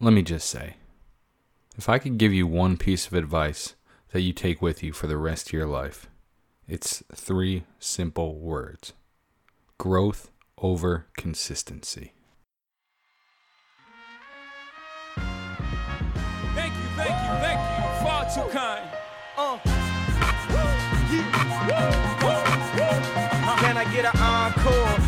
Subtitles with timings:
[0.00, 0.74] let me just say
[1.76, 3.74] if I could give you one piece of advice
[4.12, 6.06] that you take with you for the rest of your life,
[6.68, 8.92] it's three simple words
[9.78, 12.12] growth over consistency.
[16.54, 18.06] Thank you, thank you, thank you.
[18.06, 18.88] Far too kind.
[19.36, 19.58] Uh.
[23.58, 25.05] Can I get an encore?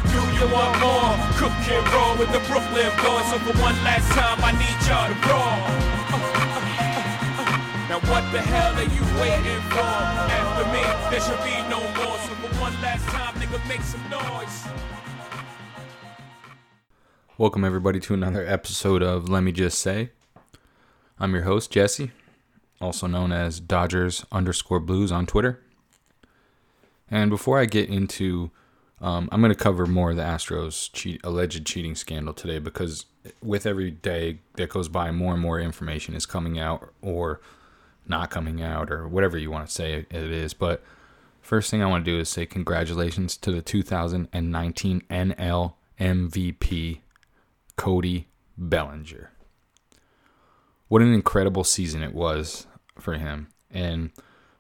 [0.53, 1.13] Want more?
[1.37, 3.27] Cook and roll with the Brooklyn boys.
[3.29, 5.61] So for one last time, I need y'all to roll.
[7.89, 9.79] Now what the hell are you waiting for?
[9.79, 12.17] After me, there should be no more.
[12.25, 14.65] So for one last time, nigga, make some noise.
[17.37, 20.13] Welcome, everybody, to another episode of Let Me Just Say.
[21.21, 22.11] I'm your host, Jesse,
[22.81, 25.61] also known as Dodgers underscore Blues on Twitter.
[27.11, 28.51] And before I get into,
[29.01, 33.07] um, I'm going to cover more of the Astros cheat, alleged cheating scandal today because
[33.43, 37.41] with every day that goes by, more and more information is coming out or
[38.07, 40.55] not coming out or whatever you want to say it is.
[40.55, 40.83] But
[41.41, 47.01] first thing I want to do is say congratulations to the 2019 NL MVP,
[47.77, 49.31] Cody Bellinger.
[50.89, 52.67] What an incredible season it was
[52.99, 53.49] for him.
[53.71, 54.11] And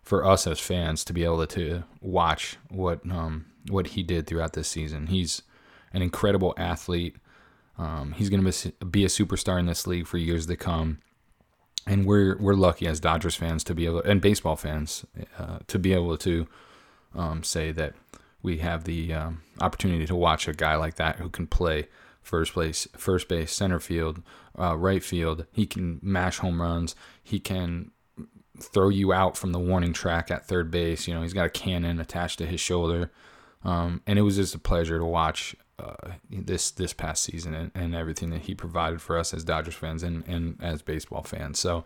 [0.03, 4.53] for us as fans to be able to watch what um, what he did throughout
[4.53, 5.09] this season.
[5.09, 5.43] He's
[5.93, 7.17] an incredible athlete.
[7.79, 10.99] Um, he's going to be a superstar in this league for years to come,
[11.87, 15.05] and we're we're lucky as Dodgers fans to be able and baseball fans
[15.39, 16.49] uh, to be able to
[17.15, 17.95] um, say that
[18.43, 21.89] we have the um, opportunity to watch a guy like that who can play
[22.21, 24.23] first place, first base, center field,
[24.59, 25.47] uh, right field.
[25.53, 26.95] He can mash home runs.
[27.23, 27.91] He can
[28.61, 31.09] throw you out from the warning track at third base.
[31.09, 33.11] You know, he's got a cannon attached to his shoulder.
[33.69, 37.71] Um, and it was just a pleasure to watch uh, this this past season and,
[37.75, 41.61] and, everything that he provided for us as Dodgers fans and, and as baseball fans.
[41.61, 41.85] So,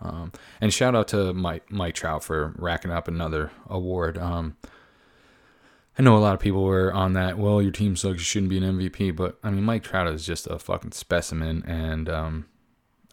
[0.00, 4.18] um, and shout out to Mike Mike Trout for racking up another award.
[4.18, 4.56] Um,
[5.98, 7.38] I know a lot of people were on that.
[7.38, 8.18] Well, your team sucks.
[8.18, 9.16] You shouldn't be an MVP.
[9.16, 12.46] But I mean, Mike Trout is just a fucking specimen, and um,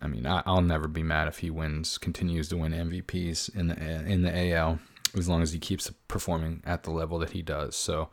[0.01, 3.67] I mean, I, will never be mad if he wins, continues to win MVPs in
[3.67, 4.79] the in the AL,
[5.17, 7.75] as long as he keeps performing at the level that he does.
[7.75, 8.09] So,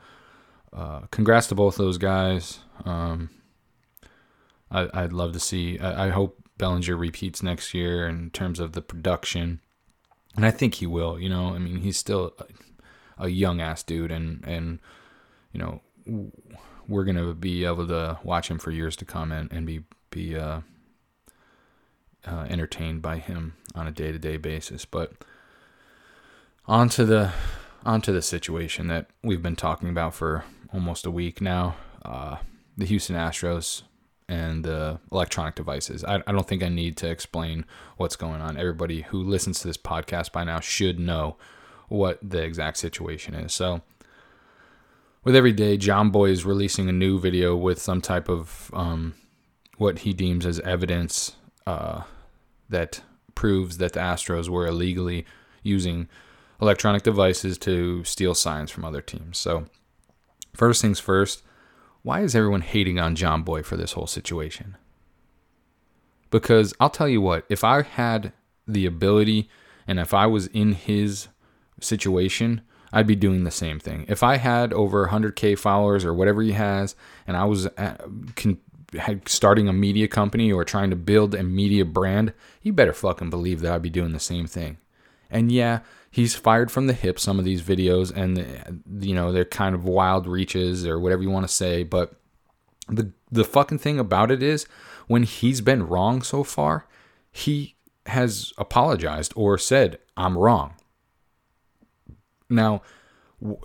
[0.72, 2.60] uh, congrats to both those guys.
[2.84, 3.30] Um,
[4.70, 5.78] I, would love to see.
[5.78, 9.60] I, I, hope Bellinger repeats next year in terms of the production,
[10.34, 11.18] and I think he will.
[11.18, 12.34] You know, I mean, he's still
[13.18, 14.80] a, a young ass dude, and and
[15.52, 16.30] you know,
[16.88, 20.36] we're gonna be able to watch him for years to come and, and be be.
[20.36, 20.60] Uh,
[22.26, 24.84] uh, entertained by him on a day to day basis.
[24.84, 25.12] But
[26.68, 27.32] onto the
[27.84, 31.76] onto the situation that we've been talking about for almost a week now.
[32.04, 32.36] Uh,
[32.76, 33.82] the Houston Astros
[34.28, 36.04] and the electronic devices.
[36.04, 37.64] I, I don't think I need to explain
[37.96, 38.56] what's going on.
[38.56, 41.36] Everybody who listens to this podcast by now should know
[41.88, 43.52] what the exact situation is.
[43.52, 43.82] So,
[45.22, 49.14] with every day, Jomboy is releasing a new video with some type of um,
[49.76, 52.02] what he deems as evidence uh,
[52.68, 53.02] that
[53.34, 55.24] proves that the Astros were illegally
[55.62, 56.08] using
[56.60, 59.38] electronic devices to steal signs from other teams.
[59.38, 59.66] So,
[60.54, 61.42] first things first,
[62.02, 64.76] why is everyone hating on Jomboy for this whole situation?
[66.30, 68.32] Because I'll tell you what, if I had
[68.66, 69.48] the ability
[69.86, 71.28] and if I was in his
[71.80, 72.62] situation,
[72.92, 74.06] I'd be doing the same thing.
[74.08, 76.94] If I had over 100k followers or whatever he has,
[77.26, 78.00] and I was at,
[78.36, 78.58] can,
[79.26, 83.60] starting a media company or trying to build a media brand, you better fucking believe
[83.60, 84.78] that I'd be doing the same thing.
[85.30, 85.80] And yeah,
[86.16, 89.84] he's fired from the hip some of these videos and you know, they're kind of
[89.84, 92.14] wild reaches or whatever you want to say, but
[92.88, 94.66] the the fucking thing about it is
[95.08, 96.86] when he's been wrong so far,
[97.30, 97.74] he
[98.06, 100.72] has apologized or said, "I'm wrong."
[102.48, 102.80] Now,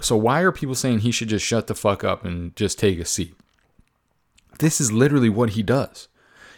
[0.02, 3.00] so why are people saying he should just shut the fuck up and just take
[3.00, 3.34] a seat?
[4.60, 6.10] This is literally what he does.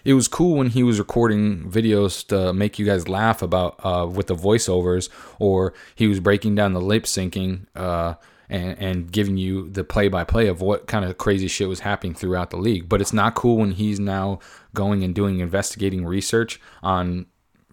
[0.04, 4.06] It was cool when he was recording videos to make you guys laugh about uh,
[4.06, 8.16] with the voiceovers, or he was breaking down the lip syncing uh,
[8.50, 11.82] and, and giving you the play by play of what kind of crazy shit was
[11.82, 12.90] happening throughout the league.
[12.90, 14.40] But it's not cool when he's now
[14.74, 17.28] going and doing investigating research on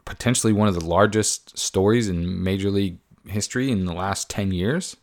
[0.05, 4.97] potentially one of the largest stories in Major League history in the last 10 years.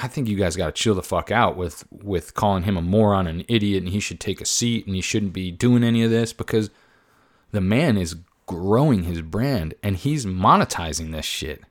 [0.00, 2.82] I think you guys got to chill the fuck out with with calling him a
[2.82, 5.82] moron, and an idiot, and he should take a seat and he shouldn't be doing
[5.82, 6.70] any of this because
[7.50, 8.16] the man is
[8.46, 11.62] growing his brand and he's monetizing this shit.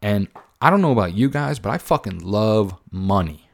[0.00, 0.28] And
[0.60, 3.48] I don't know about you guys, but I fucking love money.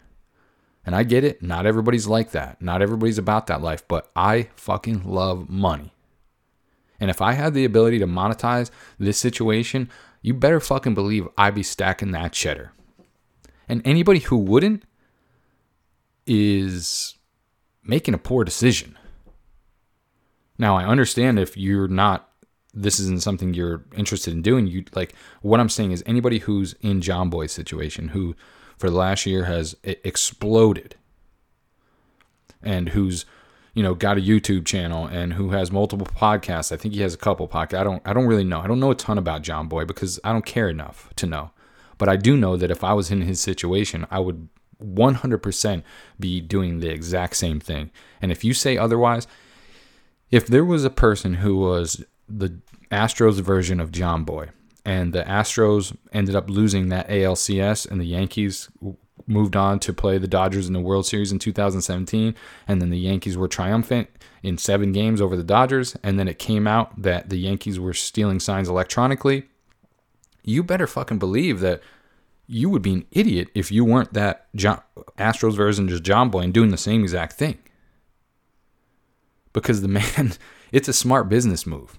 [0.85, 1.43] And I get it.
[1.43, 2.63] Not everybody's like that.
[2.63, 3.87] Not everybody's about that life.
[3.87, 5.93] But I fucking love money.
[7.01, 9.91] And if I had the ability to monetize this situation,
[10.23, 12.73] you better fucking believe I'd be stacking that cheddar.
[13.69, 14.85] And anybody who wouldn't
[16.27, 17.17] is
[17.85, 18.97] making a poor decision.
[20.59, 22.31] Now, I understand if you're not,
[22.75, 24.67] this isn't something you're interested in doing.
[24.67, 28.35] You like what I'm saying is anybody who's in Jomboy's situation, who
[28.77, 30.97] for the last year has exploded,
[32.63, 33.25] and who's
[33.75, 36.73] you know got a YouTube channel and who has multiple podcasts.
[36.73, 37.79] I think he has a couple podcasts.
[37.79, 38.61] I don't I don't really know.
[38.61, 41.51] I don't know a ton about Jomboy because I don't care enough to know.
[41.99, 44.49] But I do know that if I was in his situation, I would
[44.83, 45.83] 100%
[46.19, 47.91] be doing the exact same thing.
[48.23, 49.27] And if you say otherwise,
[50.31, 52.59] if there was a person who was the
[52.91, 54.51] Astros version of Jomboy,
[54.85, 58.69] and the Astros ended up losing that ALCS, and the Yankees
[59.27, 62.35] moved on to play the Dodgers in the World Series in 2017,
[62.67, 64.09] and then the Yankees were triumphant
[64.43, 67.93] in seven games over the Dodgers, and then it came out that the Yankees were
[67.93, 69.49] stealing signs electronically.
[70.43, 71.81] You better fucking believe that
[72.47, 74.81] you would be an idiot if you weren't that John,
[75.19, 77.59] Astros version just Jomboy and doing the same exact thing
[79.53, 80.33] because the man,
[80.73, 81.99] it's a smart business move.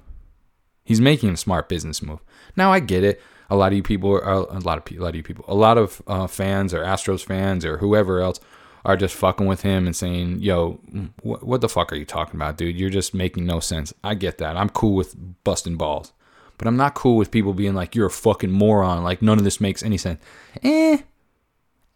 [0.83, 2.19] He's making a smart business move.
[2.55, 3.21] Now I get it.
[3.51, 5.55] A lot of you people are a lot of a lot of you people, a
[5.55, 8.39] lot of uh, fans or Astros fans or whoever else
[8.85, 10.73] are just fucking with him and saying, "Yo,
[11.21, 12.79] wh- what the fuck are you talking about, dude?
[12.79, 14.55] You're just making no sense." I get that.
[14.55, 16.13] I'm cool with busting balls,
[16.59, 19.45] but I'm not cool with people being like, "You're a fucking moron." Like none of
[19.45, 20.21] this makes any sense.
[20.61, 20.99] Eh,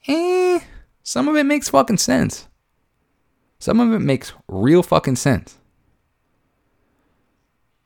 [0.07, 0.59] eh.
[1.03, 2.47] Some of it makes fucking sense.
[3.59, 5.59] Some of it makes real fucking sense.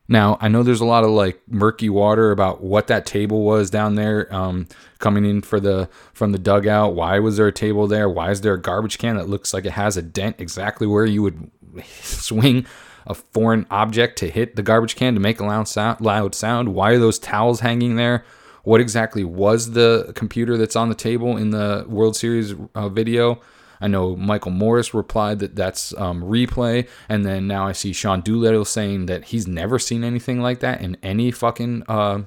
[0.07, 3.69] Now, I know there's a lot of like murky water about what that table was
[3.69, 4.67] down there um,
[4.99, 6.93] coming in for the from the dugout.
[6.93, 8.07] Why was there a table there?
[8.07, 11.05] Why is there a garbage can that looks like it has a dent exactly where
[11.05, 11.51] you would
[12.01, 12.65] swing
[13.07, 16.01] a foreign object to hit the garbage can to make a loud sound?
[16.01, 16.75] Loud sound.
[16.75, 18.23] Why are those towels hanging there?
[18.63, 23.41] What exactly was the computer that's on the table in the World Series uh, video?
[23.79, 28.21] I know Michael Morris replied that that's um, replay, and then now I see Sean
[28.21, 32.23] Doolittle saying that he's never seen anything like that in any fucking uh,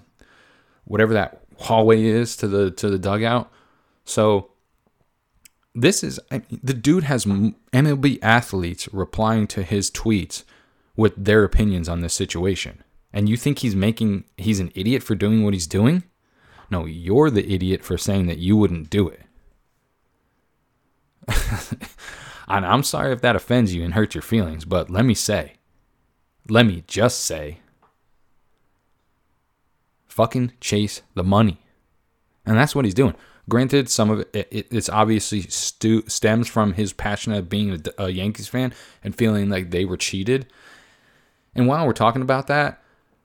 [0.84, 3.50] whatever that hallway is to the to the dugout.
[4.04, 4.50] So
[5.74, 10.44] this is I mean, the dude has MLB athletes replying to his tweets
[11.00, 15.14] with their opinions on this situation, and you think he's making he's an idiot for
[15.14, 16.04] doing what he's doing?
[16.70, 19.22] No, you're the idiot for saying that you wouldn't do it.
[22.48, 25.54] and I'm sorry if that offends you and hurts your feelings, but let me say,
[26.50, 27.60] let me just say,
[30.06, 31.62] fucking chase the money.
[32.44, 33.14] And that's what he's doing.
[33.48, 38.04] Granted, some of it, it it's obviously stu- stems from his passion of being a,
[38.04, 40.46] a Yankees fan and feeling like they were cheated.
[41.54, 42.82] And while we're talking about that,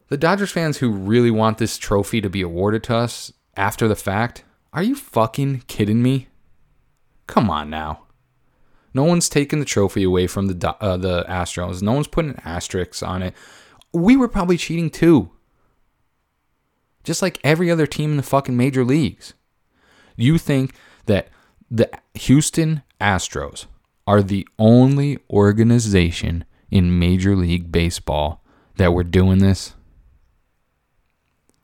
[0.10, 3.95] the Dodgers fans who really want this trophy to be awarded to us after the
[3.95, 4.44] fact,
[4.74, 6.27] are you fucking kidding me?
[7.27, 8.04] Come on now.
[8.94, 11.81] No one's taking the trophy away from the uh, the Astros.
[11.81, 13.33] No one's putting an asterisk on it.
[13.92, 15.31] We were probably cheating too.
[17.04, 19.33] Just like every other team in the fucking major leagues.
[20.16, 20.74] You think
[21.07, 21.27] that
[21.69, 23.66] the Houston Astros
[24.07, 26.45] are the only organization
[26.75, 28.44] in Major League Baseball
[28.75, 29.75] that were doing this?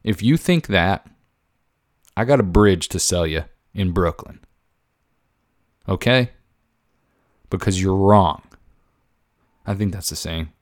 [0.05, 1.05] If you think that,
[2.15, 4.39] I got a bridge to sell you in Brooklyn.
[5.89, 6.29] Okay?
[7.49, 8.41] Because you're wrong.
[9.67, 10.53] I think that's the saying.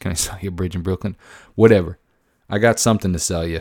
[0.00, 1.14] Can I sell you a bridge in Brooklyn?
[1.54, 1.98] Whatever.
[2.48, 3.60] I got something to sell you.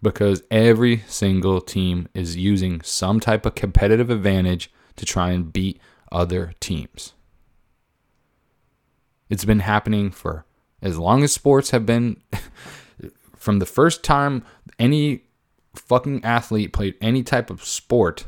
[0.00, 5.80] Because every single team is using some type of competitive advantage to try and beat
[6.14, 7.12] other teams.
[9.28, 10.46] It's been happening for
[10.80, 12.22] as long as sports have been
[13.36, 14.44] from the first time
[14.78, 15.24] any
[15.74, 18.26] fucking athlete played any type of sport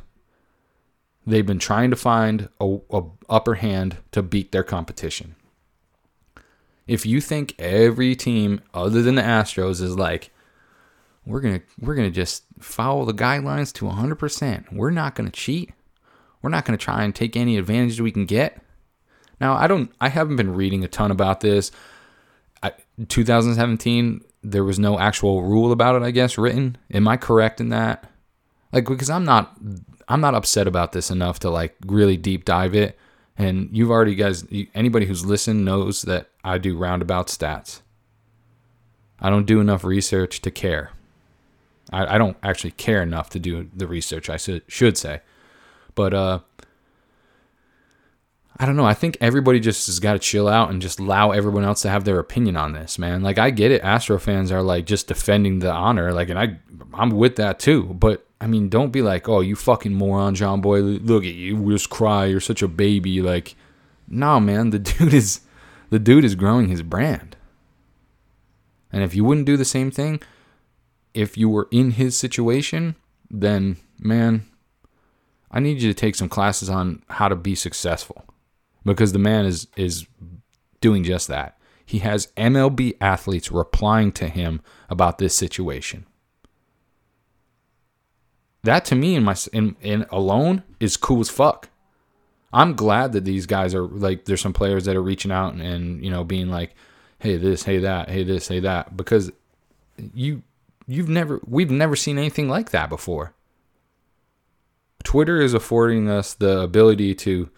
[1.25, 5.37] they've been trying to find a, a, upper hand to beat their competition
[6.88, 10.31] if you think every team other than the astros is like
[11.25, 15.71] we're gonna we're gonna just follow the guidelines to 100% we're not gonna cheat
[16.43, 18.61] we're not gonna try and take any advantage we can get
[19.40, 21.71] now i don't i haven't been reading a ton about this
[22.62, 22.73] I,
[23.09, 26.76] 2017 there was no actual rule about it, I guess, written.
[26.93, 28.09] Am I correct in that?
[28.73, 29.57] Like because I'm not
[30.09, 32.99] I'm not upset about this enough to like really deep dive it.
[33.38, 37.81] And you've already guys anybody who's listened knows that I do roundabout stats.
[39.21, 40.90] I don't do enough research to care.
[41.93, 44.31] I, I don't actually care enough to do the research.
[44.31, 45.21] I should say.
[45.97, 46.38] But uh
[48.59, 48.87] I don't know.
[48.87, 51.91] I think everybody just has got to chill out and just allow everyone else to
[51.91, 53.23] have their opinion on this, man.
[53.23, 53.83] Like I get it.
[53.83, 56.59] Astro fans are like just defending the honor, like, and I,
[56.95, 57.85] I'm with that too.
[57.85, 61.07] But I mean, don't be like, oh, you fucking moron, Jomboy.
[61.07, 62.26] Look at you, just cry.
[62.26, 63.21] You're such a baby.
[63.21, 63.55] Like,
[64.09, 64.71] no, man.
[64.71, 65.41] The dude is,
[65.91, 67.37] the dude is growing his brand.
[68.91, 70.23] And if you wouldn't do the same thing,
[71.12, 72.97] if you were in his situation,
[73.31, 74.47] then man,
[75.56, 78.26] I need you to take some classes on how to be successful
[78.84, 80.06] because the man is is
[80.82, 81.56] doing just that.
[81.86, 84.60] He has MLB athletes replying to him
[84.90, 86.04] about this situation.
[88.64, 91.70] That to me in my in, in alone is cool as fuck.
[92.52, 95.62] I'm glad that these guys are like there's some players that are reaching out and,
[95.62, 96.75] and you know being like,
[97.20, 99.32] hey this, hey that, hey this, hey that because
[100.12, 100.42] you
[100.86, 103.32] you've never we've never seen anything like that before.
[105.16, 107.49] Twitter is affording us the ability to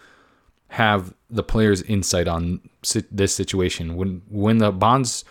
[0.68, 2.60] have the players' insight on
[3.10, 3.96] this situation.
[3.96, 5.24] When when the Bonds,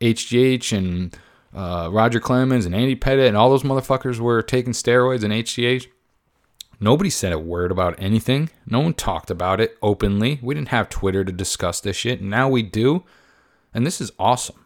[0.00, 1.18] HGH, and
[1.52, 5.88] uh, Roger Clemens and Andy Pettitte and all those motherfuckers were taking steroids and HGH,
[6.78, 8.48] nobody said a word about anything.
[8.64, 10.38] No one talked about it openly.
[10.40, 12.22] We didn't have Twitter to discuss this shit.
[12.22, 13.02] Now we do,
[13.74, 14.65] and this is awesome.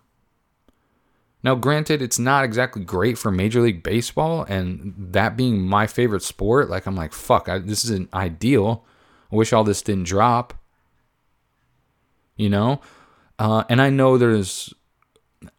[1.42, 6.22] Now, granted, it's not exactly great for Major League Baseball, and that being my favorite
[6.22, 8.84] sport, like I'm like, fuck, I, this isn't ideal.
[9.32, 10.52] I wish all this didn't drop.
[12.36, 12.80] You know?
[13.38, 14.74] Uh, and I know there's,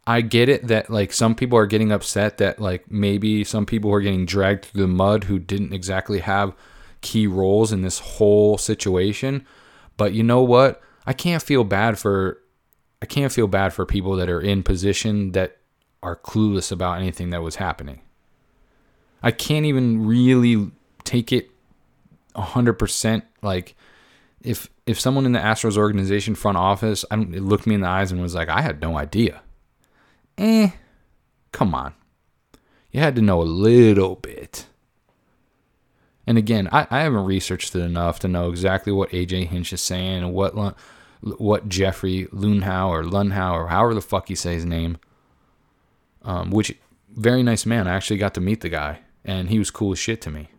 [0.05, 3.91] I get it that like some people are getting upset that like maybe some people
[3.91, 6.53] are getting dragged through the mud who didn't exactly have
[7.01, 9.47] key roles in this whole situation.
[9.97, 10.81] But you know what?
[11.07, 12.39] I can't feel bad for,
[13.01, 15.57] I can't feel bad for people that are in position that
[16.03, 18.01] are clueless about anything that was happening.
[19.23, 20.71] I can't even really
[21.03, 21.51] take it
[22.35, 23.75] 100% like
[24.41, 27.87] if if someone in the Astros organization front office I don't, looked me in the
[27.87, 29.41] eyes and was like, I had no idea.
[30.37, 30.71] Eh,
[31.51, 31.93] come on.
[32.91, 34.65] You had to know a little bit.
[36.25, 39.81] And again, I, I haven't researched it enough to know exactly what AJ Hinch is
[39.81, 40.55] saying and what
[41.21, 44.97] what Jeffrey Lunhow or Lunhow or however the fuck you say his name.
[46.23, 46.75] Um, which
[47.09, 47.87] very nice man.
[47.87, 50.49] I actually got to meet the guy, and he was cool as shit to me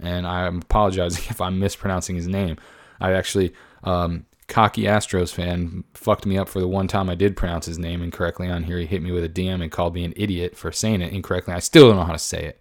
[0.00, 2.56] and I'm apologizing if I'm mispronouncing his name.
[3.00, 7.36] I actually, um, cocky Astros fan fucked me up for the one time I did
[7.36, 8.78] pronounce his name incorrectly on here.
[8.78, 11.54] He hit me with a DM and called me an idiot for saying it incorrectly.
[11.54, 12.60] I still don't know how to say it.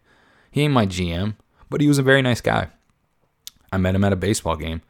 [0.51, 1.36] He ain't my GM,
[1.70, 2.70] but he was a very nice guy.
[3.72, 4.82] I met him at a baseball game.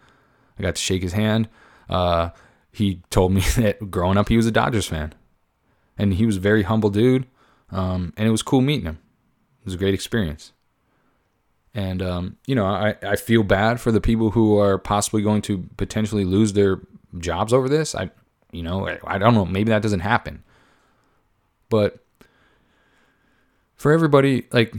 [0.60, 1.50] I got to shake his hand.
[1.90, 2.30] Uh,
[2.72, 5.14] he told me that growing up he was a Dodgers fan,
[5.98, 7.26] and he was a very humble dude.
[7.72, 9.00] Um, and it was cool meeting him.
[9.62, 10.52] It was a great experience.
[11.74, 15.42] And, um, you know, I, I feel bad for the people who are possibly going
[15.44, 16.82] to potentially lose their
[17.18, 17.96] jobs over this.
[17.96, 18.12] I,
[18.52, 19.46] you know, I, I don't know.
[19.46, 20.44] Maybe that doesn't happen.
[21.70, 21.98] But
[23.76, 24.76] for everybody, like,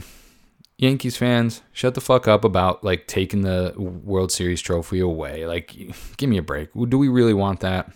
[0.77, 5.45] Yankees fans, shut the fuck up about like taking the World Series trophy away.
[5.45, 5.73] Like,
[6.17, 6.69] give me a break.
[6.73, 7.91] Do we really want that?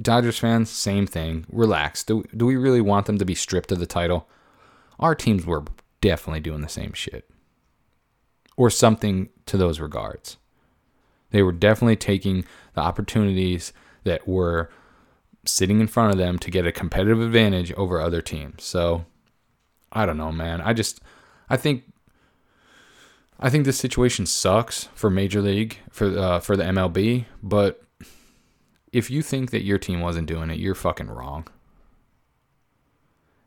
[0.00, 1.44] Dodgers fans, same thing.
[1.50, 2.04] Relax.
[2.04, 4.28] Do, do we really want them to be stripped of the title?
[4.98, 5.64] Our teams were
[6.00, 7.28] definitely doing the same shit
[8.56, 10.36] or something to those regards.
[11.30, 13.72] They were definitely taking the opportunities
[14.04, 14.70] that were
[15.46, 18.62] sitting in front of them to get a competitive advantage over other teams.
[18.64, 19.06] So
[19.92, 20.60] I don't know, man.
[20.60, 21.00] I just
[21.48, 21.84] I think
[23.38, 27.82] I think this situation sucks for Major League for uh, for the MLB, but
[28.92, 31.46] if you think that your team wasn't doing it, you're fucking wrong.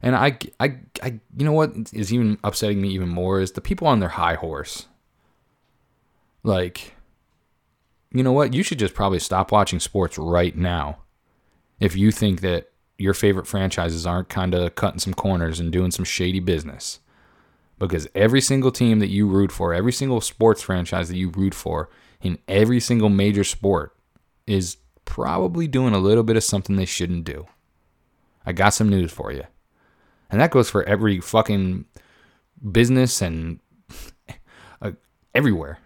[0.02, 3.62] And I, I, I, you know what is even upsetting me even more is the
[3.62, 4.88] people on their high horse.
[6.44, 6.96] Like,
[8.12, 8.54] you know what?
[8.54, 10.98] You should just probably stop watching sports right now.
[11.80, 15.92] If you think that your favorite franchises aren't kind of cutting some corners and doing
[15.92, 17.00] some shady business.
[17.80, 21.54] Because every single team that you root for, every single sports franchise that you root
[21.54, 21.90] for
[22.22, 23.96] in every single major sport
[24.46, 27.48] is probably doing a little bit of something they shouldn't do.
[28.46, 29.44] I got some news for you.
[30.30, 31.86] And that goes for every fucking
[32.72, 33.60] business and
[34.82, 34.92] uh,
[35.34, 35.80] everywhere.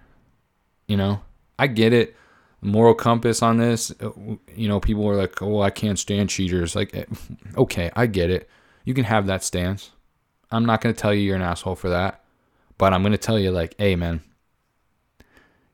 [0.87, 1.21] You know,
[1.59, 2.15] I get it.
[2.61, 4.09] Moral compass on this, uh,
[4.55, 7.05] you know, people are like, "Oh, I can't stand cheaters." Like, eh,
[7.57, 8.49] okay, I get it.
[8.83, 9.91] You can have that stance.
[10.49, 12.23] I'm not going to tell you you're an asshole for that,
[12.79, 14.21] but I'm going to tell you like, "Hey, man,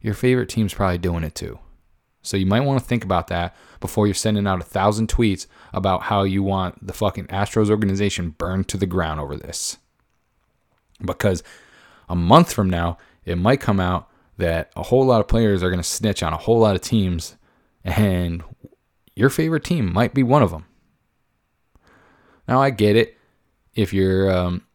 [0.01, 1.57] your favorite team's probably doing it too."
[2.23, 5.45] So you might want to think about that before you're sending out a thousand tweets
[5.73, 9.77] about how you want the fucking Astros organization burned to the ground over this.
[11.03, 11.43] Because
[12.07, 15.69] a month from now, it might come out that a whole lot of players are
[15.69, 17.35] going to snitch on a whole lot of teams,
[17.83, 18.43] and
[19.15, 20.65] your favorite team might be one of them.
[22.47, 23.17] Now, I get it.
[23.75, 24.65] If you're um,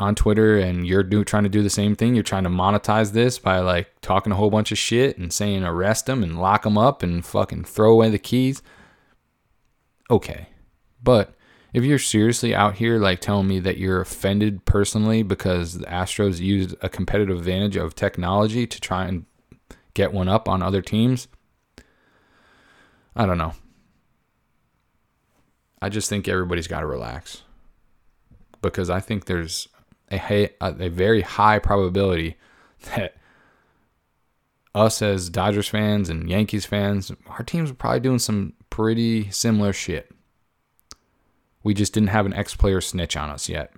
[0.00, 3.12] on Twitter and you're do, trying to do the same thing, you're trying to monetize
[3.12, 6.62] this by like talking a whole bunch of shit and saying arrest them and lock
[6.62, 8.62] them up and fucking throw away the keys.
[10.10, 10.48] Okay.
[11.02, 11.34] But
[11.72, 16.40] if you're seriously out here like telling me that you're offended personally because the Astros
[16.40, 19.26] used a competitive advantage of technology to try and
[19.94, 21.28] get one up on other teams,
[23.14, 23.52] I don't know.
[25.82, 27.42] I just think everybody's got to relax
[28.62, 29.68] because I think there's
[30.10, 32.36] a, a very high probability
[32.94, 33.16] that
[34.74, 39.72] us as Dodgers fans and Yankees fans, our teams are probably doing some pretty similar
[39.72, 40.10] shit.
[41.62, 43.72] We just didn't have an ex player snitch on us yet.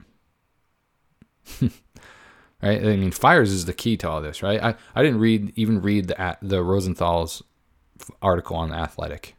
[1.61, 1.73] right?
[2.63, 4.63] I mean, Fiers is the key to all this, right?
[4.63, 7.43] I, I didn't read even read the the Rosenthal's
[8.21, 9.35] article on the Athletic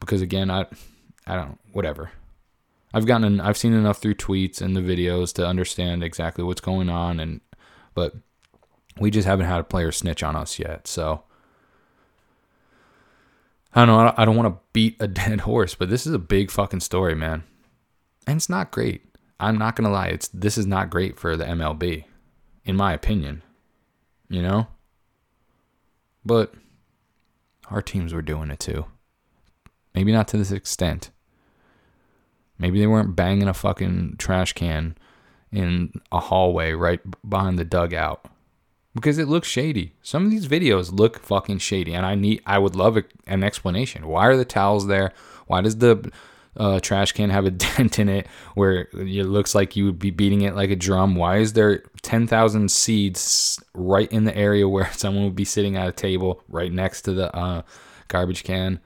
[0.00, 0.66] because again, I
[1.26, 2.12] I don't whatever.
[2.96, 6.88] I've gotten I've seen enough through tweets and the videos to understand exactly what's going
[6.88, 7.42] on and
[7.92, 8.14] but
[8.98, 10.86] we just haven't had a player snitch on us yet.
[10.86, 11.22] So
[13.74, 14.14] I don't know.
[14.16, 17.14] I don't want to beat a dead horse, but this is a big fucking story,
[17.14, 17.44] man.
[18.26, 19.02] And it's not great.
[19.38, 20.06] I'm not gonna lie.
[20.06, 22.04] It's this is not great for the MLB,
[22.64, 23.42] in my opinion.
[24.30, 24.68] You know.
[26.24, 26.54] But
[27.70, 28.86] our teams were doing it too.
[29.94, 31.10] Maybe not to this extent.
[32.58, 34.96] Maybe they weren't banging a fucking trash can
[35.52, 38.26] in a hallway right behind the dugout
[38.96, 39.92] because it looks shady.
[40.02, 43.44] Some of these videos look fucking shady, and I need I would love a, an
[43.44, 44.08] explanation.
[44.08, 45.12] Why are the towels there?
[45.46, 46.10] Why does the
[46.56, 50.10] uh, trash can have a dent in it where it looks like you would be
[50.10, 51.14] beating it like a drum?
[51.14, 55.76] Why is there ten thousand seeds right in the area where someone would be sitting
[55.76, 57.62] at a table right next to the uh,
[58.08, 58.80] garbage can?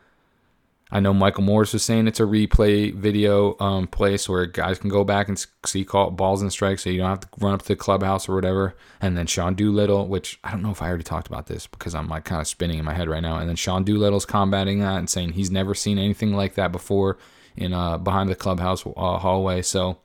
[0.92, 4.91] I know Michael Morris was saying it's a replay video um, place where guys can
[4.91, 7.62] go back and see call balls and strikes, so you don't have to run up
[7.62, 8.75] to the clubhouse or whatever.
[9.00, 11.95] And then Sean Doolittle, which I don't know if I already talked about this because
[11.95, 13.38] I'm like kind of spinning in my head right now.
[13.38, 17.19] And then Sean Doolittle's combating that and saying he's never seen anything like that before
[17.56, 19.62] in uh, behind the clubhouse uh, hallway.
[19.62, 19.99] So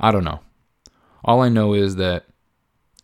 [0.00, 0.40] I don't know.
[1.24, 2.24] All I know is that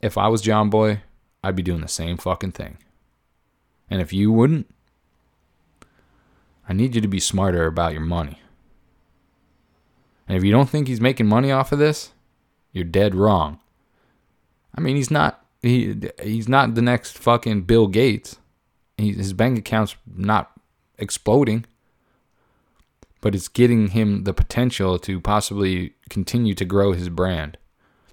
[0.01, 1.01] if I was Jomboy,
[1.45, 2.79] I'd be doing the same fucking thing.
[3.91, 4.73] And if you wouldn't,
[6.71, 8.39] I need you to be smarter about your money.
[10.29, 12.13] And if you don't think he's making money off of this,
[12.71, 13.59] you're dead wrong.
[14.73, 18.39] I mean, he's not he he's not the next fucking Bill Gates.
[18.97, 20.53] He, his bank account's not
[20.97, 21.65] exploding,
[23.21, 27.59] but it's getting him the potential to possibly continue to grow his brand.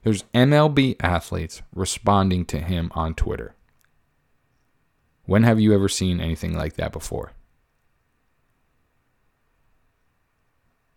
[0.02, 3.54] There's MLB athletes responding to him on Twitter.
[5.28, 7.34] When have you ever seen anything like that before?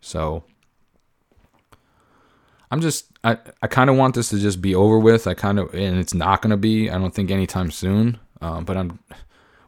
[0.01, 0.43] So
[2.69, 5.27] I'm just I, I kind of want this to just be over with.
[5.27, 6.89] I kind of and it's not gonna be.
[6.89, 8.19] I don't think anytime soon.
[8.41, 8.99] Um, but I'm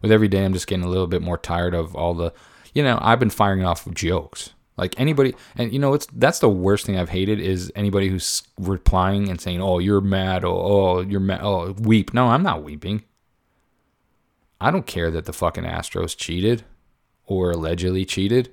[0.01, 2.33] with every day I'm just getting a little bit more tired of all the
[2.73, 6.49] you know I've been firing off jokes like anybody and you know it's that's the
[6.49, 11.01] worst thing I've hated is anybody who's replying and saying oh you're mad oh, oh
[11.01, 13.03] you're mad oh weep no I'm not weeping.
[14.59, 16.63] I don't care that the fucking Astros cheated
[17.25, 18.51] or allegedly cheated.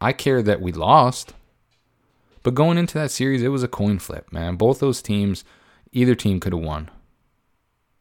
[0.00, 1.34] I care that we lost.
[2.42, 4.56] But going into that series, it was a coin flip, man.
[4.56, 5.44] Both those teams,
[5.92, 6.90] either team could have won.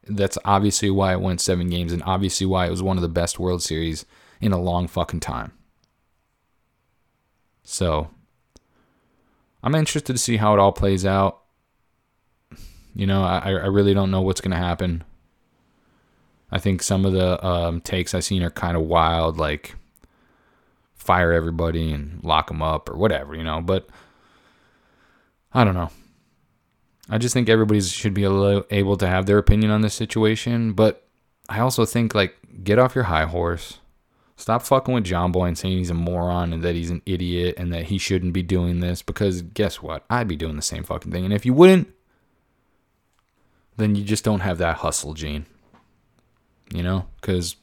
[0.04, 3.10] That's obviously why it went seven games, and obviously why it was one of the
[3.10, 4.06] best World Series
[4.40, 5.52] in a long fucking time.
[7.64, 8.10] So,
[9.62, 11.42] I'm interested to see how it all plays out.
[12.96, 15.04] You know, I, I really don't know what's going to happen.
[16.50, 19.76] I think some of the um, takes I've seen are kind of wild, like
[21.08, 23.62] fire everybody and lock them up or whatever, you know.
[23.62, 23.90] But
[25.54, 25.90] I don't know.
[27.10, 30.74] I just think everybody should be able to have their opinion on this situation.
[30.74, 31.08] But
[31.48, 33.80] I also think, like, get off your high horse.
[34.36, 37.74] Stop fucking with Jomboy and saying he's a moron and that he's an idiot and
[37.74, 40.04] that he shouldn't be doing this because guess what?
[40.10, 41.24] I'd be doing the same fucking thing.
[41.24, 41.88] And if you wouldn't,
[43.78, 45.46] then you just don't have that hustle gene.
[46.72, 47.08] You know?
[47.22, 47.56] Because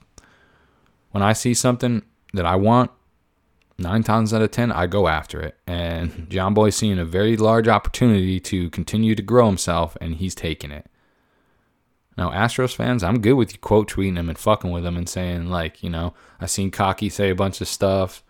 [1.11, 2.03] when I see something
[2.33, 2.91] that I want,
[3.79, 5.57] nine times out of ten, I go after it.
[5.67, 10.71] And Jomboy's seeing a very large opportunity to continue to grow himself, and he's taking
[10.71, 10.87] it.
[12.17, 15.09] Now, Astros fans, I'm good with you quote tweeting him and fucking with him and
[15.09, 18.23] saying, like, you know, I seen Cocky say a bunch of stuff.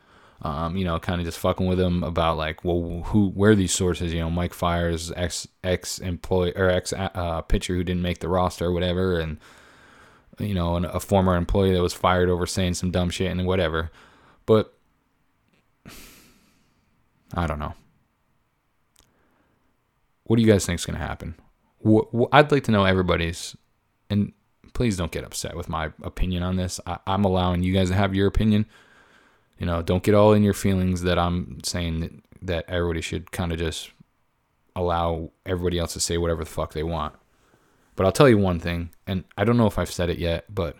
[0.42, 3.72] Um, you know, kind of just fucking with him about like, well, who, where these
[3.72, 4.12] sources?
[4.12, 8.28] You know, Mike Fiers, ex ex employee or ex uh, pitcher who didn't make the
[8.28, 9.38] roster or whatever, and
[10.38, 13.46] you know, an, a former employee that was fired over saying some dumb shit and
[13.46, 13.90] whatever.
[14.44, 14.74] But
[17.34, 17.74] I don't know.
[20.24, 21.34] What do you guys think is going to happen?
[21.86, 23.56] Wh- I'd like to know everybody's,
[24.08, 24.32] and
[24.72, 26.80] please don't get upset with my opinion on this.
[26.86, 28.66] I- I'm allowing you guys to have your opinion.
[29.58, 33.30] You know, don't get all in your feelings that I'm saying that, that everybody should
[33.32, 33.90] kind of just
[34.74, 37.14] allow everybody else to say whatever the fuck they want.
[37.96, 40.52] But I'll tell you one thing, and I don't know if I've said it yet,
[40.52, 40.76] but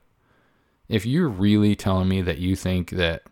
[0.88, 3.22] if you're really telling me that you think that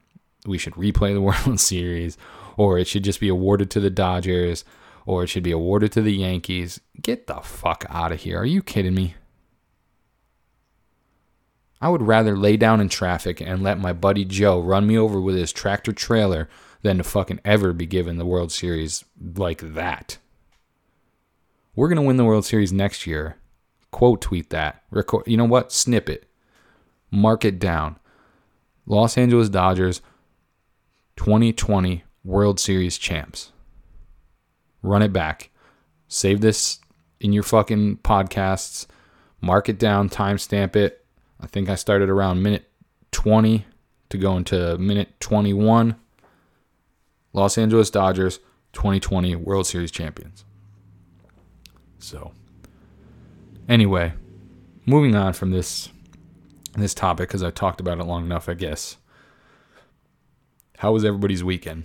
[0.47, 2.17] we should replay the World Series
[2.57, 4.65] or it should just be awarded to the Dodgers
[5.07, 8.39] or it should be awarded to the Yankees, get the fuck out of here.
[8.39, 9.15] Are you kidding me?
[11.81, 15.21] I would rather lay down in traffic and let my buddy Joe run me over
[15.21, 16.49] with his tractor trailer
[16.83, 20.19] than to fucking ever be given the World Series like that.
[21.75, 23.37] We're going to win the World Series next year.
[23.91, 24.85] Quote tweet that.
[24.91, 25.73] Record you know what?
[25.73, 26.29] Snip it.
[27.11, 27.99] Mark it down.
[28.87, 30.01] Los Angeles Dodgers
[31.17, 33.53] 2020 World Series champs.
[34.83, 35.51] Run it back.
[36.09, 36.81] Save this
[37.21, 38.87] in your fucking podcasts.
[39.41, 41.05] Mark it down, timestamp it.
[41.41, 42.71] I think I started around minute
[43.11, 43.65] 20
[44.11, 45.97] to go into minute 21.
[47.33, 48.39] Los Angeles Dodgers
[48.73, 50.45] 2020 World Series champions.
[51.99, 52.33] So,
[53.69, 54.13] anyway,
[54.87, 55.89] moving on from this
[56.75, 58.97] this topic because I talked about it long enough, I guess.
[60.79, 61.85] How was everybody's weekend?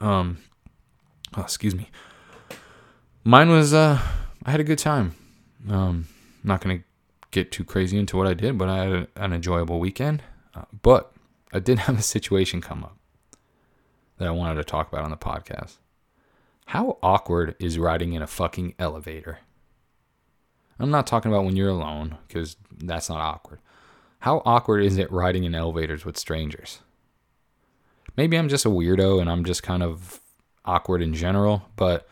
[0.00, 0.38] Um,
[1.36, 1.90] oh, excuse me.
[3.22, 4.00] Mine was uh,
[4.44, 5.14] I had a good time.
[5.68, 6.08] Um,
[6.42, 6.80] not gonna
[7.30, 10.22] get too crazy into what I did, but I had a, an enjoyable weekend.
[10.54, 11.12] Uh, but
[11.52, 12.96] I did have a situation come up
[14.18, 15.76] that I wanted to talk about on the podcast.
[16.66, 19.40] How awkward is riding in a fucking elevator?
[20.78, 23.58] I'm not talking about when you're alone, because that's not awkward.
[24.20, 26.80] How awkward is it riding in elevators with strangers?
[28.16, 30.20] Maybe I'm just a weirdo and I'm just kind of
[30.64, 32.08] awkward in general, but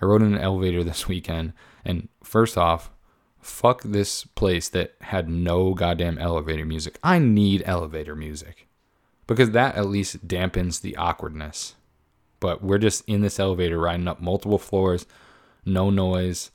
[0.00, 1.52] I rode in an elevator this weekend,
[1.84, 2.90] and first off,
[3.40, 6.98] fuck this place that had no goddamn elevator music.
[7.02, 8.66] I need elevator music
[9.26, 11.74] because that at least dampens the awkwardness.
[12.40, 15.06] But we're just in this elevator riding up multiple floors,
[15.64, 16.50] no noise,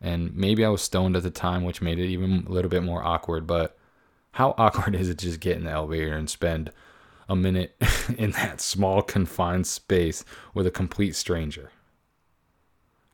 [0.00, 2.82] and maybe I was stoned at the time, which made it even a little bit
[2.82, 3.46] more awkward.
[3.46, 3.78] But
[4.32, 6.70] how awkward is it just get in the elevator and spend
[7.30, 7.74] a minute
[8.18, 11.70] in that small confined space with a complete stranger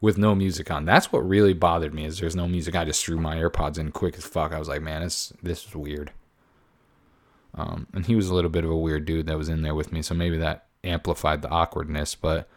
[0.01, 0.85] with no music on?
[0.85, 2.75] That's what really bothered me is there's no music.
[2.75, 4.53] I just threw my AirPods in quick as fuck.
[4.53, 6.11] I was like, man, this this is weird.
[7.55, 9.75] Um, and he was a little bit of a weird dude that was in there
[9.75, 12.15] with me, so maybe that amplified the awkwardness.
[12.15, 12.49] But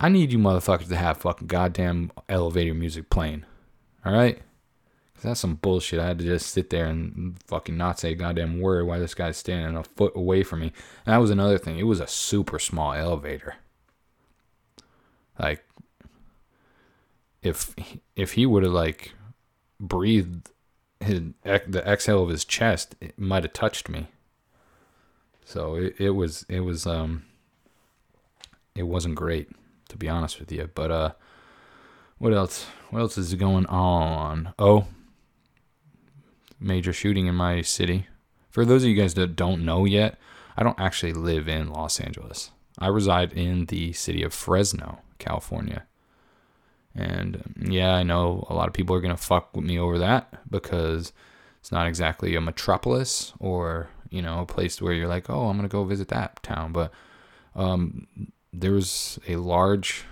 [0.00, 3.44] I need you motherfuckers to have fucking goddamn elevator music playing.
[4.04, 4.40] All right?
[5.24, 6.00] That's some bullshit.
[6.00, 9.14] I had to just sit there and fucking not say a goddamn word while this
[9.14, 10.72] guy's standing a foot away from me.
[11.06, 11.78] And that was another thing.
[11.78, 13.56] It was a super small elevator.
[15.38, 15.64] Like,
[17.42, 17.74] if
[18.16, 19.12] if he would have like
[19.80, 20.50] breathed
[21.00, 24.08] his the exhale of his chest, it might have touched me.
[25.44, 27.24] So it, it was it was um
[28.74, 29.50] it wasn't great
[29.88, 30.68] to be honest with you.
[30.74, 31.12] But uh,
[32.18, 32.66] what else?
[32.90, 34.54] What else is going on?
[34.58, 34.86] Oh,
[36.64, 38.06] major shooting in my city.
[38.50, 40.18] For those of you guys that don't know yet,
[40.56, 42.50] I don't actually live in Los Angeles.
[42.78, 45.84] I reside in the city of Fresno, California.
[46.94, 49.78] And um, yeah, I know a lot of people are going to fuck with me
[49.78, 51.12] over that because
[51.60, 55.56] it's not exactly a metropolis or, you know, a place where you're like, oh, I'm
[55.56, 56.72] going to go visit that town.
[56.72, 56.92] But
[57.56, 58.06] um,
[58.52, 60.04] there was a large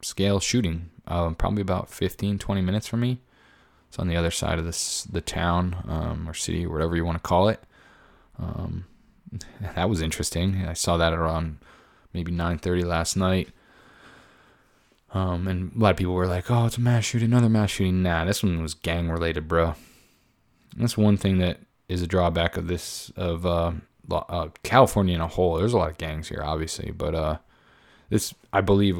[0.00, 3.20] scale shooting, um, probably about 15, 20 minutes from me.
[3.94, 7.14] It's on the other side of this the town um, or city, whatever you want
[7.14, 7.62] to call it.
[8.40, 8.86] Um,
[9.60, 10.66] that was interesting.
[10.66, 11.58] I saw that around
[12.12, 13.50] maybe 9:30 last night.
[15.12, 17.70] Um, and a lot of people were like, "Oh, it's a mass shooting, another mass
[17.70, 19.76] shooting." Nah, this one was gang related, bro.
[20.76, 23.74] That's one thing that is a drawback of this of uh,
[24.10, 25.54] uh, California in a whole.
[25.54, 27.38] There's a lot of gangs here, obviously, but uh,
[28.10, 28.98] this I believe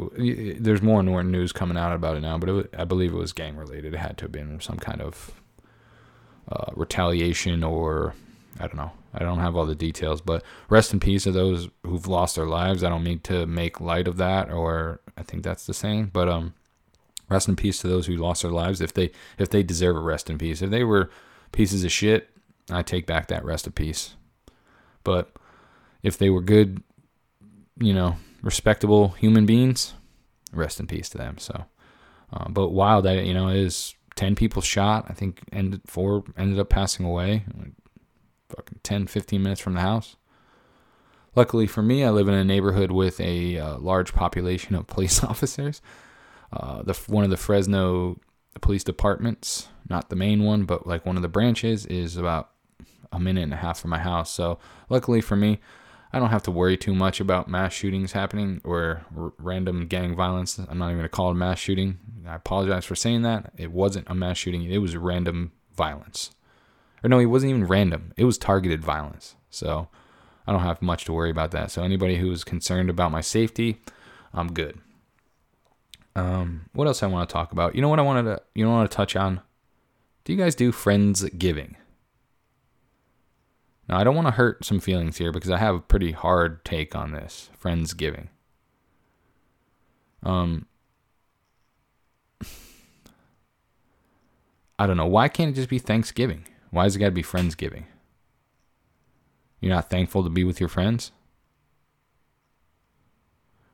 [0.63, 2.39] there's more and more news coming out about it now.
[2.39, 3.95] But it was, I believe it was gang related.
[3.95, 5.33] It had to have been some kind of
[6.51, 8.15] uh, retaliation or
[8.59, 8.93] I don't know.
[9.13, 12.47] I don't have all the details, but rest in peace to those who've lost their
[12.47, 12.83] lives.
[12.83, 16.29] I don't mean to make light of that, or I think that's the saying, but
[16.29, 16.55] um,
[17.29, 18.81] rest in peace to those who lost their lives.
[18.81, 21.11] If they if they deserve a rest in peace, if they were
[21.53, 22.31] pieces of shit,
[22.71, 24.15] I take back that rest of peace.
[25.05, 25.31] But
[26.03, 26.83] if they were good,
[27.79, 29.95] you know, respectable human beings,
[30.53, 31.39] rest in peace to them.
[31.39, 31.65] So,
[32.33, 35.07] uh, but wild, that you know, is ten people shot.
[35.09, 37.45] I think ended four ended up passing away.
[37.59, 37.73] Like,
[38.55, 40.17] fucking 10, 15 minutes from the house.
[41.35, 45.25] Luckily for me, I live in a neighborhood with a uh, large population of police
[45.25, 45.83] officers.
[46.53, 48.21] Uh, the one of the Fresno
[48.61, 52.51] police departments, not the main one, but like one of the branches, is about
[53.13, 54.31] a minute and a half from my house.
[54.31, 55.61] So luckily for me,
[56.15, 60.15] I don't have to worry too much about mass shootings happening or r- random gang
[60.15, 60.59] violence.
[60.59, 61.99] I'm not even going to call it a mass shooting.
[62.25, 63.53] I apologize for saying that.
[63.57, 66.31] It wasn't a mass shooting, it was random violence.
[67.03, 69.35] Or no, it wasn't even random, it was targeted violence.
[69.51, 69.89] So
[70.47, 71.73] I don't have much to worry about that.
[71.73, 73.83] So anybody who is concerned about my safety,
[74.33, 74.79] I'm good.
[76.15, 77.75] Um, what else I want to talk about?
[77.75, 79.41] You know what I wanted to you know what I want to touch on?
[80.23, 81.77] Do you guys do friends giving?
[83.89, 86.65] Now, I don't want to hurt some feelings here because I have a pretty hard
[86.65, 88.29] take on this Friendsgiving.
[90.23, 90.67] Um,
[94.79, 95.07] I don't know.
[95.07, 96.47] Why can't it just be Thanksgiving?
[96.71, 97.85] Why has it got to be Friendsgiving?
[99.61, 101.13] You're not thankful to be with your friends?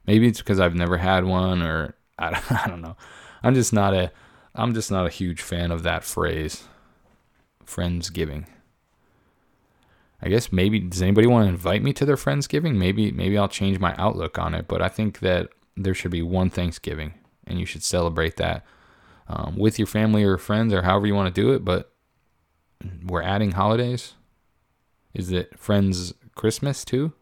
[0.07, 2.97] Maybe it's because I've never had one, or I don't, I don't know.
[3.43, 4.11] I'm just not a,
[4.55, 6.65] I'm just not a huge fan of that phrase,
[7.65, 8.47] Friendsgiving.
[10.23, 12.77] I guess maybe does anybody want to invite me to their Friendsgiving?
[12.77, 14.69] Maybe maybe I'll change my outlook on it.
[14.69, 17.15] But I think that there should be one Thanksgiving,
[17.47, 18.65] and you should celebrate that
[19.29, 21.65] um, with your family or friends or however you want to do it.
[21.65, 21.93] But
[23.05, 24.15] we're adding holidays.
[25.15, 27.13] Is it Friends Christmas too?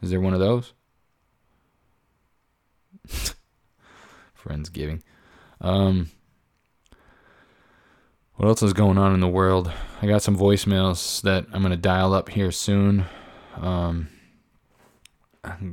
[0.00, 0.72] Is there one of those?
[4.42, 5.02] Friendsgiving.
[5.60, 6.10] Um,
[8.36, 9.70] what else is going on in the world?
[10.00, 13.06] I got some voicemails that I'm gonna dial up here soon.
[13.56, 14.08] Um,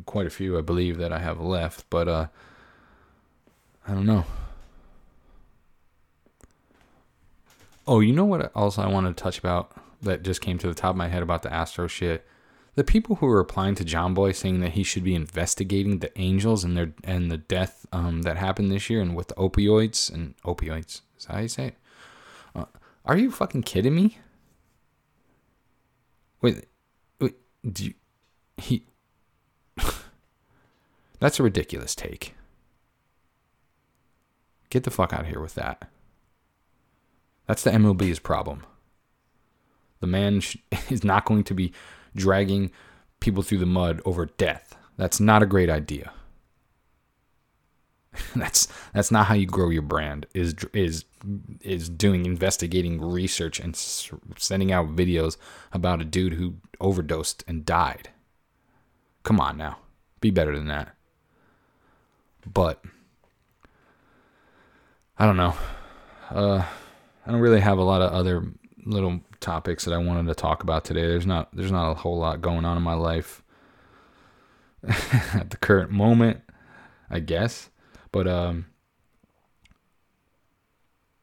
[0.05, 2.27] quite a few, I believe, that I have left, but uh,
[3.87, 4.25] I don't know.
[7.87, 10.75] Oh, you know what else I wanted to touch about that just came to the
[10.75, 12.25] top of my head about the Astro shit?
[12.75, 16.63] The people who were replying to Jomboy saying that he should be investigating the Angels
[16.63, 20.35] and their and the death um, that happened this year and with the opioids and
[20.43, 21.01] opioids.
[21.17, 21.75] Is that how you say it?
[23.09, 24.19] Are you fucking kidding me?
[26.41, 26.67] Wait,
[27.19, 27.93] wait, do you,
[28.55, 28.85] he?
[31.19, 32.35] That's a ridiculous take.
[34.69, 35.89] Get the fuck out of here with that.
[37.47, 38.63] That's the MLB's problem.
[40.01, 40.57] The man sh-
[40.91, 41.73] is not going to be
[42.15, 42.69] dragging
[43.19, 44.77] people through the mud over death.
[44.97, 46.13] That's not a great idea.
[48.35, 50.25] that's that's not how you grow your brand.
[50.33, 51.05] Is is
[51.61, 55.37] is doing investigating research and s- sending out videos
[55.71, 58.09] about a dude who overdosed and died.
[59.23, 59.77] Come on now,
[60.21, 60.95] be better than that.
[62.51, 62.83] But
[65.17, 65.53] I don't know.
[66.29, 66.63] Uh,
[67.25, 68.45] I don't really have a lot of other
[68.85, 71.01] little topics that I wanted to talk about today.
[71.01, 73.43] There's not there's not a whole lot going on in my life
[75.33, 76.41] at the current moment,
[77.09, 77.69] I guess.
[78.11, 78.65] But um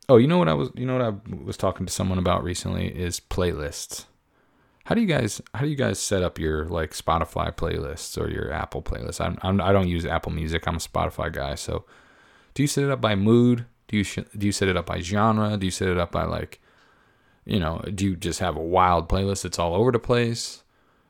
[0.08, 2.44] Oh, you know what I was you know what I was talking to someone about
[2.44, 4.04] recently is playlists.
[4.84, 8.30] How do you guys how do you guys set up your like Spotify playlists or
[8.30, 9.20] your Apple playlists?
[9.20, 10.66] I'm, I'm I don't use Apple Music.
[10.68, 11.56] I'm a Spotify guy.
[11.56, 11.84] So,
[12.54, 13.66] do you set it up by mood?
[13.88, 15.56] Do you sh- do you set it up by genre?
[15.56, 16.60] Do you set it up by like
[17.44, 20.64] you know, do you just have a wild playlist that's all over the place?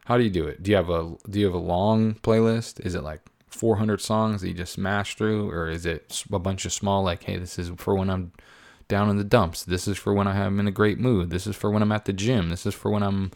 [0.04, 0.62] How do you do it?
[0.62, 2.80] Do you have a do you have a long playlist?
[2.80, 3.20] Is it like
[3.56, 7.24] 400 songs that you just smash through or is it a bunch of small like
[7.24, 8.32] hey, this is for when I'm
[8.88, 9.64] down in the dumps.
[9.64, 11.30] This is for when I'm in a great mood.
[11.30, 12.50] This is for when I'm at the gym.
[12.50, 13.32] This is for when I'm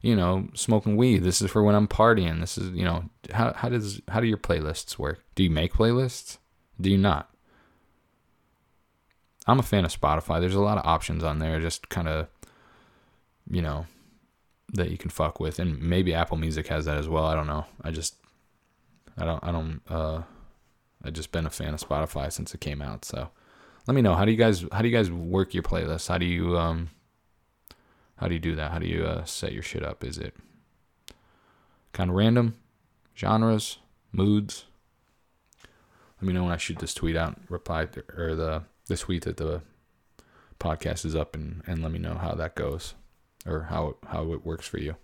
[0.00, 1.24] you know, smoking weed.
[1.24, 2.40] This is for when I'm partying.
[2.40, 5.24] This is, you know, how how does how do your playlists work?
[5.34, 6.38] Do you make playlists?
[6.80, 7.30] Do you not?
[9.46, 10.40] I'm a fan of Spotify.
[10.40, 12.28] There's a lot of options on there, just kind of,
[13.50, 13.86] you know,
[14.74, 17.24] that you can fuck with, and maybe Apple Music has that as well.
[17.24, 17.64] I don't know.
[17.82, 18.16] I just,
[19.18, 20.22] I don't, I don't, uh,
[21.04, 23.04] I just been a fan of Spotify since it came out.
[23.04, 23.30] So,
[23.88, 26.08] let me know how do you guys how do you guys work your playlists?
[26.08, 26.90] How do you um,
[28.16, 28.70] how do you do that?
[28.70, 30.04] How do you uh, set your shit up?
[30.04, 30.36] Is it
[31.92, 32.56] kind of random,
[33.16, 33.78] genres,
[34.12, 34.66] moods?
[36.20, 37.38] Let me know when I shoot this tweet out.
[37.48, 39.62] Reply to, or the the tweet that the
[40.60, 42.94] podcast is up, and, and let me know how that goes,
[43.46, 44.96] or how how it works for you.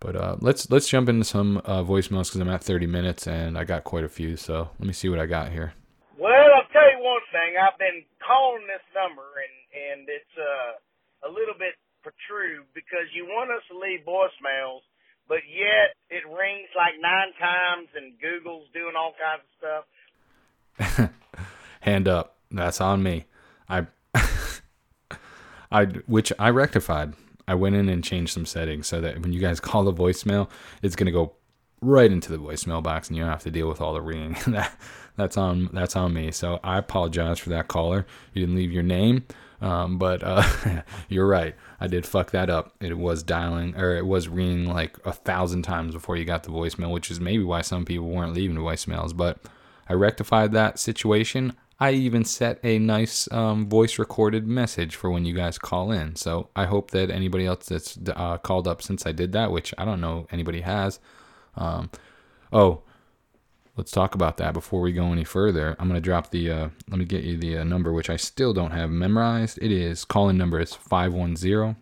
[0.00, 3.56] But uh, let's let's jump into some uh, voicemails because I'm at 30 minutes and
[3.56, 4.36] I got quite a few.
[4.36, 5.72] So let me see what I got here.
[6.18, 7.56] Well, I'll tell you one thing.
[7.56, 13.24] I've been calling this number, and and it's uh, a little bit protrude because you
[13.24, 14.84] want us to leave voicemails,
[15.26, 21.10] but yet it rings like nine times and Google's doing all kinds of stuff.
[21.80, 22.36] Hand up.
[22.50, 23.24] That's on me.
[23.68, 23.86] I
[25.72, 27.14] I which I rectified.
[27.46, 30.48] I went in and changed some settings so that when you guys call the voicemail,
[30.82, 31.34] it's gonna go
[31.80, 34.36] right into the voicemail box and you don't have to deal with all the ringing.
[34.46, 34.72] that
[35.16, 36.30] that's on that's on me.
[36.30, 38.06] So I apologize for that caller.
[38.32, 39.24] You didn't leave your name.
[39.60, 40.42] Um, but uh,
[41.08, 41.54] you're right.
[41.80, 42.74] I did fuck that up.
[42.80, 46.50] It was dialing or it was ringing like a thousand times before you got the
[46.50, 49.16] voicemail, which is maybe why some people weren't leaving voicemails.
[49.16, 49.38] But
[49.88, 51.54] I rectified that situation.
[51.84, 56.16] I even set a nice um, voice recorded message for when you guys call in.
[56.16, 59.74] So I hope that anybody else that's uh, called up since I did that, which
[59.76, 60.98] I don't know anybody has.
[61.56, 61.90] Um,
[62.54, 62.80] oh,
[63.76, 65.76] let's talk about that before we go any further.
[65.78, 68.16] I'm going to drop the, uh, let me get you the uh, number, which I
[68.16, 69.58] still don't have memorized.
[69.60, 71.76] It is, call in number is 510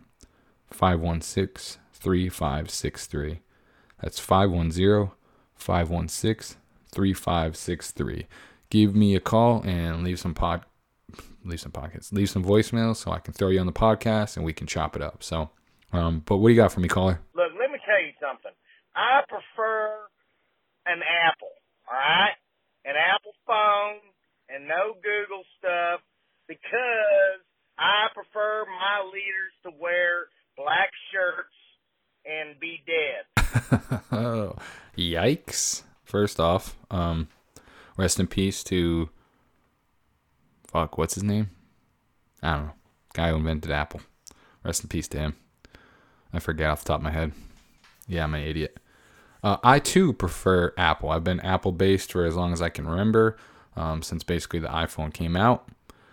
[0.71, 3.39] 516 3563.
[4.01, 5.11] That's 510
[5.55, 6.57] 516
[6.91, 8.27] 3563.
[8.73, 10.65] Give me a call and leave some pod,
[11.45, 14.43] leave some pockets, leave some voicemails so I can throw you on the podcast and
[14.43, 15.21] we can chop it up.
[15.21, 15.51] So,
[15.91, 17.21] um, but what do you got for me, caller?
[17.35, 18.51] Look, let me tell you something.
[18.95, 19.93] I prefer
[20.87, 21.53] an Apple,
[21.87, 22.33] all right?
[22.83, 24.01] An Apple phone
[24.49, 26.01] and no Google stuff
[26.47, 27.45] because
[27.77, 31.53] I prefer my leaders to wear black shirts
[32.25, 34.01] and be dead.
[34.11, 34.55] oh,
[34.97, 35.83] yikes.
[36.03, 37.27] First off, um,
[37.97, 39.09] rest in peace to
[40.67, 41.49] fuck, what's his name?
[42.41, 42.73] I don't know.
[43.13, 44.01] Guy who invented Apple.
[44.63, 45.35] Rest in peace to him.
[46.33, 47.31] I forget off the top of my head.
[48.07, 48.77] Yeah, I'm an idiot.
[49.43, 51.09] Uh, I too prefer Apple.
[51.09, 53.37] I've been Apple based for as long as I can remember,
[53.75, 55.67] um, since basically the iPhone came out.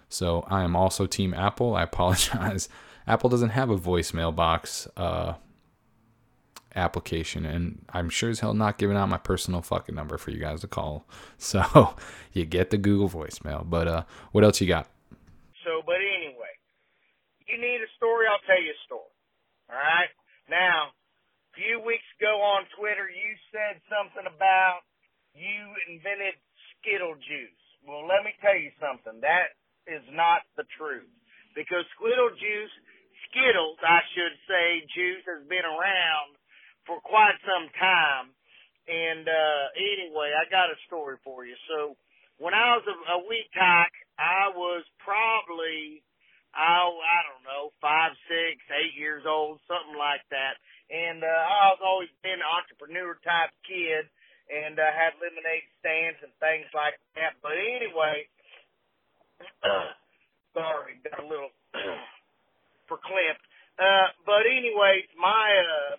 [0.08, 1.74] So I am also Team Apple.
[1.74, 2.68] I apologize.
[3.06, 5.34] Apple doesn't have a voicemail box uh,
[6.74, 10.38] application, and I'm sure as hell not giving out my personal fucking number for you
[10.38, 11.06] guys to call.
[11.38, 11.96] So
[12.32, 13.68] you get the Google voicemail.
[13.68, 14.86] But uh, what else you got?
[15.64, 16.52] So, but anyway,
[17.48, 19.14] you need a story, I'll tell you a story.
[19.72, 20.12] All right?
[20.46, 24.86] Now, a few weeks ago on Twitter, you said something about
[25.34, 26.38] you invented
[26.78, 27.62] Skittle juice.
[27.82, 29.18] Well, let me tell you something.
[29.24, 29.56] That
[29.88, 31.08] is not the truth.
[31.56, 32.74] Because Skittle juice,
[33.30, 36.39] Skittles, I should say, juice has been around
[36.86, 38.32] for quite some time.
[38.88, 41.54] And uh anyway, I got a story for you.
[41.68, 41.96] So
[42.38, 46.02] when I was a, a wee cock, I was probably
[46.50, 50.58] oh, I don't know, five, six, eight years old, something like that.
[50.90, 54.08] And uh I've always been an entrepreneur type kid
[54.50, 57.38] and uh, had lemonade stands and things like that.
[57.38, 58.26] But anyway,
[60.58, 61.54] sorry, got a little
[62.90, 63.44] verklempt.
[63.78, 65.94] Uh, but anyways, my uh,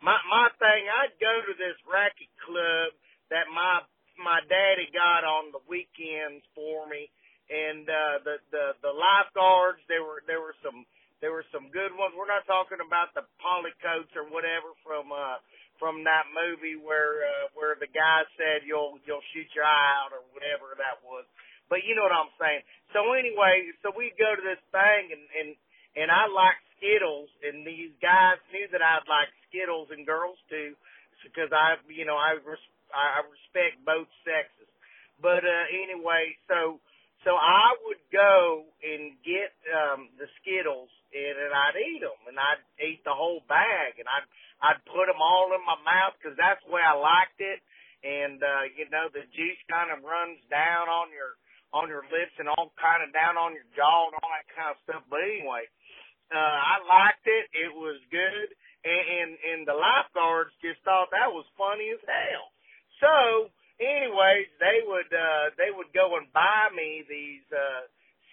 [0.00, 2.96] my my thing, I'd go to this racket club
[3.28, 3.84] that my
[4.16, 7.12] my daddy got on the weekends for me,
[7.52, 9.84] and uh, the the the lifeguards.
[9.86, 10.88] There were there were some
[11.20, 12.16] there were some good ones.
[12.16, 15.38] We're talking about the polycoats or whatever from uh
[15.80, 20.14] from that movie where uh, where the guy said you'll you'll shoot your eye out
[20.14, 21.26] or whatever that was.
[21.66, 22.62] But you know what I'm saying.
[22.92, 25.48] So anyway, so we go to this thing and and
[25.96, 30.72] and I like Skittles, and these guys knew that I'd like Skittles and girls too,
[31.22, 34.68] because I, you know, I res- I respect both sexes.
[35.20, 36.80] But uh, anyway, so
[37.22, 42.40] so I would go and get um, the Skittles, and, and I'd eat them, and
[42.40, 44.26] I'd eat the whole bag, and I'd
[44.64, 47.62] I'd put them all in my mouth because that's the way I liked it,
[48.02, 51.38] and uh, you know the juice kind of runs down on your
[51.72, 54.76] on your lips and all kind of down on your jaw and all that kind
[54.76, 55.02] of stuff.
[55.08, 55.64] But anyway,
[56.28, 57.44] uh, I liked it.
[57.52, 58.48] It was good,
[58.84, 62.52] and, and and the lifeguards just thought that was funny as hell.
[63.00, 63.14] So,
[63.82, 67.88] anyways, they would uh, they would go and buy me these uh,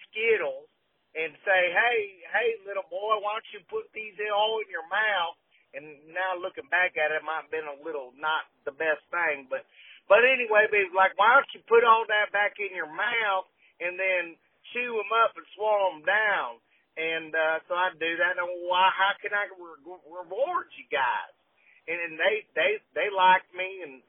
[0.08, 0.70] Skittles
[1.12, 4.86] and say, "Hey, hey, little boy, why don't you put these in all in your
[4.88, 5.36] mouth?"
[5.70, 9.02] And now looking back at it, it might have been a little not the best
[9.10, 9.66] thing, but
[10.10, 13.44] but anyway, they was like, "Why don't you put all that back in your mouth
[13.76, 14.40] and then
[14.72, 16.56] chew them up and swallow them down?"
[16.96, 18.40] And uh, so I do that.
[18.40, 18.88] And why?
[18.96, 21.36] How can I re- reward you guys?
[21.84, 24.00] And, and they they they liked me, and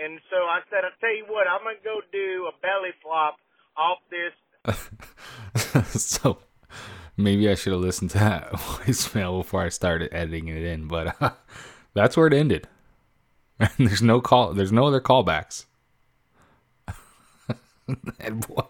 [0.00, 3.36] and so I said, I tell you what, I'm gonna go do a belly flop
[3.76, 4.32] off this.
[6.00, 6.38] so
[7.16, 11.20] maybe I should have listened to that voicemail before I started editing it in, but
[11.20, 11.30] uh,
[11.94, 12.66] that's where it ended.
[13.58, 14.54] And there's no call.
[14.54, 15.66] There's no other callbacks.
[18.20, 18.62] and boy,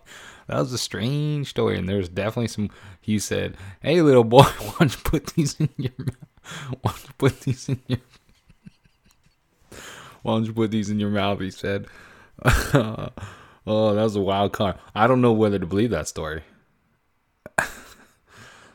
[0.47, 2.71] that was a strange story, and there's definitely some.
[3.01, 6.77] He said, "Hey, little boy, why don't you put these in your mouth?
[6.83, 7.99] Why don't you put these in your?
[10.23, 11.87] Why don't you put these in your mouth?" He said.
[12.45, 14.77] oh, that was a wild card.
[14.95, 16.43] I don't know whether to believe that story.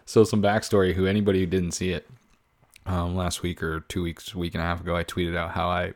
[0.06, 2.08] so, some backstory: who anybody who didn't see it
[2.86, 5.68] um, last week or two weeks, week and a half ago, I tweeted out how
[5.68, 5.94] I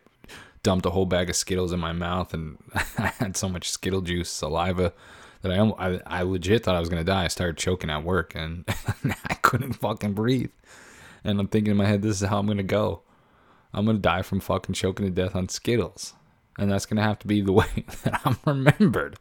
[0.63, 2.57] dumped a whole bag of Skittles in my mouth, and
[2.97, 4.93] I had so much Skittle juice, saliva,
[5.41, 7.25] that I, I, I legit thought I was gonna die.
[7.25, 8.65] I started choking at work, and
[9.25, 10.51] I couldn't fucking breathe.
[11.23, 13.01] And I'm thinking in my head, this is how I'm gonna go.
[13.73, 16.13] I'm gonna die from fucking choking to death on Skittles,
[16.57, 19.17] and that's gonna have to be the way that I'm remembered.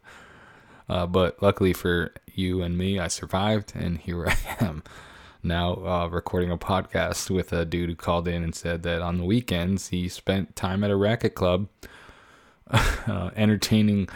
[0.87, 4.83] Uh, but luckily for you and me, I survived, and here I am
[5.41, 9.17] now uh, recording a podcast with a dude who called in and said that on
[9.17, 11.67] the weekends he spent time at a racket club
[12.71, 14.07] uh, entertaining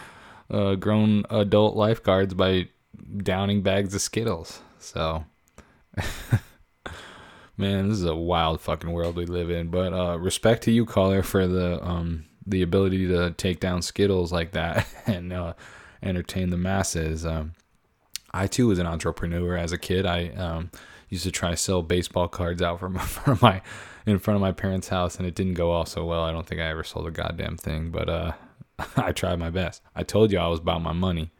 [0.50, 2.68] uh, grown adult lifeguards by
[3.16, 4.60] downing bags of Skittles.
[4.78, 5.24] So,
[7.56, 9.68] man, this is a wild fucking world we live in.
[9.68, 14.32] But uh, respect to you, caller, for the um, the ability to take down Skittles
[14.32, 15.54] like that and uh,
[16.02, 17.24] entertain the masses.
[17.24, 17.52] Um,
[18.32, 20.06] I too was an entrepreneur as a kid.
[20.06, 20.70] I um,
[21.14, 23.62] used to try to sell baseball cards out from, from my
[24.06, 26.22] in front of my parents' house, and it didn't go all so well.
[26.22, 28.32] I don't think I ever sold a goddamn thing, but uh,
[28.96, 29.82] I tried my best.
[29.94, 31.30] I told you I was about my money.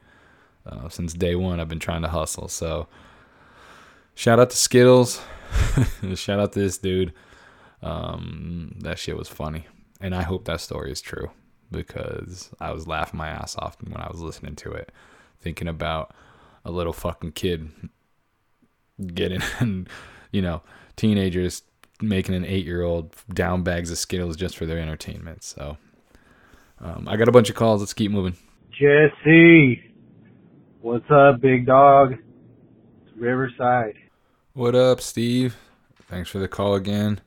[0.65, 2.49] Uh, since day one, I've been trying to hustle.
[2.49, 2.89] So,
[4.15, 5.21] shout out to Skittles.
[6.15, 7.13] shout out to this dude.
[7.83, 9.67] Um, that shit was funny,
[10.01, 11.31] and I hope that story is true
[11.71, 14.91] because I was laughing my ass off when I was listening to it,
[15.39, 16.15] thinking about
[16.65, 17.71] a little fucking kid
[19.15, 19.43] getting,
[20.33, 20.63] you know,
[20.97, 21.63] teenagers
[22.01, 25.43] making an eight year old down bags of Skittles just for their entertainment.
[25.43, 25.77] So
[26.81, 27.81] um, I got a bunch of calls.
[27.81, 28.37] Let's keep moving.
[28.71, 29.83] Jesse,
[30.81, 32.13] what's up, big dog?
[32.13, 33.95] It's Riverside.
[34.53, 35.57] What up, Steve?
[36.09, 37.21] Thanks for the call again.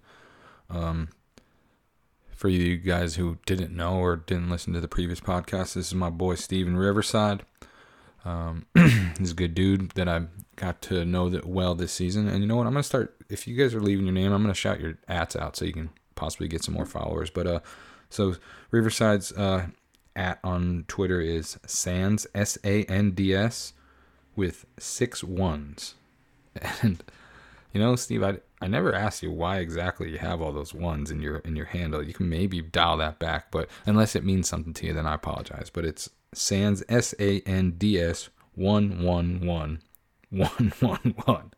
[0.70, 1.09] Um,
[2.32, 5.95] for you guys who didn't know or didn't listen to the previous podcast, this is
[5.95, 7.43] my boy Steve in Riverside.
[8.24, 8.65] Um,
[9.18, 10.28] he's a good dude that I
[10.58, 12.28] got to know that well this season.
[12.28, 12.68] And you know what?
[12.68, 13.16] I'm gonna start.
[13.30, 15.72] If you guys are leaving your name, I'm gonna shout your ats out so you
[15.72, 17.30] can possibly get some more followers.
[17.30, 17.60] But uh,
[18.10, 18.36] so
[18.72, 19.68] Riverside's uh
[20.16, 23.74] at on Twitter is Sands S A N D S
[24.36, 25.95] with six ones.
[26.82, 27.03] And
[27.74, 31.12] you know, Steve, I I never asked you why exactly you have all those ones
[31.12, 32.01] in your in your handle.
[32.01, 35.14] You can maybe dial that back, but unless it means something to you, then I
[35.14, 35.70] apologize.
[35.72, 39.82] But it's Sands S A N D S one one one
[40.30, 41.51] one one one.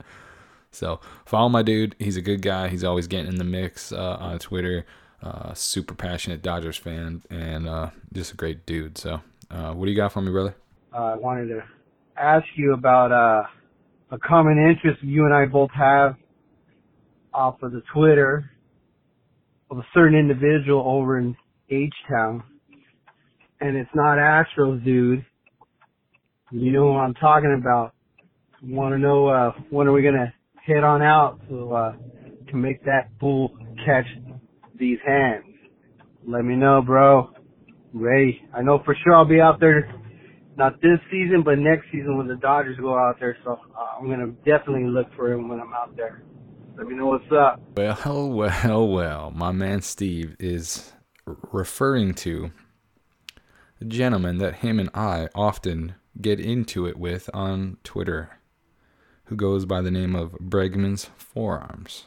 [0.71, 1.95] So follow my dude.
[1.99, 2.67] He's a good guy.
[2.67, 4.85] He's always getting in the mix uh, on Twitter.
[5.21, 8.97] Uh, super passionate Dodgers fan and uh, just a great dude.
[8.97, 10.55] So uh, what do you got for me, brother?
[10.93, 11.63] Uh, I wanted to
[12.15, 13.43] ask you about uh,
[14.11, 16.15] a common interest you and I both have
[17.33, 18.49] off of the Twitter
[19.69, 21.35] of a certain individual over in
[21.69, 22.41] H Town,
[23.61, 25.25] and it's not Astros, dude.
[26.51, 27.93] You know what I'm talking about.
[28.61, 30.33] Want to know uh, when are we gonna
[30.65, 31.93] head on out to uh,
[32.49, 34.05] to make that bull catch
[34.77, 35.45] these hands?
[36.27, 37.31] Let me know, bro.
[37.93, 38.41] Ready?
[38.53, 39.93] I know for sure I'll be out there.
[40.57, 43.37] Not this season, but next season when the Dodgers go out there.
[43.45, 46.23] So uh, I'm gonna definitely look for him when I'm out there.
[46.77, 47.61] Let me know what's up.
[47.75, 48.29] Well,
[48.65, 49.31] well, well.
[49.31, 50.93] My man Steve is
[51.51, 52.51] referring to
[53.81, 58.38] a gentleman that him and I often get into it with on Twitter,
[59.29, 62.05] who goes by the name of Bregman's Forearms.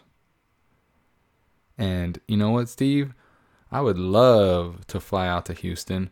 [1.79, 3.15] And you know what, Steve?
[3.71, 6.11] I would love to fly out to Houston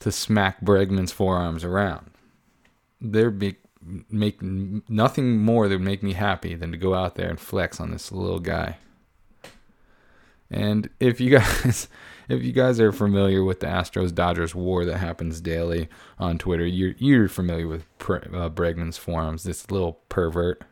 [0.00, 2.10] to smack Bregman's forearms around.
[3.00, 3.56] There'd be
[4.10, 7.80] make nothing more that would make me happy than to go out there and flex
[7.80, 8.76] on this little guy.
[10.50, 11.88] And if you guys
[12.28, 16.66] if you guys are familiar with the Astros Dodgers war that happens daily on Twitter,
[16.66, 19.44] you're you're familiar with uh, Bregman's Forearms.
[19.44, 20.62] This little pervert.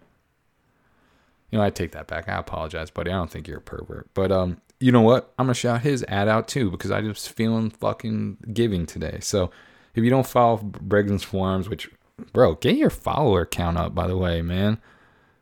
[1.51, 2.29] You know, I take that back.
[2.29, 3.11] I apologize, buddy.
[3.11, 4.09] I don't think you're a pervert.
[4.15, 5.33] But um, you know what?
[5.39, 9.19] I'm gonna shout his ad out too because I just feeling fucking giving today.
[9.21, 9.51] So
[9.95, 11.89] if you don't follow Bregman's Forearms, which
[12.33, 13.95] bro, get your follower count up.
[13.95, 14.79] By the way, man,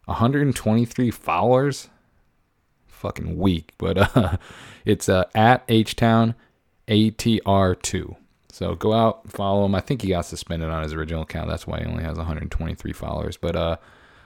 [0.04, 1.88] 123 followers
[3.02, 4.36] fucking weak, but uh,
[4.84, 6.34] it's uh, at H Town
[6.88, 8.16] ATR2.
[8.50, 9.74] So go out, follow him.
[9.74, 11.48] I think he got suspended on his original account.
[11.48, 13.36] That's why he only has 123 followers.
[13.36, 13.76] But uh,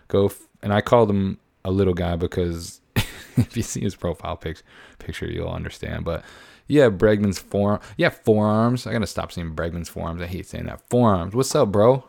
[0.08, 2.80] go f- and I called him a little guy because
[3.36, 4.62] if you see his profile pic-
[4.98, 6.04] picture, you'll understand.
[6.04, 6.24] But
[6.66, 7.80] yeah, Bregman's forearm.
[7.96, 8.86] Yeah, forearms.
[8.86, 10.20] I gotta stop saying Bregman's forearms.
[10.20, 10.86] I hate saying that.
[10.90, 11.34] Forearms.
[11.34, 12.04] What's up, bro?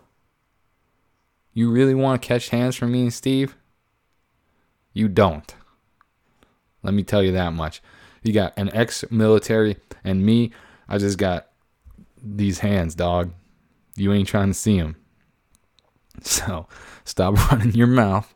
[1.53, 3.55] You really want to catch hands from me and Steve?
[4.91, 5.53] You don't.
[6.83, 7.81] Let me tell you that much.
[8.23, 10.51] You got an ex military and me.
[10.87, 11.47] I just got
[12.21, 13.31] these hands, dog.
[13.95, 14.95] You ain't trying to see them.
[16.21, 16.67] So
[17.05, 18.33] stop running your mouth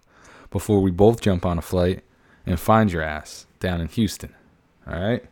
[0.52, 2.04] before we both jump on a flight
[2.46, 4.36] and find your ass down in Houston.
[4.86, 5.26] All right.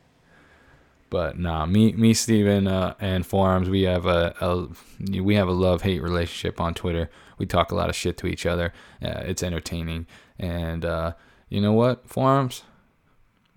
[1.09, 5.53] But nah, me, me, Steven, uh, and Forearms, we have a, a we have a
[5.53, 7.09] love hate relationship on Twitter.
[7.37, 8.73] We talk a lot of shit to each other.
[9.01, 10.05] Uh, it's entertaining,
[10.37, 11.13] and uh,
[11.49, 12.63] you know what, Forearms,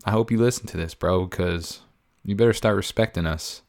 [0.05, 1.81] I hope you listen to this, bro, because
[2.25, 3.63] you better start respecting us,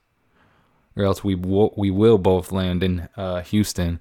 [0.96, 4.00] or else we will, we will both land in uh, Houston,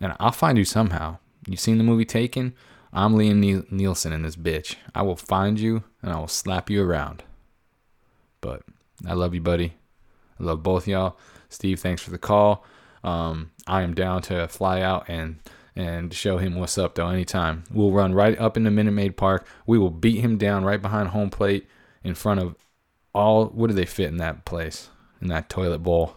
[0.00, 1.18] and I'll find you somehow.
[1.46, 2.54] You seen the movie Taken?
[2.92, 4.76] I'm Liam Neeson in this bitch.
[4.94, 7.22] I will find you and I will slap you around.
[8.40, 8.62] But
[9.06, 9.74] I love you, buddy.
[10.40, 11.18] I love both y'all.
[11.48, 12.64] Steve, thanks for the call.
[13.04, 15.38] Um, I am down to fly out and
[15.78, 17.62] and show him what's up though anytime.
[17.72, 19.46] We'll run right up into Minute Maid Park.
[19.64, 21.68] We will beat him down right behind home plate
[22.02, 22.56] in front of
[23.14, 24.90] all what do they fit in that place?
[25.22, 26.16] In that toilet bowl.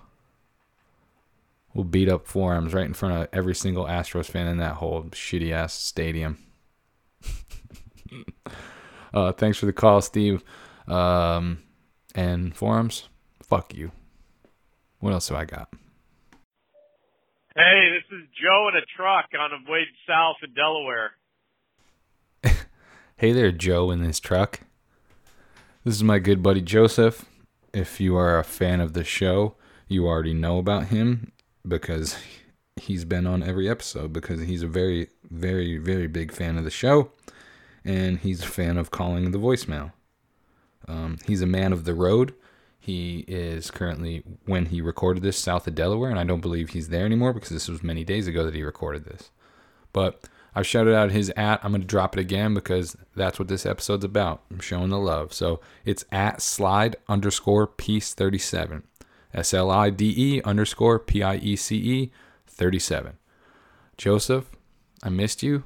[1.75, 5.03] We'll beat up forearms right in front of every single Astros fan in that whole
[5.03, 6.39] shitty ass stadium.
[9.13, 10.43] uh, thanks for the call, Steve.
[10.87, 11.59] Um,
[12.15, 13.07] and Forearms,
[13.43, 13.91] fuck you.
[14.99, 15.71] What else do I got?
[17.53, 21.11] Hey, this is Joe in a truck on the way south in Delaware.
[23.17, 24.61] hey there, Joe in this truck.
[25.83, 27.25] This is my good buddy Joseph.
[27.73, 29.55] If you are a fan of the show,
[29.89, 31.33] you already know about him
[31.67, 32.17] because
[32.77, 36.71] he's been on every episode because he's a very, very, very big fan of the
[36.71, 37.11] show
[37.83, 39.91] and he's a fan of calling the voicemail.
[40.87, 42.33] Um, he's a man of the road.
[42.83, 46.89] He is currently, when he recorded this, south of Delaware, and I don't believe he's
[46.89, 49.29] there anymore because this was many days ago that he recorded this.
[49.93, 51.63] But I've shouted out his at.
[51.63, 54.41] I'm going to drop it again because that's what this episode's about.
[54.49, 55.31] I'm showing the love.
[55.31, 58.81] So it's at slide underscore piece 37.
[59.31, 62.11] S L I D E underscore P I E C E
[62.47, 63.13] 37.
[63.95, 64.49] Joseph,
[65.03, 65.65] I missed you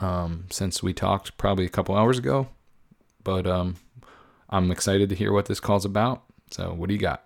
[0.00, 2.48] um, since we talked probably a couple hours ago.
[3.24, 3.76] But um,
[4.52, 6.28] I'm excited to hear what this call's about.
[6.52, 7.24] So, what do you got?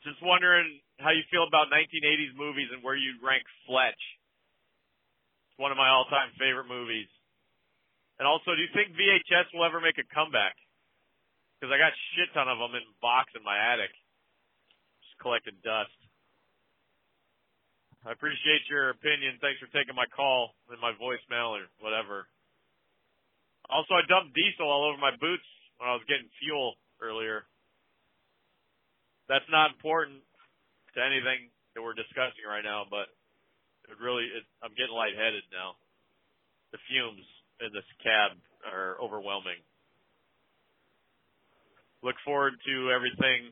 [0.00, 4.00] Just wondering how you feel about 1980s movies and where you rank Fletch.
[5.52, 7.12] It's one of my all-time favorite movies.
[8.16, 10.56] And also, do you think VHS will ever make a comeback?
[11.60, 13.92] Because I got shit ton of them in box in my attic,
[15.04, 15.92] just collecting dust.
[18.08, 19.36] I appreciate your opinion.
[19.44, 22.24] Thanks for taking my call and my voicemail or whatever.
[23.68, 25.46] Also, I dumped diesel all over my boots
[25.82, 27.42] when I was getting fuel earlier.
[29.26, 30.22] That's not important
[30.94, 33.10] to anything that we're discussing right now, but
[33.90, 35.74] it really, it, I'm getting lightheaded now.
[36.70, 37.26] The fumes
[37.58, 39.58] in this cab are overwhelming.
[42.06, 43.50] Look forward to everything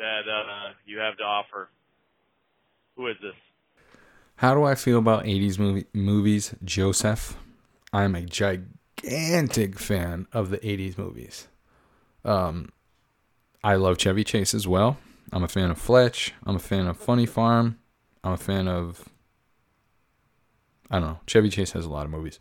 [0.00, 1.68] that uh, you have to offer.
[2.96, 3.36] Who is this?
[4.36, 7.36] How do I feel about 80s movie, movies, Joseph?
[7.92, 8.79] I'm a gigantic
[9.78, 11.48] fan of the 80s movies.
[12.24, 12.70] Um,
[13.62, 14.98] I love Chevy Chase as well.
[15.32, 16.34] I'm a fan of Fletch.
[16.44, 17.78] I'm a fan of Funny Farm.
[18.24, 19.08] I'm a fan of.
[20.90, 21.20] I don't know.
[21.26, 22.40] Chevy Chase has a lot of movies.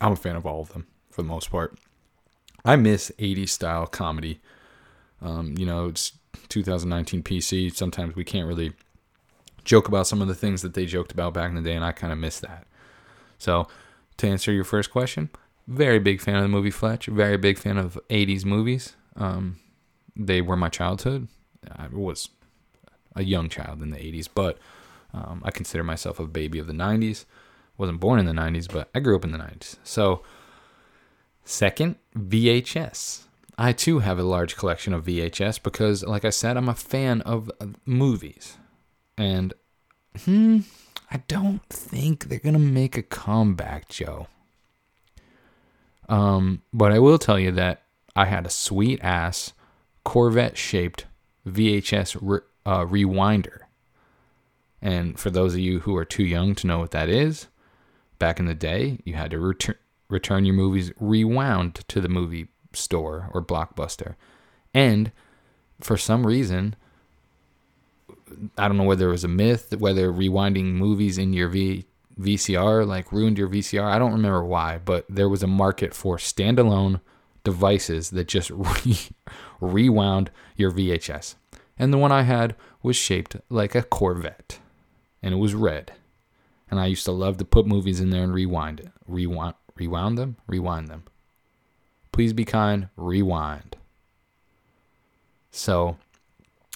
[0.00, 1.78] I'm a fan of all of them for the most part.
[2.64, 4.40] I miss 80s style comedy.
[5.20, 6.12] Um, you know, it's
[6.48, 7.74] 2019 PC.
[7.74, 8.72] Sometimes we can't really
[9.64, 11.84] joke about some of the things that they joked about back in the day, and
[11.84, 12.66] I kind of miss that.
[13.38, 13.66] So,
[14.18, 15.30] to answer your first question,
[15.66, 17.06] very big fan of the movie Fletch.
[17.06, 18.96] Very big fan of 80s movies.
[19.16, 19.58] Um,
[20.16, 21.28] they were my childhood.
[21.70, 22.28] I was
[23.14, 24.58] a young child in the 80s, but
[25.14, 27.24] um, I consider myself a baby of the 90s.
[27.78, 29.76] Wasn't born in the 90s, but I grew up in the 90s.
[29.84, 30.22] So,
[31.44, 33.24] second, VHS.
[33.58, 37.20] I too have a large collection of VHS because, like I said, I'm a fan
[37.22, 37.50] of
[37.84, 38.56] movies.
[39.16, 39.54] And
[40.24, 40.60] hmm,
[41.10, 44.26] I don't think they're gonna make a comeback, Joe.
[46.12, 47.84] Um, but I will tell you that
[48.14, 49.54] I had a sweet ass
[50.04, 51.06] Corvette shaped
[51.48, 53.60] VHS re- uh, rewinder.
[54.82, 57.46] And for those of you who are too young to know what that is,
[58.18, 59.76] back in the day, you had to return
[60.10, 64.16] return your movies rewound to the movie store or blockbuster.
[64.74, 65.10] And
[65.80, 66.76] for some reason,
[68.58, 71.86] I don't know whether it was a myth, whether rewinding movies in your v,
[72.18, 73.84] VCR like ruined your VCR.
[73.84, 77.00] I don't remember why, but there was a market for standalone
[77.44, 79.08] devices that just re-
[79.60, 81.36] rewound your VHS.
[81.78, 84.58] And the one I had was shaped like a Corvette,
[85.22, 85.92] and it was red.
[86.70, 88.90] And I used to love to put movies in there and rewind it.
[89.06, 90.36] Rewind rewound them?
[90.46, 91.04] Rewind them.
[92.12, 93.76] Please be kind, rewind.
[95.50, 95.96] So,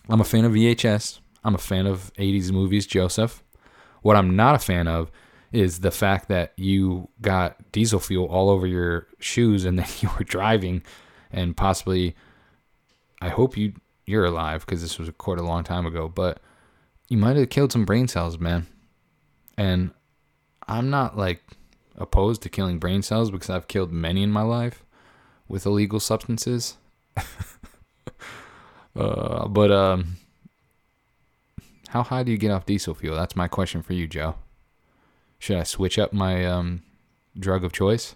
[0.09, 1.21] I'm a fan of VHS.
[1.45, 3.43] I'm a fan of 80s movies, Joseph.
[4.03, 5.11] What I'm not a fan of
[5.57, 10.11] is the fact that you got diesel fuel all over your shoes and then you
[10.19, 10.83] were driving
[11.31, 12.15] and possibly
[13.21, 13.73] I hope you
[14.05, 16.41] you're alive because this was recorded a long time ago, but
[17.09, 18.67] you might have killed some brain cells, man.
[19.59, 19.91] And
[20.69, 21.43] I'm not like
[21.97, 24.85] opposed to killing brain cells because I've killed many in my life
[25.49, 26.77] with illegal substances.
[28.97, 30.19] uh, but um,
[31.89, 33.17] how high do you get off diesel fuel?
[33.17, 34.37] That's my question for you, Joe.
[35.39, 36.83] Should I switch up my um,
[37.39, 38.15] drug of choice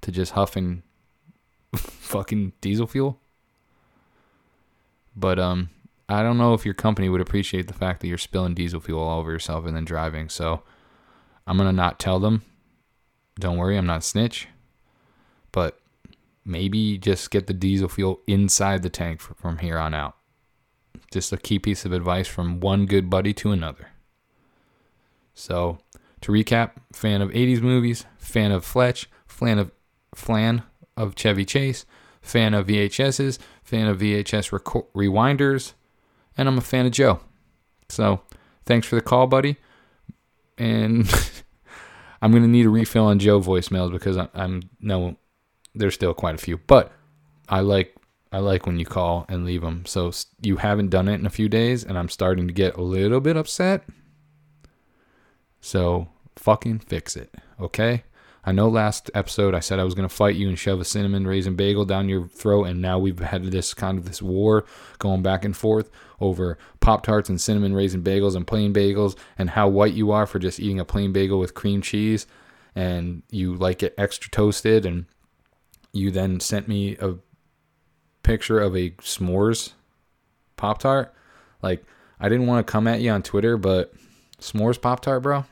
[0.00, 0.82] to just huffing
[1.76, 3.20] fucking diesel fuel?
[5.14, 5.70] But um,
[6.08, 9.02] I don't know if your company would appreciate the fact that you're spilling diesel fuel
[9.02, 10.28] all over yourself and then driving.
[10.28, 10.62] So
[11.46, 12.42] I'm gonna not tell them.
[13.38, 14.48] Don't worry, I'm not snitch.
[15.52, 15.80] But
[16.44, 20.16] maybe just get the diesel fuel inside the tank from here on out.
[21.12, 23.88] Just a key piece of advice from one good buddy to another.
[25.34, 25.78] So,
[26.22, 29.70] to recap, fan of 80s movies, fan of Fletch, fan of
[30.14, 30.62] Flan
[30.96, 31.86] of Chevy Chase,
[32.20, 34.50] fan of VHSs, fan of VHS
[34.94, 35.72] rewinders,
[36.36, 37.20] and I'm a fan of Joe.
[37.88, 38.20] So,
[38.66, 39.56] thanks for the call, buddy.
[40.58, 41.10] And
[42.22, 45.16] I'm going to need a refill on Joe voicemails because I, I'm no,
[45.74, 46.92] there's still quite a few, but
[47.48, 47.94] I like
[48.32, 49.84] I like when you call and leave them.
[49.86, 52.82] So you haven't done it in a few days, and I'm starting to get a
[52.82, 53.84] little bit upset.
[55.60, 58.04] So fucking fix it, okay?
[58.42, 61.26] I know last episode I said I was gonna fight you and shove a cinnamon
[61.26, 64.64] raisin bagel down your throat, and now we've had this kind of this war
[64.98, 65.90] going back and forth
[66.20, 70.26] over Pop Tarts and cinnamon raisin bagels and plain bagels, and how white you are
[70.26, 72.26] for just eating a plain bagel with cream cheese,
[72.74, 75.04] and you like it extra toasted, and
[75.92, 77.16] you then sent me a
[78.22, 79.72] picture of a s'mores
[80.56, 81.12] Pop Tart.
[81.62, 81.84] Like
[82.18, 83.92] I didn't want to come at you on Twitter, but
[84.40, 85.44] s'mores Pop Tart, bro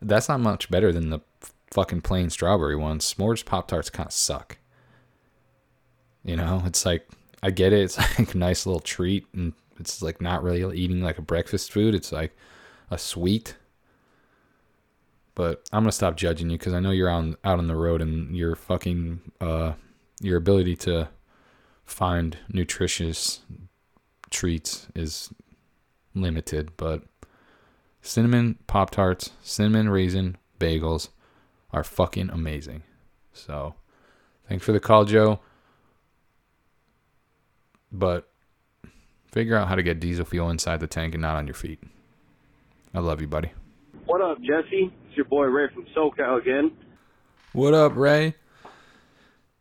[0.00, 1.20] that's not much better than the
[1.70, 3.14] fucking plain strawberry ones.
[3.14, 4.58] S'mores Pop Tarts kind of suck.
[6.24, 7.08] You know, it's like
[7.42, 7.80] I get it.
[7.80, 11.72] It's like a nice little treat, and it's like not really eating like a breakfast
[11.72, 11.94] food.
[11.94, 12.36] It's like
[12.90, 13.56] a sweet.
[15.34, 18.00] But I'm gonna stop judging you because I know you're on out on the road
[18.00, 19.74] and your fucking uh
[20.20, 21.08] your ability to
[21.84, 23.40] find nutritious
[24.30, 25.32] treats is
[26.14, 26.70] limited.
[26.78, 27.02] But
[28.06, 31.08] cinnamon Pop Tarts, cinnamon raisin bagels
[31.72, 32.82] are fucking amazing.
[33.32, 33.74] So,
[34.48, 35.40] thanks for the call, Joe.
[37.92, 38.28] But
[39.30, 41.82] figure out how to get diesel fuel inside the tank and not on your feet.
[42.94, 43.52] I love you, buddy.
[44.06, 44.92] What up, Jesse?
[45.08, 46.72] It's your boy Ray from SoCal again.
[47.52, 48.34] What up, Ray?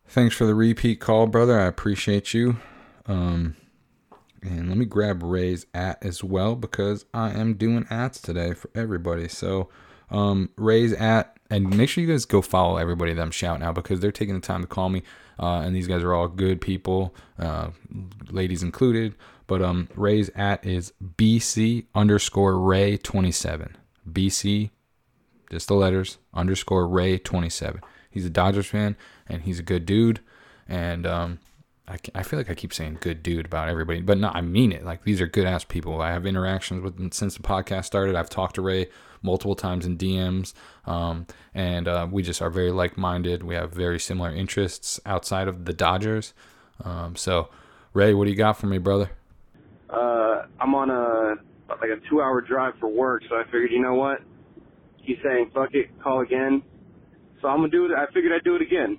[0.08, 1.60] Thanks for the repeat call, brother.
[1.60, 2.58] I appreciate you.
[3.08, 3.56] Um,
[4.42, 8.70] and let me grab Ray's at as well because I am doing ats today for
[8.76, 9.28] everybody.
[9.28, 9.70] So
[10.10, 13.76] um, Ray's at, and make sure you guys go follow everybody that I'm shouting out
[13.76, 15.04] because they're taking the time to call me.
[15.40, 17.70] Uh, and these guys are all good people, uh,
[18.30, 19.16] ladies included.
[19.48, 23.76] But um, Ray's at is BC underscore Ray 27.
[24.10, 24.70] BC,
[25.52, 27.82] just the letters, underscore Ray 27.
[28.10, 28.96] He's a Dodgers fan
[29.28, 30.22] and he's a good dude.
[30.68, 31.40] And um,
[31.88, 34.72] I, I feel like I keep saying good dude about everybody, but no, I mean
[34.72, 34.84] it.
[34.84, 36.02] Like these are good ass people.
[36.02, 38.16] I have interactions with them since the podcast started.
[38.16, 38.88] I've talked to Ray
[39.22, 40.54] multiple times in DMs,
[40.86, 43.44] um, and uh, we just are very like minded.
[43.44, 46.34] We have very similar interests outside of the Dodgers.
[46.84, 47.50] Um, so,
[47.94, 49.12] Ray, what do you got for me, brother?
[49.90, 51.36] Uh, I'm on a
[51.70, 54.22] like a two hour drive for work, so I figured, you know what?
[54.98, 56.64] He's saying, fuck it, call again.
[57.42, 57.92] So I'm gonna do it.
[57.92, 58.98] I figured I'd do it again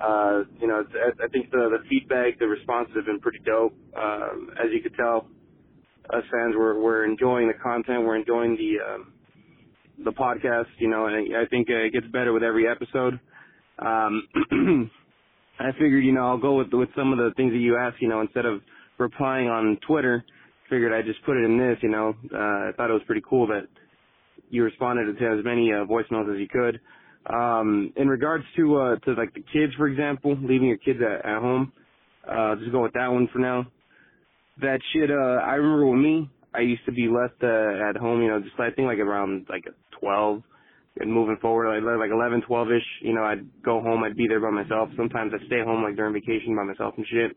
[0.00, 3.74] uh, you know, I, I think the the feedback, the responses have been pretty dope.
[3.96, 5.28] Um, as you could tell,
[6.10, 9.12] us fans we're we're enjoying the content, we're enjoying the um,
[10.04, 10.66] the podcast.
[10.78, 13.18] You know, and I think it gets better with every episode.
[13.78, 14.28] Um,
[15.60, 18.00] I figured, you know, I'll go with with some of the things that you asked.
[18.00, 18.60] You know, instead of
[18.98, 20.24] replying on Twitter,
[20.70, 21.78] figured I'd just put it in this.
[21.82, 23.66] You know, uh, I thought it was pretty cool that
[24.50, 26.80] you responded to as many uh, voicemails as you could.
[27.26, 31.24] Um, in regards to uh, to like the kids, for example, leaving your kids at,
[31.28, 31.72] at home,
[32.28, 33.66] uh, just go with that one for now.
[34.60, 35.10] That shit.
[35.10, 38.22] Uh, I remember with me, I used to be left uh, at home.
[38.22, 39.64] You know, just I think like around like
[40.00, 40.42] 12,
[41.00, 42.82] and moving forward, like like 11, 12 ish.
[43.02, 44.02] You know, I'd go home.
[44.04, 44.88] I'd be there by myself.
[44.96, 47.36] Sometimes I'd stay home like during vacation by myself and shit.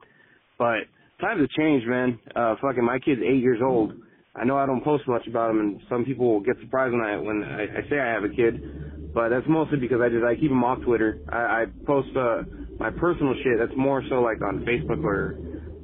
[0.57, 0.87] But
[1.19, 2.19] times have changed, man.
[2.35, 3.93] Uh, fucking my kid's eight years old,
[4.33, 7.01] I know I don't post much about them, and some people will get surprised when
[7.01, 10.23] I when I, I say I have a kid, but that's mostly because I just
[10.23, 11.19] I keep them off Twitter.
[11.27, 12.43] I, I post uh,
[12.79, 13.59] my personal shit.
[13.59, 15.35] That's more so like on Facebook or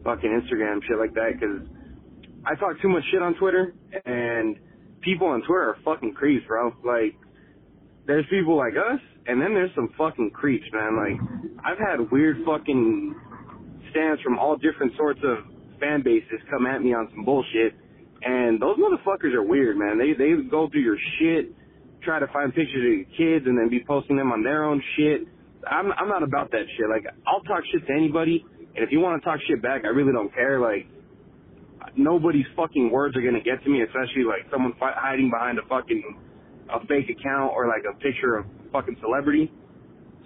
[0.04, 1.68] fucking Instagram shit like that because
[2.46, 3.74] I talk too much shit on Twitter,
[4.06, 4.56] and
[5.02, 6.72] people on Twitter are fucking creeps, bro.
[6.86, 7.20] Like
[8.06, 10.96] there's people like us, and then there's some fucking creeps, man.
[10.96, 11.20] Like
[11.66, 13.14] I've had weird fucking
[13.92, 15.44] stands from all different sorts of
[15.82, 17.76] fan bases come at me on some bullshit
[18.28, 19.98] and those motherfuckers are weird, man.
[19.98, 21.56] They they go through your shit,
[22.04, 24.84] try to find pictures of your kids, and then be posting them on their own
[24.98, 25.22] shit.
[25.66, 26.90] I'm I'm not about that shit.
[26.90, 28.44] Like I'll talk shit to anybody,
[28.76, 30.60] and if you want to talk shit back, I really don't care.
[30.60, 30.88] Like
[31.96, 35.64] nobody's fucking words are gonna get to me, especially like someone fi- hiding behind a
[35.70, 36.04] fucking
[36.68, 39.50] a fake account or like a picture of fucking celebrity.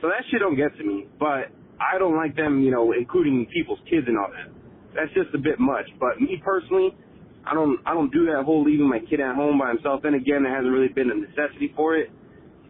[0.01, 1.05] So that shit don't get to me.
[1.19, 4.49] But I don't like them, you know, including people's kids and all that.
[4.95, 5.85] That's just a bit much.
[5.99, 6.97] But me personally,
[7.45, 10.01] I don't I don't do that whole leaving my kid at home by himself.
[10.03, 12.11] Then again, there hasn't really been a necessity for it.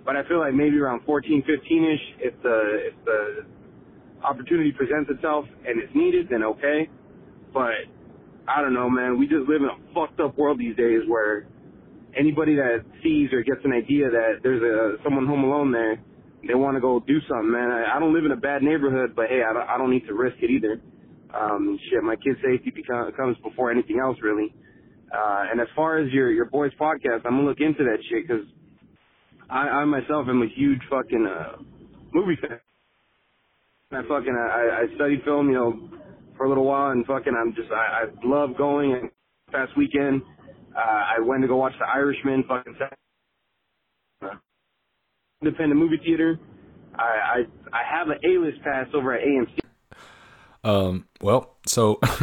[0.05, 2.57] But I feel like maybe around 14, 15 ish, if the
[2.89, 3.45] if the
[4.23, 6.89] opportunity presents itself and it's needed, then okay.
[7.53, 7.85] But
[8.47, 9.19] I don't know, man.
[9.19, 11.47] We just live in a fucked up world these days where
[12.17, 15.99] anybody that sees or gets an idea that there's a someone home alone there,
[16.47, 17.69] they want to go do something, man.
[17.71, 20.07] I, I don't live in a bad neighborhood, but hey, I don't, I don't need
[20.07, 20.81] to risk it either.
[21.33, 24.53] Um, shit, my kid's safety become, comes before anything else, really.
[25.13, 28.27] Uh, and as far as your your boys podcast, I'm gonna look into that shit
[28.27, 28.45] because
[29.49, 31.57] I, I myself am a huge fucking uh,
[32.13, 32.59] movie fan.
[33.91, 35.89] I fucking I, I studied film, you know,
[36.37, 38.93] for a little while, and fucking I'm just I, I love going.
[38.93, 39.09] And
[39.51, 40.21] past weekend,
[40.75, 42.45] uh, I went to go watch The Irishman.
[42.47, 42.75] Fucking
[44.21, 44.27] uh,
[45.41, 46.39] independent movie theater.
[46.95, 47.37] I I,
[47.73, 49.59] I have an A-list pass over at AMC.
[50.63, 51.99] Um, well, so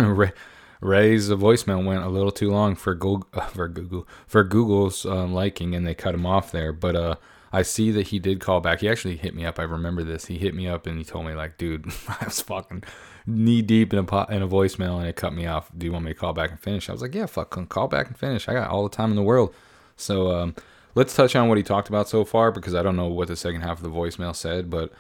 [0.81, 5.75] Ray's voicemail went a little too long for Google for Google for Google's um, liking,
[5.75, 6.73] and they cut him off there.
[6.73, 7.15] But uh,
[7.53, 8.81] I see that he did call back.
[8.81, 9.59] He actually hit me up.
[9.59, 10.27] I remember this.
[10.27, 12.85] He hit me up and he told me like, dude, I was fucking
[13.27, 15.71] knee deep in a po- in a voicemail, and it cut me off.
[15.77, 16.89] Do you want me to call back and finish?
[16.89, 18.49] I was like, yeah, fuck, call back and finish.
[18.49, 19.55] I got all the time in the world.
[19.97, 20.55] So um,
[20.95, 23.37] let's touch on what he talked about so far because I don't know what the
[23.37, 24.93] second half of the voicemail said, but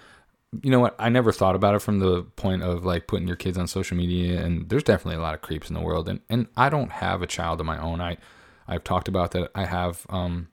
[0.62, 0.94] you know what?
[0.98, 3.96] I never thought about it from the point of like putting your kids on social
[3.96, 6.90] media, and there's definitely a lot of creeps in the world, and and I don't
[6.90, 8.00] have a child of my own.
[8.00, 8.16] I
[8.66, 9.50] I've talked about that.
[9.54, 10.48] I have, um,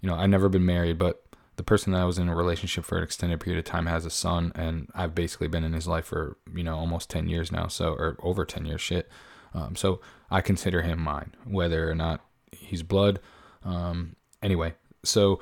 [0.00, 1.22] you know, I've never been married, but
[1.56, 4.04] the person that I was in a relationship for an extended period of time has
[4.06, 7.52] a son, and I've basically been in his life for you know almost ten years
[7.52, 9.08] now, so or over ten years, shit.
[9.54, 10.00] Um, so
[10.30, 13.20] I consider him mine, whether or not he's blood.
[13.64, 15.40] Um, anyway, so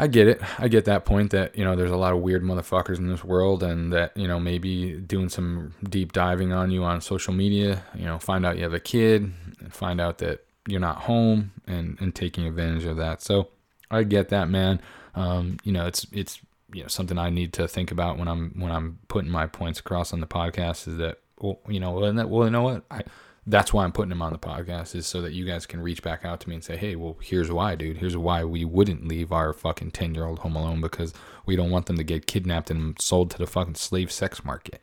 [0.00, 0.40] I get it.
[0.60, 3.24] I get that point that, you know, there's a lot of weird motherfuckers in this
[3.24, 7.82] world and that, you know, maybe doing some deep diving on you on social media,
[7.96, 11.50] you know, find out you have a kid and find out that you're not home
[11.66, 13.22] and, and taking advantage of that.
[13.22, 13.48] So
[13.90, 14.80] I get that, man.
[15.16, 16.38] Um, you know, it's, it's,
[16.72, 19.80] you know, something I need to think about when I'm, when I'm putting my points
[19.80, 22.84] across on the podcast is that, well, you know, well, you know what?
[22.90, 23.02] I,
[23.48, 26.02] that's why I'm putting him on the podcast is so that you guys can reach
[26.02, 27.96] back out to me and say, hey, well, here's why, dude.
[27.96, 31.14] Here's why we wouldn't leave our fucking 10 year old home alone because
[31.46, 34.82] we don't want them to get kidnapped and sold to the fucking slave sex market.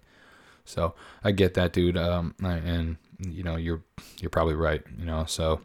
[0.65, 1.95] So I get that, dude.
[1.95, 3.83] Um, and you know, you're
[4.19, 4.81] you're probably right.
[4.97, 5.61] You know, so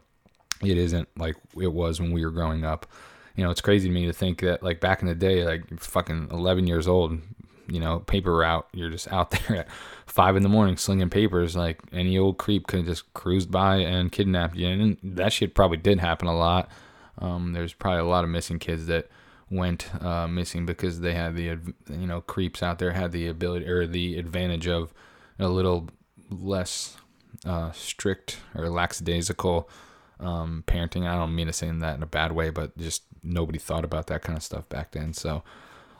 [0.62, 2.86] it isn't like it was when we were growing up.
[3.34, 5.80] You know, it's crazy to me to think that like back in the day, like
[5.80, 7.18] fucking 11 years old,
[7.66, 8.68] you know, paper route.
[8.74, 9.66] You're just out there
[10.10, 11.56] five in the morning slinging papers.
[11.56, 14.68] Like any old creep could have just cruised by and kidnapped you.
[14.68, 16.68] And that shit probably did happen a lot.
[17.18, 19.08] Um, there's probably a lot of missing kids that
[19.50, 21.58] went uh, missing because they had the
[21.88, 24.92] you know creeps out there had the ability or the advantage of
[25.38, 25.88] a little
[26.30, 26.96] less
[27.44, 29.68] uh, strict or lackadaisical
[30.18, 31.06] um, parenting.
[31.06, 34.06] I don't mean to say that in a bad way, but just nobody thought about
[34.08, 35.12] that kind of stuff back then.
[35.12, 35.42] So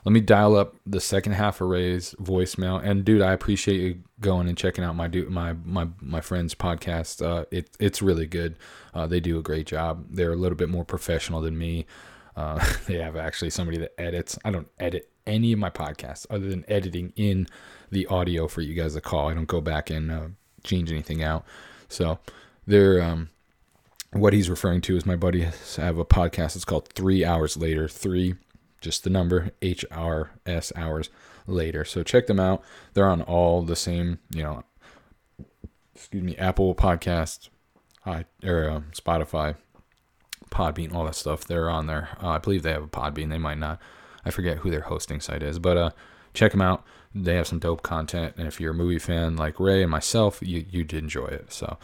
[0.03, 2.83] let me dial up the second half of Ray's voicemail.
[2.83, 6.55] And dude, I appreciate you going and checking out my dude, my my my friend's
[6.55, 7.25] podcast.
[7.25, 8.55] Uh, it it's really good.
[8.93, 10.05] Uh, they do a great job.
[10.09, 11.85] They're a little bit more professional than me.
[12.35, 14.37] Uh, they have actually somebody that edits.
[14.43, 17.47] I don't edit any of my podcasts other than editing in
[17.91, 19.29] the audio for you guys to call.
[19.29, 20.27] I don't go back and uh,
[20.63, 21.45] change anything out.
[21.89, 22.19] So
[22.65, 23.29] they're um,
[24.13, 25.41] what he's referring to is my buddy
[25.77, 26.55] have a podcast.
[26.55, 27.87] It's called Three Hours Later.
[27.87, 28.35] Three
[28.81, 31.09] just the number HRS hours
[31.47, 31.85] later.
[31.85, 32.63] So check them out.
[32.93, 34.63] They're on all the same, you know,
[35.95, 37.49] excuse me, Apple Podcast,
[38.05, 39.55] I, or uh, Spotify,
[40.49, 41.45] Podbean, all that stuff.
[41.45, 42.09] They're on there.
[42.21, 43.29] Uh, I believe they have a Podbean.
[43.29, 43.79] They might not.
[44.25, 45.89] I forget who their hosting site is, but uh,
[46.33, 46.83] check them out.
[47.13, 50.39] They have some dope content, and if you're a movie fan like Ray and myself,
[50.41, 51.51] you you'd enjoy it.
[51.51, 51.77] So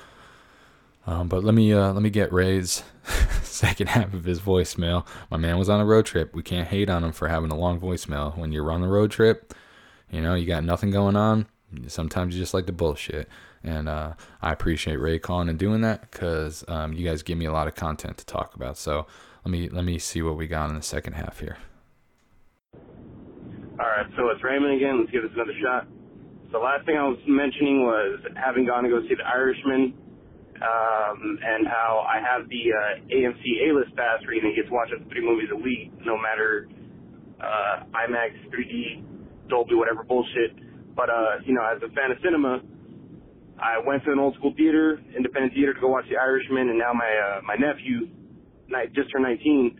[1.05, 2.83] Um, but let me uh, let me get Ray's
[3.57, 5.05] second half of his voicemail.
[5.29, 6.33] My man was on a road trip.
[6.33, 8.37] We can't hate on him for having a long voicemail.
[8.37, 9.53] When you're on the road trip,
[10.11, 11.47] you know you got nothing going on.
[11.87, 13.27] Sometimes you just like to bullshit,
[13.61, 17.45] and uh, I appreciate Ray calling and doing that because um, you guys give me
[17.45, 18.77] a lot of content to talk about.
[18.77, 19.05] So
[19.43, 21.57] let me let me see what we got in the second half here.
[23.79, 24.99] All right, so it's Raymond again.
[24.99, 25.87] Let's give this another shot.
[26.51, 29.93] So last thing I was mentioning was having gone to go see The Irishman,
[30.61, 34.73] um, and how I have the uh, AMC A-list pass where you can get to
[34.73, 36.67] watch up to three movies a week, no matter
[37.39, 40.57] uh, IMAX, 3D, Dolby, whatever bullshit.
[40.95, 42.61] But uh, you know, as a fan of cinema,
[43.59, 46.77] I went to an old school theater, independent theater, to go watch The Irishman, and
[46.77, 48.09] now my uh, my nephew,
[48.95, 49.79] just turned 19,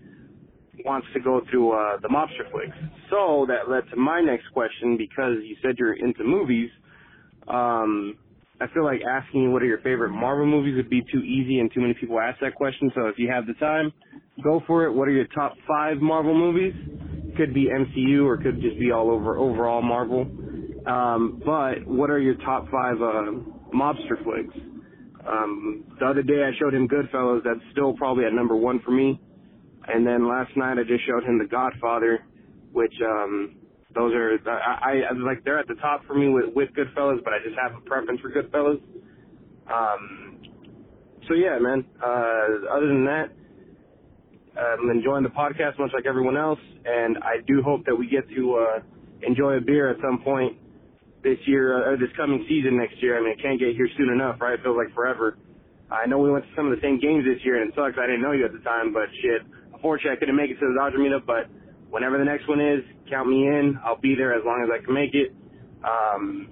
[0.85, 2.77] wants to go through uh, the mobster flicks.
[3.09, 6.69] So that led to my next question because you said you're into movies.
[7.47, 8.17] Um,
[8.59, 11.71] I feel like asking what are your favorite Marvel movies would be too easy, and
[11.71, 12.91] too many people ask that question.
[12.95, 13.93] So if you have the time,
[14.43, 14.93] go for it.
[14.93, 16.73] What are your top five Marvel movies?
[17.37, 20.21] Could be MCU or could just be all over overall Marvel.
[20.87, 23.31] Um, but what are your top five uh,
[23.75, 24.55] mobster flicks?
[25.27, 27.43] Um, the other day I showed him Goodfellas.
[27.43, 29.19] That's still probably at number one for me.
[29.87, 32.25] And then last night I just showed him The Godfather,
[32.71, 33.56] which um,
[33.97, 37.33] those are I, I like they're at the top for me with with Goodfellas, but
[37.33, 38.81] I just have a preference for Goodfellas.
[39.71, 40.41] Um,
[41.27, 41.85] so yeah, man.
[42.01, 43.29] Uh, other than that,
[44.57, 48.27] I'm enjoying the podcast much like everyone else, and I do hope that we get
[48.35, 48.79] to uh,
[49.21, 50.57] enjoy a beer at some point
[51.23, 53.17] this year uh, or this coming season next year.
[53.17, 54.53] I mean, it can't get here soon enough, right?
[54.53, 55.37] It feels like forever.
[55.91, 57.95] I know we went to some of the same games this year, and it sucks.
[57.97, 59.41] I didn't know you at the time, but shit.
[59.73, 61.47] Unfortunately, I couldn't make it to the Dodger meetup, but
[61.89, 63.79] whenever the next one is, count me in.
[63.83, 65.33] I'll be there as long as I can make it.
[65.83, 66.49] Um,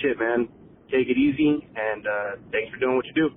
[0.00, 0.48] shit, man.
[0.90, 3.30] Take it easy, and uh, thanks for doing what you do.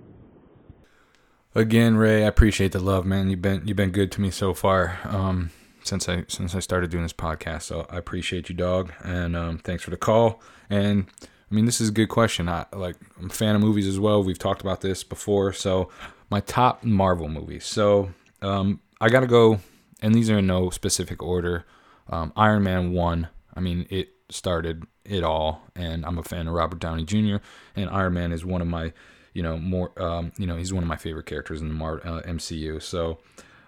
[1.55, 3.29] Again, Ray, I appreciate the love, man.
[3.29, 5.51] You've been you've been good to me so far um,
[5.83, 7.63] since I since I started doing this podcast.
[7.63, 10.41] So I appreciate you, dog, and um, thanks for the call.
[10.67, 12.49] And I mean, this is a good question.
[12.49, 14.23] I like I'm a fan of movies as well.
[14.23, 15.53] We've talked about this before.
[15.53, 15.91] So
[16.31, 17.63] my top Marvel movies.
[17.63, 18.11] So
[18.41, 19.59] um, I got to go,
[20.03, 21.65] and these are in no specific order.
[22.09, 23.29] Um, Iron Man one.
[23.55, 27.37] I mean, it started it all, and I'm a fan of Robert Downey Jr.
[27.75, 28.91] And Iron Man is one of my,
[29.33, 32.01] you know, more, um, you know, he's one of my favorite characters in the Mar-
[32.05, 32.81] uh, MCU.
[32.81, 33.19] So,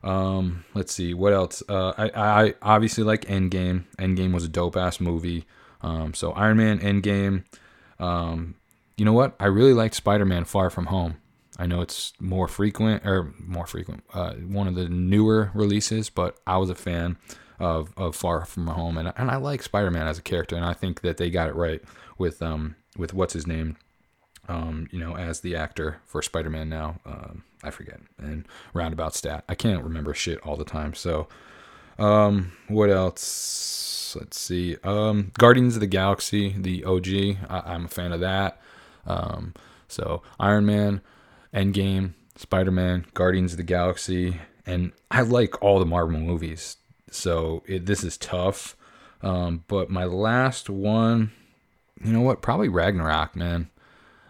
[0.04, 1.64] um, let's see what else.
[1.70, 3.86] Uh, I, I obviously like Endgame.
[3.98, 5.46] Endgame was a dope ass movie.
[5.82, 7.46] Um, so Iron Man, Endgame.
[7.98, 8.56] Um,
[8.98, 9.36] you know what?
[9.40, 11.18] I really liked Spider Man Far From Home.
[11.58, 16.38] I know it's more frequent or more frequent, uh, one of the newer releases, but
[16.46, 17.18] I was a fan
[17.60, 20.66] of, of Far From Home, and and I like Spider Man as a character, and
[20.66, 21.82] I think that they got it right
[22.18, 23.78] with um with what's his name,
[24.50, 29.16] um you know as the actor for Spider Man now, um I forget and roundabout
[29.16, 30.94] stat I can't remember shit all the time.
[30.94, 31.28] So,
[31.98, 34.16] um what else?
[34.20, 34.76] Let's see.
[34.84, 37.08] Um Guardians of the Galaxy, the OG.
[37.50, 38.62] I, I'm a fan of that.
[39.08, 39.54] Um
[39.88, 41.02] so Iron Man,
[41.56, 46.78] Endgame, Spider Man, Guardians of the Galaxy, and I like all the Marvel movies.
[47.10, 48.76] So it, this is tough.
[49.22, 51.32] Um, but my last one,
[52.04, 52.42] you know what?
[52.42, 53.70] Probably Ragnarok, man.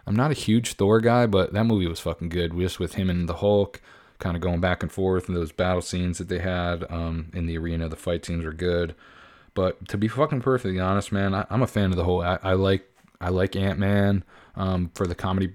[0.06, 2.56] I'm not a huge Thor guy, but that movie was fucking good.
[2.56, 3.82] Just with him and the Hulk,
[4.20, 7.46] kind of going back and forth, and those battle scenes that they had um, in
[7.46, 8.94] the arena, the fight scenes were good.
[9.52, 12.22] But to be fucking perfectly honest, man, I, I'm a fan of the whole.
[12.22, 12.88] I, I like
[13.20, 14.22] I like Ant Man
[14.56, 15.52] um, for the comedy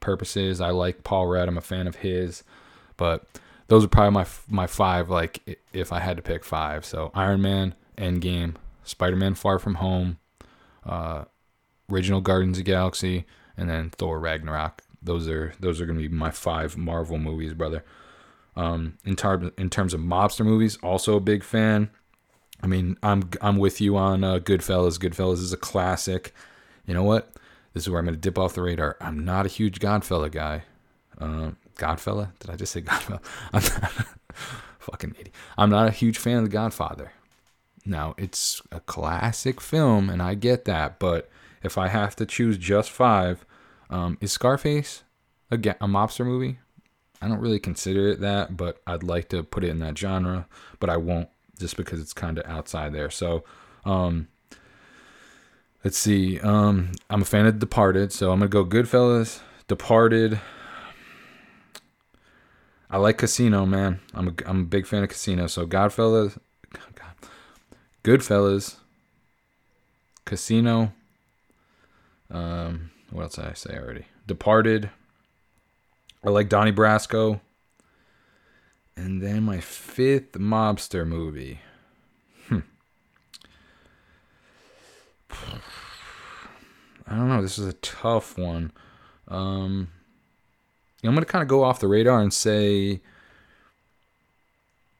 [0.00, 0.60] purposes.
[0.60, 1.48] I like Paul Rudd.
[1.48, 2.44] I'm a fan of his,
[2.96, 3.26] but
[3.68, 5.10] those are probably my my five.
[5.10, 9.76] Like if I had to pick five, so Iron Man, Endgame, Spider Man, Far From
[9.76, 10.18] Home,
[10.84, 11.24] uh,
[11.90, 13.24] original Guardians of Galaxy,
[13.56, 14.82] and then Thor Ragnarok.
[15.02, 17.84] Those are those are gonna be my five Marvel movies, brother.
[18.54, 21.90] Um, in terms in terms of mobster movies, also a big fan.
[22.62, 24.98] I mean, I'm I'm with you on uh, Goodfellas.
[24.98, 26.34] Goodfellas is a classic.
[26.86, 27.32] You know what?
[27.72, 28.96] This is where I'm going to dip off the radar.
[29.00, 30.64] I'm not a huge Godfella guy.
[31.18, 32.30] Uh, Godfella?
[32.38, 33.20] Did I just say Godfella?
[33.52, 34.06] I'm not
[34.78, 35.34] fucking idiot.
[35.56, 37.12] I'm not a huge fan of The Godfather.
[37.84, 41.28] Now, it's a classic film, and I get that, but
[41.62, 43.44] if I have to choose just five,
[43.90, 45.02] um, is Scarface
[45.50, 46.58] a, a mobster movie?
[47.20, 50.46] I don't really consider it that, but I'd like to put it in that genre,
[50.80, 53.10] but I won't just because it's kind of outside there.
[53.10, 53.44] So,
[53.84, 54.28] um,
[55.84, 56.40] let's see.
[56.40, 60.40] Um, I'm a fan of Departed, so I'm gonna go Goodfellas, Departed.
[62.90, 64.00] I like Casino, man.
[64.12, 65.46] I'm a, I'm a big fan of Casino.
[65.46, 66.38] So Godfellas,
[66.72, 67.14] God,
[68.04, 68.76] Goodfellas,
[70.26, 70.92] Casino.
[72.30, 74.06] Um, what else did I say already?
[74.26, 74.90] Departed,
[76.24, 77.40] I like Donnie Brasco.
[78.94, 81.60] And then my fifth mobster movie.
[82.48, 82.60] Hmm.
[87.06, 87.42] I don't know.
[87.42, 88.72] This is a tough one.
[89.28, 89.88] Um,
[91.04, 93.00] I'm gonna kind of go off the radar and say,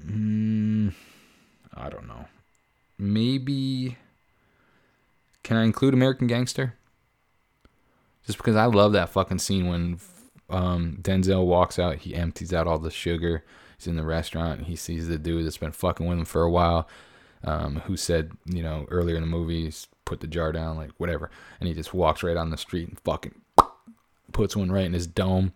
[0.04, 0.92] mm,
[1.74, 2.26] I don't know.
[2.98, 3.96] Maybe
[5.42, 6.74] can I include American Gangster?
[8.26, 9.98] Just because I love that fucking scene when
[10.48, 13.44] um, Denzel walks out, he empties out all the sugar.
[13.76, 16.50] He's in the restaurant he sees the dude that's been fucking with him for a
[16.50, 16.88] while,
[17.42, 19.72] um, who said, you know, earlier in the movie,
[20.04, 21.30] put the jar down, like whatever.
[21.60, 23.40] And he just walks right on the street and fucking
[24.32, 25.52] puts one right in his dome,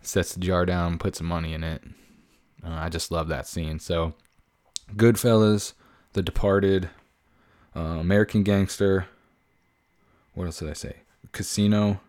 [0.00, 1.82] sets the jar down, puts some money in it.
[2.64, 3.78] Uh, I just love that scene.
[3.78, 4.14] So,
[4.96, 5.74] Goodfellas,
[6.12, 6.90] The Departed,
[7.76, 9.06] uh, American Gangster.
[10.34, 10.96] What else did I say?
[11.32, 12.00] Casino,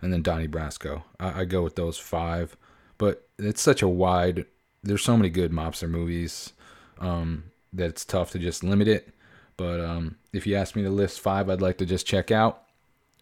[0.00, 1.02] and then Donnie Brasco.
[1.18, 2.56] I, I go with those five,
[2.98, 4.46] but it's such a wide.
[4.82, 6.52] There's so many good mobster movies
[6.98, 9.14] um, that it's tough to just limit it.
[9.60, 12.62] But um, if you ask me to list five, I'd like to just check out,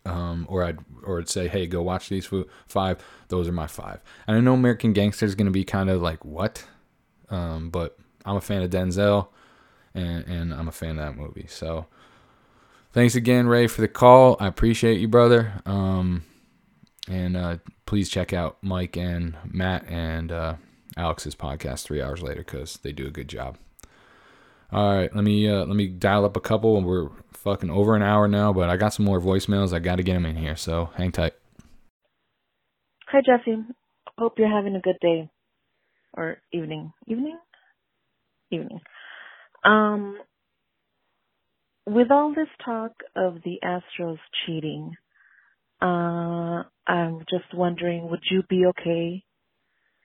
[0.06, 2.30] um, or I'd or I'd say, hey, go watch these
[2.68, 3.02] five.
[3.26, 4.00] Those are my five.
[4.24, 6.64] And I know American Gangster is going to be kind of like what,
[7.28, 9.30] um, but I'm a fan of Denzel,
[9.94, 11.46] and and I'm a fan of that movie.
[11.48, 11.86] So
[12.92, 14.36] thanks again, Ray, for the call.
[14.38, 15.54] I appreciate you, brother.
[15.66, 16.22] Um,
[17.08, 20.54] and uh, please check out Mike and Matt and uh,
[20.96, 23.58] Alex's podcast three hours later because they do a good job.
[24.70, 26.80] All right, let me uh, let me dial up a couple.
[26.82, 29.72] We're fucking over an hour now, but I got some more voicemails.
[29.72, 31.32] I got to get them in here, so hang tight.
[33.06, 33.62] Hi, Jesse.
[34.18, 35.30] Hope you're having a good day
[36.14, 36.92] or evening.
[37.06, 37.38] Evening?
[38.50, 38.80] Evening.
[39.64, 40.18] Um,
[41.86, 44.94] with all this talk of the Astros cheating,
[45.80, 49.24] uh, I'm just wondering, would you be okay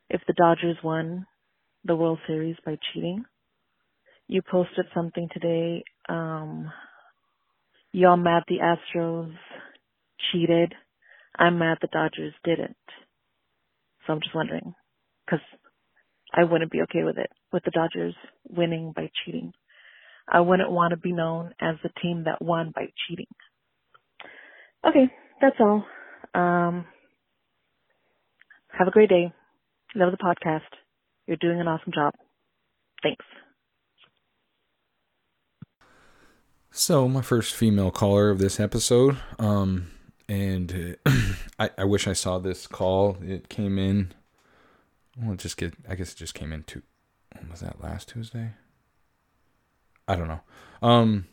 [0.10, 1.26] if the Dodgers won
[1.84, 3.26] the World Series by cheating?
[4.28, 5.84] You posted something today.
[6.10, 6.72] Um,
[7.92, 9.34] y'all mad the Astros
[10.32, 10.74] cheated.
[11.38, 12.78] I'm mad the Dodgers didn't.
[14.06, 14.74] So I'm just wondering,
[15.26, 15.44] because
[16.34, 18.16] I wouldn't be okay with it, with the Dodgers
[18.50, 19.54] winning by cheating.
[20.28, 23.28] I wouldn't want to be known as the team that won by cheating.
[24.88, 25.12] Okay,
[25.42, 25.86] that's all.
[26.34, 26.86] Um,
[28.70, 29.34] have a great day.
[29.96, 30.62] Love the podcast.
[31.28, 32.14] You're doing an awesome job.
[33.02, 33.26] Thanks.
[36.76, 39.92] So, my first female caller of this episode, um,
[40.28, 41.12] and uh,
[41.60, 43.16] I, I wish I saw this call.
[43.22, 44.12] It came in.
[45.22, 45.76] Well, it just get.
[45.88, 46.64] I guess it just came in.
[46.64, 46.82] To,
[47.52, 48.54] was that last Tuesday?
[50.08, 50.40] I don't know.
[50.82, 51.28] Um,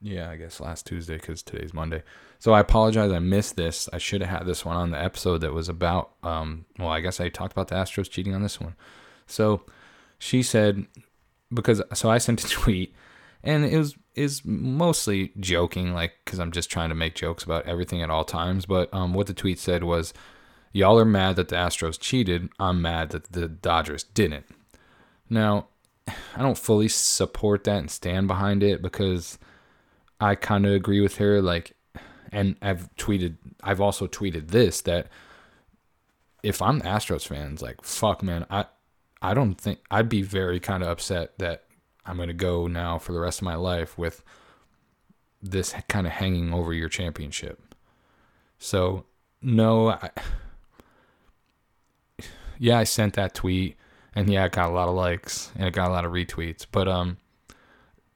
[0.00, 2.02] yeah, I guess last Tuesday because today's Monday.
[2.38, 3.12] So I apologize.
[3.12, 3.86] I missed this.
[3.92, 6.12] I should have had this one on the episode that was about.
[6.22, 8.76] Um, well, I guess I talked about the Astros cheating on this one.
[9.26, 9.66] So
[10.18, 10.86] she said
[11.52, 12.94] because so I sent a tweet
[13.42, 17.66] and it was is mostly joking, like because I'm just trying to make jokes about
[17.66, 18.66] everything at all times.
[18.66, 20.12] But um, what the tweet said was,
[20.72, 22.48] "Y'all are mad that the Astros cheated.
[22.60, 24.46] I'm mad that the Dodgers didn't."
[25.28, 25.68] Now,
[26.08, 29.38] I don't fully support that and stand behind it because
[30.20, 31.42] I kind of agree with her.
[31.42, 31.74] Like,
[32.30, 35.08] and I've tweeted, I've also tweeted this that
[36.42, 38.66] if I'm Astros fans, like, fuck, man, I,
[39.20, 41.64] I don't think I'd be very kind of upset that
[42.04, 44.22] I'm gonna go now for the rest of my life with
[45.42, 47.74] this kind of hanging over your championship.
[48.58, 49.04] So,
[49.40, 50.10] no, I,
[52.58, 53.76] yeah, I sent that tweet,
[54.14, 56.66] and yeah, it got a lot of likes and it got a lot of retweets,
[56.70, 57.16] but um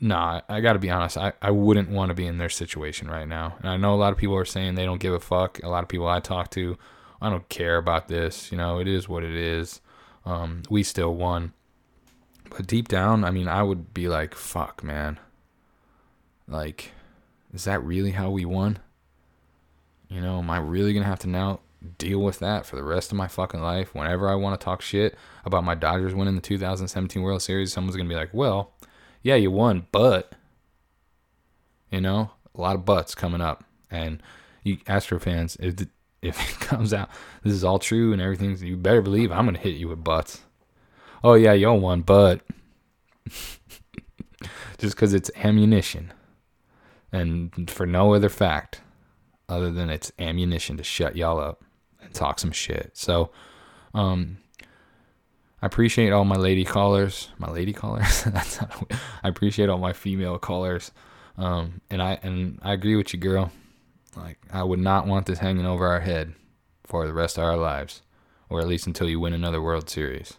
[0.00, 1.16] nah, I got to be honest.
[1.16, 3.56] I, I wouldn't want to be in their situation right now.
[3.60, 5.62] And I know a lot of people are saying they don't give a fuck.
[5.62, 6.76] A lot of people I talk to,
[7.20, 8.50] I don't care about this.
[8.52, 9.80] You know, it is what it is.
[10.24, 11.52] Um, we still won.
[12.64, 15.18] Deep down, I mean, I would be like, fuck, man.
[16.48, 16.92] Like,
[17.52, 18.78] is that really how we won?
[20.08, 21.60] You know, am I really going to have to now
[21.98, 23.94] deal with that for the rest of my fucking life?
[23.94, 27.96] Whenever I want to talk shit about my Dodgers winning the 2017 World Series, someone's
[27.96, 28.72] going to be like, well,
[29.22, 30.32] yeah, you won, but
[31.90, 33.64] you know, a lot of buts coming up.
[33.90, 34.22] And
[34.62, 35.74] you Astro fans, if
[36.22, 37.10] if it comes out
[37.42, 40.42] this is all true and everything, you better believe I'm gonna hit you with butts.
[41.26, 42.40] Oh yeah, y'all won, but
[44.78, 46.12] just because it's ammunition,
[47.10, 48.80] and for no other fact
[49.48, 51.64] other than it's ammunition to shut y'all up
[52.00, 52.92] and talk some shit.
[52.94, 53.30] So,
[53.92, 54.38] um,
[55.60, 57.30] I appreciate all my lady callers.
[57.38, 58.22] My lady callers.
[58.26, 58.92] That's not,
[59.24, 60.92] I appreciate all my female callers.
[61.36, 63.50] Um, and I and I agree with you, girl.
[64.16, 66.34] Like I would not want this hanging over our head
[66.84, 68.02] for the rest of our lives.
[68.48, 70.38] or at least until you win another World Series.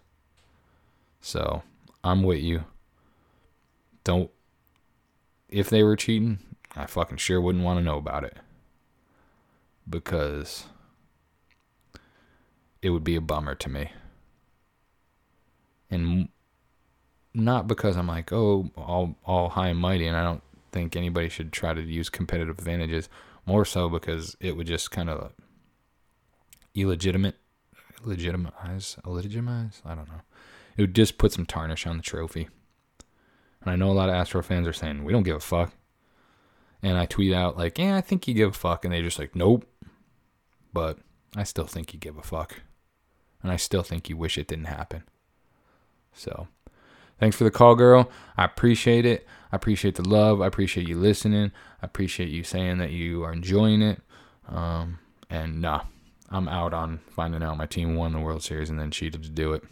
[1.27, 1.61] So
[2.05, 2.63] I'm with you.
[4.05, 4.31] Don't.
[5.49, 6.39] If they were cheating,
[6.73, 8.37] I fucking sure wouldn't want to know about it.
[9.89, 10.67] Because
[12.81, 13.91] it would be a bummer to me.
[15.91, 16.29] And
[17.33, 21.27] not because I'm like, oh, all, all high and mighty, and I don't think anybody
[21.27, 23.09] should try to use competitive advantages.
[23.45, 25.33] More so because it would just kind of
[26.73, 27.35] illegitimate,
[28.05, 29.81] legitimize, illegitimize.
[29.85, 30.21] I don't know.
[30.77, 32.47] It would just put some tarnish on the trophy.
[33.61, 35.73] And I know a lot of Astro fans are saying we don't give a fuck.
[36.83, 39.17] And I tweet out like, yeah, I think you give a fuck, and they're just
[39.17, 39.65] like, nope.
[40.71, 40.99] But
[41.35, 42.61] I still think you give a fuck,
[43.41, 45.03] and I still think you wish it didn't happen.
[46.13, 46.47] So,
[47.19, 48.11] thanks for the call, girl.
[48.37, 49.25] I appreciate it.
[49.51, 50.39] I appreciate the love.
[50.39, 51.51] I appreciate you listening.
[51.81, 54.01] I appreciate you saying that you are enjoying it.
[54.47, 54.99] Um,
[55.29, 55.83] and nah,
[56.29, 59.29] I'm out on finding out my team won the World Series and then cheated to
[59.29, 59.63] do it.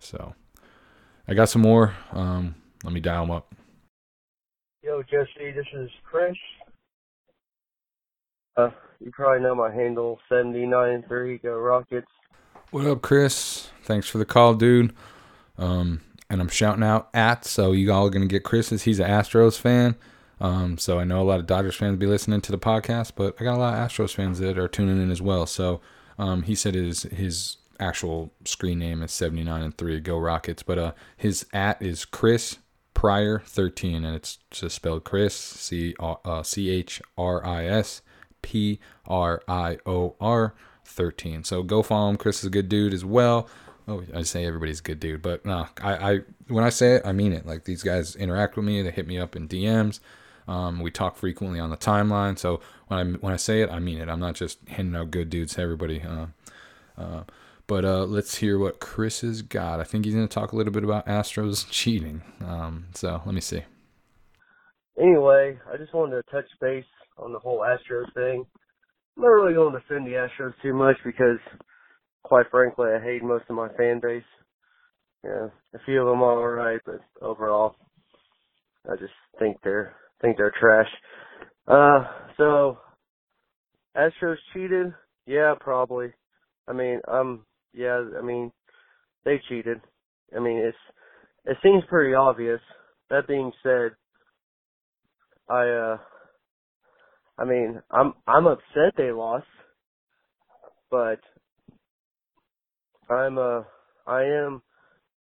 [0.00, 0.34] So
[1.28, 1.94] I got some more.
[2.10, 3.54] Um, let me dial them up.
[4.82, 6.34] Yo, Jesse, this is Chris.
[8.56, 12.08] Uh, you probably know my handle, 793 Go Rockets.
[12.70, 13.70] What up, Chris?
[13.84, 14.94] Thanks for the call, dude.
[15.58, 18.84] Um, and I'm shouting out at, so you all are going to get Chris's.
[18.84, 19.96] He's an Astros fan.
[20.40, 23.36] Um, so I know a lot of Dodgers fans be listening to the podcast, but
[23.38, 25.46] I got a lot of Astros fans that are tuning in as well.
[25.46, 25.80] So
[26.18, 30.78] um, he said his his actual screen name is 79 and 3 go rockets but
[30.78, 32.58] uh his at is chris
[32.94, 38.02] prior 13 and it's just spelled chris c uh, c h r i s
[38.42, 40.54] p r i o r
[40.84, 42.16] 13 so go follow him.
[42.16, 43.48] Chris is a good dude as well.
[43.88, 46.18] Oh i say everybody's a good dude but no i i
[46.48, 47.46] when i say it i mean it.
[47.46, 48.82] Like these guys interact with me.
[48.82, 50.00] They hit me up in dms
[50.48, 52.38] um, we talk frequently on the timeline.
[52.38, 54.08] So when i when i say it i mean it.
[54.08, 56.26] I'm not just handing out good dudes to everybody uh,
[56.98, 57.22] uh,
[57.70, 59.78] but uh, let's hear what Chris has got.
[59.78, 62.20] I think he's going to talk a little bit about Astros cheating.
[62.44, 63.62] Um, so let me see.
[65.00, 66.84] Anyway, I just wanted to touch base
[67.16, 68.44] on the whole Astros thing.
[69.16, 71.38] I'm not really going to defend the Astros too much because,
[72.24, 74.24] quite frankly, I hate most of my fan base.
[75.22, 77.76] Yeah, a few of them are alright, but overall,
[78.90, 80.88] I just think they're think they're trash.
[81.68, 82.04] Uh,
[82.36, 82.78] so
[83.96, 84.92] Astros cheated?
[85.24, 86.08] Yeah, probably.
[86.66, 88.52] I mean, I'm yeah, I mean,
[89.24, 89.80] they cheated.
[90.36, 90.76] I mean, it's
[91.44, 92.60] it seems pretty obvious.
[93.10, 93.92] That being said,
[95.48, 95.98] I uh,
[97.38, 99.46] I mean, I'm I'm upset they lost,
[100.90, 101.20] but
[103.08, 103.62] I'm uh,
[104.06, 104.62] I am,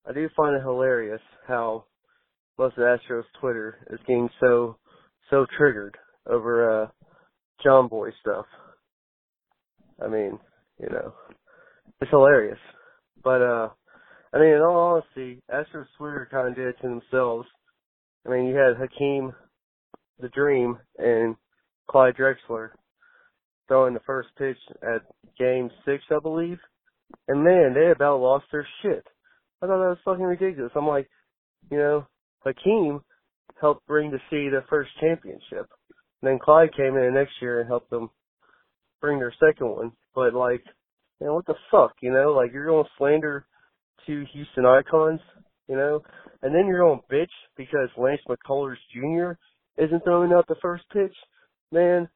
[0.08, 1.84] I do find it hilarious how
[2.58, 4.76] most of Astros Twitter is getting so
[5.30, 5.96] so triggered
[6.28, 6.86] over uh
[7.64, 8.46] Jomboy stuff.
[10.04, 10.38] I mean,
[10.78, 11.14] you know,
[12.00, 12.58] it's hilarious.
[13.22, 13.68] But uh
[14.32, 17.46] I mean in all honesty, Astros Twitter kinda did it to themselves.
[18.26, 19.32] I mean you had Hakeem
[20.20, 21.36] the Dream and
[21.90, 22.70] Clyde Drexler
[23.68, 25.02] throwing the first pitch at
[25.38, 26.58] game six, I believe.
[27.28, 29.04] And man, they about lost their shit.
[29.62, 30.72] I thought that was fucking ridiculous.
[30.76, 31.08] I'm like,
[31.70, 32.06] you know,
[32.44, 33.00] Hakeem
[33.60, 35.68] helped bring the City their first championship.
[36.20, 38.10] And then Clyde came in the next year and helped them
[39.00, 39.92] bring their second one.
[40.14, 40.62] But like,
[41.24, 43.46] you know, what the fuck, you know, like you're going to slander
[44.06, 45.20] two Houston icons,
[45.68, 46.02] you know,
[46.42, 49.32] and then you're going to bitch because Lance McCullers Jr.
[49.82, 51.14] isn't throwing out the first pitch.
[51.72, 52.10] Man,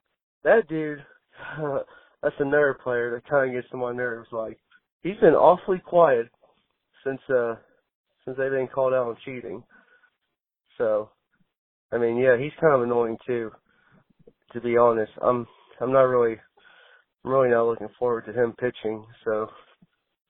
[0.45, 0.99] that dude,
[2.23, 4.28] that's another player that kind of gets to my nerves.
[4.31, 4.59] Like,
[5.03, 6.27] he's been awfully quiet
[7.03, 7.55] since, uh,
[8.27, 9.62] since they've been called out on cheating.
[10.77, 11.09] So,
[11.91, 13.53] I mean, yeah, he's kind of annoying too,
[14.53, 15.12] to be honest.
[15.23, 15.47] I'm,
[15.81, 16.37] I'm not really
[17.24, 19.05] I'm really not looking forward to him pitching.
[19.24, 19.49] So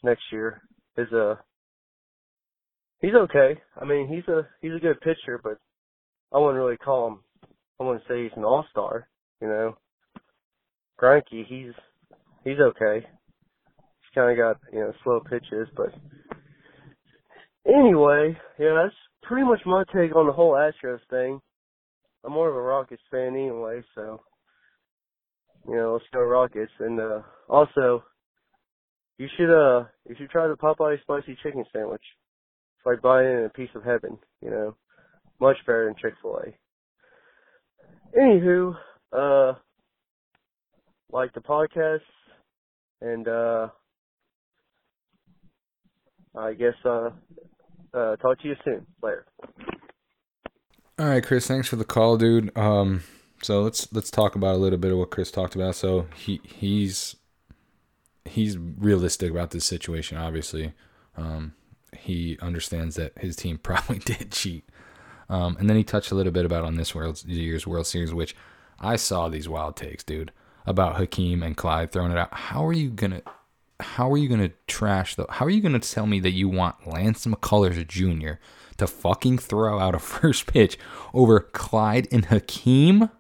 [0.03, 0.63] next year
[0.97, 1.39] is a
[3.01, 3.61] he's okay.
[3.81, 5.59] I mean, he's a he's a good pitcher, but
[6.33, 7.19] I wouldn't really call him.
[7.81, 9.09] I wouldn't say he's an all star.
[9.41, 9.77] You know,
[11.01, 11.73] Greinke, he's
[12.45, 13.07] he's okay.
[13.07, 15.95] He's kind of got you know slow pitches, but
[17.67, 21.41] anyway, yeah, that's pretty much my take on the whole Astros thing.
[22.25, 24.21] I'm more of a Rockets fan anyway, so
[25.67, 26.73] you know, let's go Rockets.
[26.79, 28.05] And uh also
[29.19, 32.03] you should uh you should try the Popeye spicy chicken sandwich.
[32.77, 34.77] It's like buying a piece of heaven, you know.
[35.41, 38.19] Much better than Chick fil A.
[38.19, 38.75] Anywho,
[39.13, 39.59] uh
[41.11, 42.01] like the podcast
[43.01, 43.69] and uh
[46.37, 47.11] I guess uh
[47.95, 48.87] uh talk to you soon.
[49.03, 49.27] Later.
[50.99, 51.47] All right, Chris.
[51.47, 52.57] Thanks for the call, dude.
[52.59, 53.05] Um,
[53.43, 55.75] so let's let's talk about a little bit of what Chris talked about.
[55.75, 57.17] So he he's
[58.25, 60.19] he's realistic about this situation.
[60.19, 60.73] Obviously,
[61.17, 61.55] um,
[61.97, 64.65] he understands that his team probably did cheat.
[65.31, 68.15] Um, and then he touched a little bit about on this World year's World Series,
[68.15, 68.35] which
[68.81, 70.33] I saw these wild takes, dude,
[70.67, 72.33] about Hakeem and Clyde throwing it out.
[72.33, 73.23] How are you gonna?
[73.81, 75.27] How are you gonna trash the?
[75.29, 78.41] How are you gonna tell me that you want Lance McCullers Jr.
[78.79, 80.79] to fucking throw out a first pitch
[81.13, 83.11] over Clyde and Hakeem?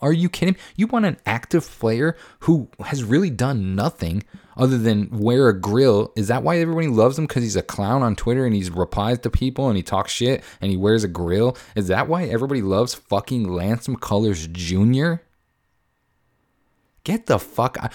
[0.00, 0.56] Are you kidding?
[0.76, 4.22] You want an active player who has really done nothing
[4.56, 6.12] other than wear a grill.
[6.16, 7.26] Is that why everybody loves him?
[7.26, 10.42] Because he's a clown on Twitter and he replies to people and he talks shit
[10.60, 11.56] and he wears a grill?
[11.74, 15.22] Is that why everybody loves fucking Lance McCullers Jr.?
[17.04, 17.92] Get the fuck out.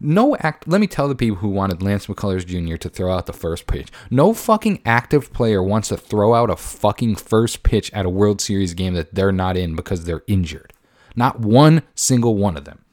[0.00, 0.66] No act.
[0.66, 2.76] Let me tell the people who wanted Lance McCullers Jr.
[2.76, 3.88] to throw out the first pitch.
[4.10, 8.40] No fucking active player wants to throw out a fucking first pitch at a World
[8.40, 10.72] Series game that they're not in because they're injured.
[11.16, 12.84] Not one single one of them.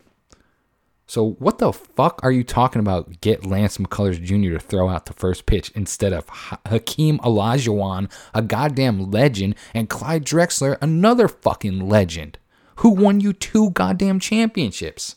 [1.10, 3.22] So what the fuck are you talking about?
[3.22, 4.57] Get Lance McCullers Jr.
[4.57, 6.27] to throw out the first pitch instead of
[6.65, 12.38] Hakeem Olajuwon, a goddamn legend, and Clyde Drexler, another fucking legend,
[12.77, 15.15] who won you two goddamn championships.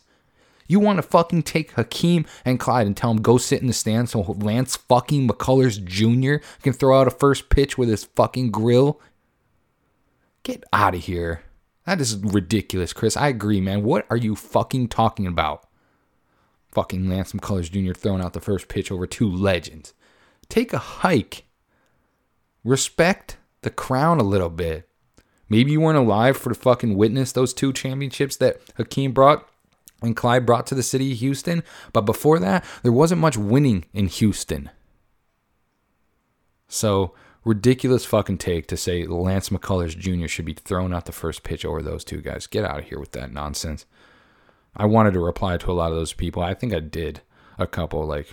[0.69, 3.73] You want to fucking take Hakeem and Clyde and tell them go sit in the
[3.73, 6.47] stands so Lance fucking McCullers Jr.
[6.63, 9.01] can throw out a first pitch with his fucking grill?
[10.45, 11.43] Get out of here.
[11.87, 13.17] That is ridiculous, Chris.
[13.17, 13.83] I agree, man.
[13.83, 15.67] What are you fucking talking about?
[16.73, 17.95] Fucking Lance McCullers Jr.
[17.95, 19.93] throwing out the first pitch over two legends.
[20.49, 21.45] Take a hike.
[22.63, 24.89] Respect the crown a little bit.
[25.49, 29.49] Maybe you weren't alive for the fucking witness those two championships that Hakeem brought
[30.03, 31.63] and Clyde brought to the city of Houston.
[31.93, 34.71] But before that, there wasn't much winning in Houston.
[36.69, 40.27] So ridiculous fucking take to say Lance McCullers Jr.
[40.27, 42.47] should be thrown out the first pitch over those two guys.
[42.47, 43.87] Get out of here with that nonsense.
[44.77, 46.43] I wanted to reply to a lot of those people.
[46.43, 47.23] I think I did
[47.59, 48.29] a couple, like,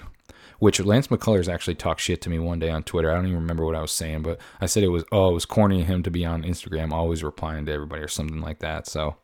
[0.60, 3.12] which Lance McCullers actually talked shit to me one day on Twitter.
[3.12, 5.34] I don't even remember what I was saying, but I said it was, oh, it
[5.34, 8.60] was corny of him to be on Instagram, always replying to everybody or something like
[8.60, 8.88] that.
[8.88, 9.16] So,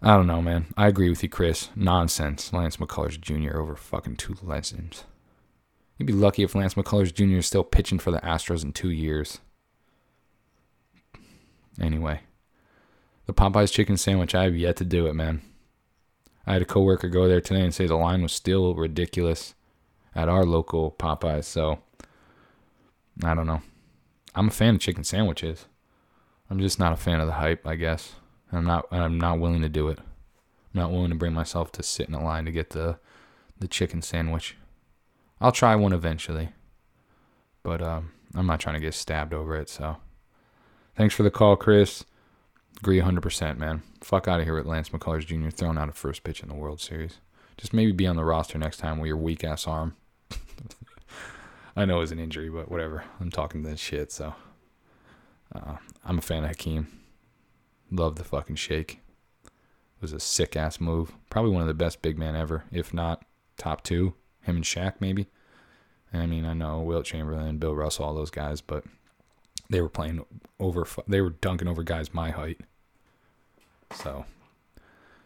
[0.00, 0.66] I don't know, man.
[0.76, 1.70] I agree with you, Chris.
[1.76, 2.52] Nonsense.
[2.52, 3.56] Lance McCullers Jr.
[3.56, 5.04] over fucking two legends.
[6.02, 7.36] You'd be lucky if Lance McCullers Jr.
[7.36, 9.38] is still pitching for the Astros in two years.
[11.80, 12.22] Anyway,
[13.26, 15.42] the Popeyes chicken sandwich, I have yet to do it, man.
[16.44, 19.54] I had a coworker go there today and say the line was still ridiculous
[20.12, 21.78] at our local Popeyes, so
[23.22, 23.62] I don't know.
[24.34, 25.66] I'm a fan of chicken sandwiches.
[26.50, 28.14] I'm just not a fan of the hype, I guess.
[28.50, 30.00] I'm not I'm not willing to do it.
[30.00, 32.98] I'm not willing to bring myself to sit in a line to get the
[33.56, 34.56] the chicken sandwich.
[35.42, 36.50] I'll try one eventually.
[37.62, 39.96] But um, I'm not trying to get stabbed over it, so
[40.96, 42.04] thanks for the call, Chris.
[42.78, 43.82] Agree 100%, man.
[44.00, 45.50] Fuck out of here with Lance McCullers Jr.
[45.50, 47.18] throwing out a first pitch in the World Series.
[47.56, 49.94] Just maybe be on the roster next time with your weak ass arm.
[51.76, 53.04] I know it was an injury, but whatever.
[53.20, 54.34] I'm talking this shit, so
[55.54, 56.86] uh, I'm a fan of Hakeem.
[57.90, 59.00] Love the fucking shake.
[59.44, 61.12] It was a sick ass move.
[61.30, 63.24] Probably one of the best big man ever, if not
[63.56, 64.14] top two.
[64.42, 65.28] Him and Shaq, maybe.
[66.12, 68.84] I mean, I know Wilt Chamberlain, Bill Russell, all those guys, but
[69.70, 70.24] they were playing
[70.60, 70.86] over.
[71.08, 72.60] They were dunking over guys my height.
[73.94, 74.26] So,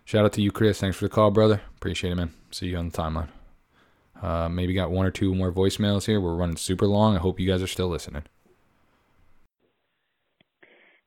[0.04, 0.80] shout out to you, Chris.
[0.80, 1.60] Thanks for the call, brother.
[1.76, 2.32] Appreciate it, man.
[2.50, 3.28] See you on the timeline.
[4.22, 6.20] Uh, maybe got one or two more voicemails here.
[6.20, 7.16] We're running super long.
[7.16, 8.22] I hope you guys are still listening.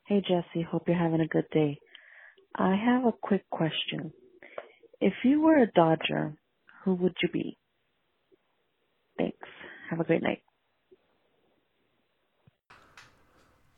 [0.06, 0.64] Hey, Jesse.
[0.64, 1.80] Hope you're having a good day.
[2.56, 4.12] I have a quick question.
[5.00, 6.34] If you were a Dodger,
[6.84, 7.58] who would you be?
[9.20, 9.38] Thanks.
[9.90, 10.42] Have a great night.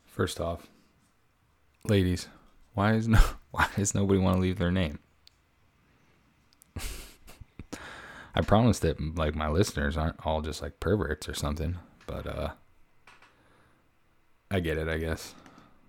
[0.06, 0.68] First off,
[1.84, 2.28] ladies,
[2.74, 3.18] why is no
[3.50, 5.00] why does nobody want to leave their name?
[8.34, 12.50] I promise that like my listeners aren't all just like perverts or something, but uh
[14.50, 15.34] I get it, I guess.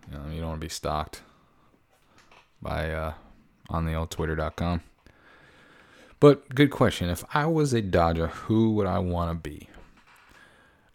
[0.10, 1.22] You know, you don't want to be stalked
[2.62, 3.14] by uh
[3.70, 4.82] on the old twitter.com.
[6.24, 7.10] But good question.
[7.10, 9.68] If I was a Dodger, who would I want to be?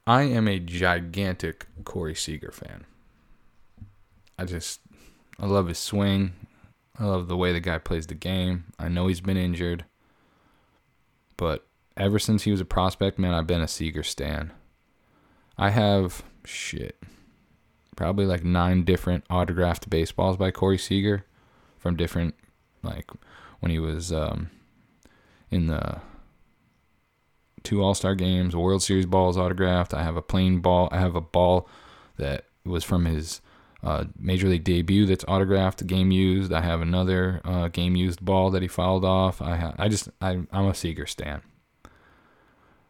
[0.07, 2.87] I am a gigantic Corey Seager fan.
[4.39, 4.81] I just
[5.39, 6.33] I love his swing.
[6.99, 8.73] I love the way the guy plays the game.
[8.79, 9.85] I know he's been injured.
[11.37, 14.51] But ever since he was a prospect, man, I've been a Seager stan.
[15.59, 17.03] I have shit.
[17.97, 21.27] Probably like nine different autographed baseballs by Corey Seager
[21.77, 22.35] from different
[22.83, 23.11] like
[23.61, 24.49] when he was um,
[25.51, 26.01] in the
[27.63, 29.95] two All Star games, World Series balls autographed.
[29.95, 30.89] I have a plain ball.
[30.93, 31.69] I have a ball
[32.17, 33.41] that was from his
[33.83, 36.53] uh, major league debut that's autographed, game used.
[36.53, 39.41] I have another uh, game used ball that he fouled off.
[39.41, 41.43] I ha- I just I, I'm a Seager stan.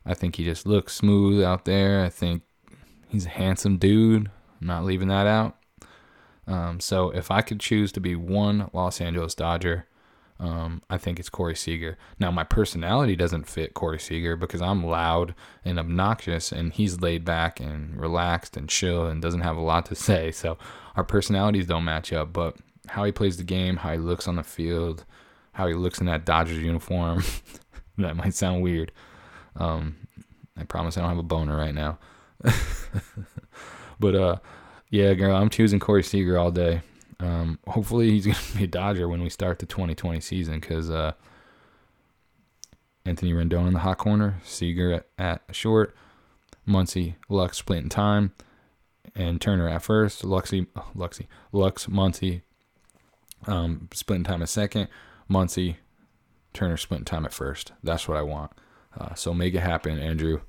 [0.07, 2.03] I think he just looks smooth out there.
[2.03, 2.43] I think
[3.09, 4.31] he's a handsome dude.
[4.61, 5.57] I'm not leaving that out.
[6.47, 9.87] Um, so if I could choose to be one Los Angeles Dodger,
[10.41, 11.99] um, I think it's Corey Seager.
[12.21, 15.35] Now my personality doesn't fit Corey Seager because I'm loud
[15.65, 19.87] and obnoxious, and he's laid back and relaxed and chill and doesn't have a lot
[19.87, 20.31] to say.
[20.31, 20.57] So
[20.97, 22.33] our personalities don't match up.
[22.33, 22.57] But
[22.89, 25.05] how he plays the game, how he looks on the field,
[25.53, 27.23] how he looks in that Dodgers uniform,
[27.99, 28.93] that might sound weird.
[29.57, 29.97] Um,
[30.57, 31.99] I promise I don't have a boner right now.
[34.01, 34.37] but uh,
[34.91, 36.83] yeah, girl, I'm choosing Corey Seager all day.
[37.21, 41.13] Um, hopefully he's gonna be a Dodger when we start the 2020 season because uh,
[43.05, 45.95] Anthony Rendon in the hot corner, Seager at, at short,
[46.67, 48.33] Muncy, Lux splitting time,
[49.15, 50.23] and Turner at first.
[50.23, 52.43] Luxy, Luxy, Lux, Muncy,
[53.47, 54.89] um, splitting time at second.
[55.31, 55.77] Muncy,
[56.53, 57.73] Turner splitting time at first.
[57.83, 58.53] That's what I want.
[58.99, 60.41] Uh, so make it happen, Andrew.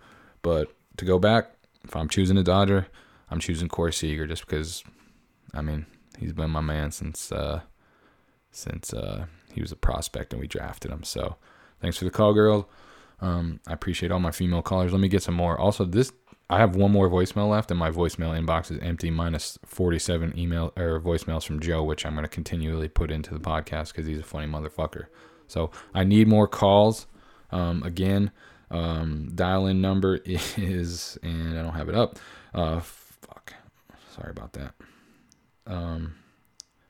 [0.41, 1.51] But to go back,
[1.83, 2.87] if I'm choosing a Dodger,
[3.29, 4.83] I'm choosing Corey Seager just because,
[5.53, 5.85] I mean,
[6.17, 7.61] he's been my man since uh,
[8.51, 11.03] since uh, he was a prospect and we drafted him.
[11.03, 11.35] So
[11.81, 12.69] thanks for the call, girl.
[13.21, 14.91] Um, I appreciate all my female callers.
[14.91, 15.59] Let me get some more.
[15.59, 16.11] Also, this
[16.51, 20.73] I have one more voicemail left, and my voicemail inbox is empty, minus 47 email
[20.75, 24.19] or voicemails from Joe, which I'm going to continually put into the podcast because he's
[24.19, 25.05] a funny motherfucker.
[25.47, 27.05] So I need more calls.
[27.51, 28.31] Um, again,
[28.71, 32.17] um, dial in number is, and I don't have it up.
[32.53, 33.53] Uh, fuck.
[34.15, 34.73] Sorry about that.
[35.69, 36.15] Um,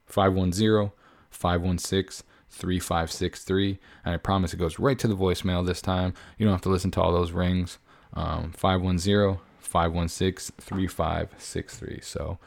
[0.05, 0.91] 510
[1.29, 3.79] 516 3563.
[4.05, 6.13] And I promise it goes right to the voicemail this time.
[6.37, 7.77] You don't have to listen to all those rings.
[8.13, 11.99] Um, 510 516 3563.
[12.01, 12.39] So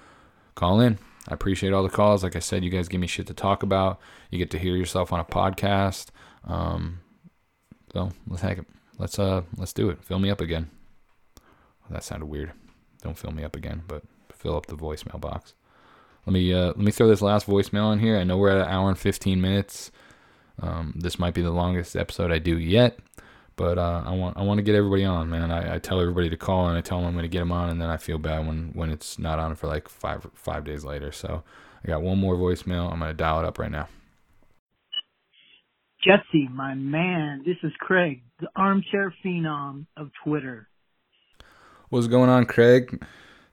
[0.54, 0.98] call in.
[1.28, 2.24] I appreciate all the calls.
[2.24, 4.00] Like I said, you guys give me shit to talk about.
[4.30, 6.08] You get to hear yourself on a podcast.
[6.44, 7.00] Um,
[7.92, 8.66] so let's heck it.
[8.98, 10.02] Let's uh let's do it.
[10.02, 10.70] Fill me up again.
[11.90, 12.52] that sounded weird.
[13.02, 14.02] Don't fill me up again, but
[14.32, 15.54] fill up the voicemail box.
[16.26, 18.16] Let me uh let me throw this last voicemail in here.
[18.16, 19.90] I know we're at an hour and fifteen minutes.
[20.60, 22.98] Um, this might be the longest episode I do yet,
[23.56, 25.50] but uh, I want I want to get everybody on, man.
[25.50, 27.50] I, I tell everybody to call and I tell them I'm going to get them
[27.52, 30.64] on, and then I feel bad when when it's not on for like five five
[30.64, 31.10] days later.
[31.10, 31.42] So
[31.84, 32.92] I got one more voicemail.
[32.92, 33.88] I'm going to dial it up right now.
[36.04, 40.68] Jesse, my man, this is Craig, the armchair phenom of Twitter.
[41.90, 43.04] What's going on, Craig?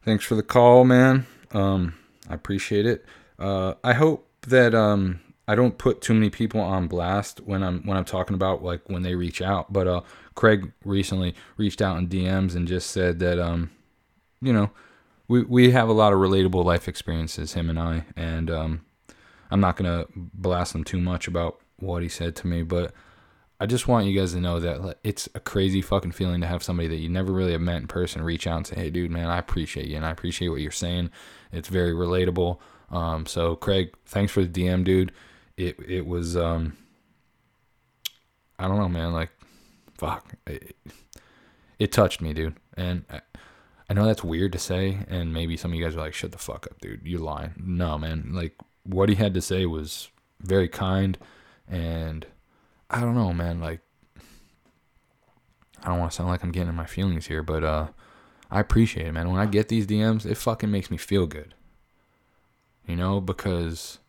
[0.03, 1.27] Thanks for the call, man.
[1.51, 1.93] Um,
[2.29, 3.05] I appreciate it.
[3.37, 7.81] Uh, I hope that um, I don't put too many people on blast when I'm
[7.83, 9.73] when I'm talking about like when they reach out.
[9.73, 10.01] But uh,
[10.35, 13.71] Craig recently reached out in DMs and just said that um,
[14.41, 14.69] you know,
[15.27, 18.85] we we have a lot of relatable life experiences, him and I, and um,
[19.49, 22.93] I'm not gonna blast him too much about what he said to me, but
[23.59, 26.63] I just want you guys to know that it's a crazy fucking feeling to have
[26.63, 29.11] somebody that you never really have met in person reach out and say, "Hey, dude,
[29.11, 31.09] man, I appreciate you and I appreciate what you're saying.
[31.51, 32.59] It's very relatable."
[32.91, 35.11] Um, so, Craig, thanks for the DM, dude.
[35.57, 36.77] It it was um,
[38.57, 39.13] I don't know, man.
[39.13, 39.31] Like,
[39.97, 40.75] fuck, it,
[41.77, 42.55] it touched me, dude.
[42.77, 43.21] And I,
[43.89, 46.31] I know that's weird to say, and maybe some of you guys are like, "Shut
[46.31, 47.01] the fuck up, dude.
[47.03, 48.31] You lying." No, man.
[48.33, 50.09] Like, what he had to say was
[50.41, 51.17] very kind
[51.67, 52.25] and
[52.89, 53.81] I don't know, man, like
[55.83, 57.87] I don't want to sound like I'm getting in my feelings here, but uh
[58.51, 59.29] I appreciate it, man.
[59.29, 61.53] When I get these DMs, it fucking makes me feel good.
[62.85, 63.99] You know, because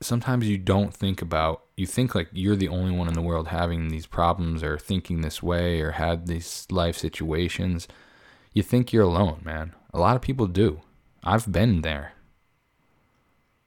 [0.00, 3.48] sometimes you don't think about you think like you're the only one in the world
[3.48, 7.88] having these problems or thinking this way or had these life situations.
[8.52, 9.74] You think you're alone, man.
[9.92, 10.80] A lot of people do.
[11.24, 12.12] I've been there.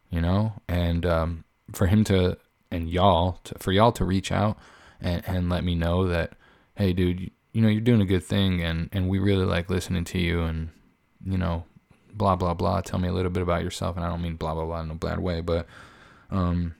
[0.09, 1.43] You know, and um,
[1.73, 2.38] for him to
[2.72, 4.57] and y'all to, for y'all to reach out
[5.01, 6.34] and, and let me know that
[6.76, 10.03] hey dude you, know you're doing a good thing and and we really like listening
[10.03, 10.69] to you and
[11.26, 11.65] you know
[12.14, 14.53] blah blah blah tell me a little bit about yourself and i don't mean blah
[14.53, 15.68] blah blah in a bad way but
[16.32, 16.76] um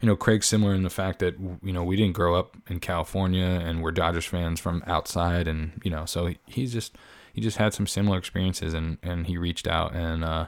[0.00, 2.80] you know craig's similar in the fact that you know we didn't grow up in
[2.80, 6.96] california and we're dodgers fans from outside and you know so he's just
[7.32, 10.46] he just had some similar experiences and and he reached out and uh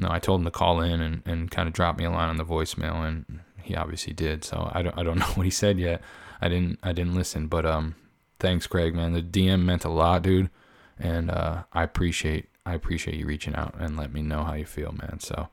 [0.00, 2.30] no, I told him to call in and, and kind of drop me a line
[2.30, 4.44] on the voicemail, and he obviously did.
[4.44, 6.02] So I don't I don't know what he said yet.
[6.40, 7.94] I didn't I didn't listen, but um,
[8.38, 9.12] thanks, Craig, man.
[9.12, 10.50] The DM meant a lot, dude,
[10.98, 14.66] and uh, I appreciate I appreciate you reaching out and let me know how you
[14.66, 15.20] feel, man.
[15.20, 15.48] So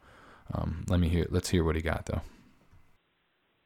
[0.54, 2.22] um, let me hear let's hear what he got though.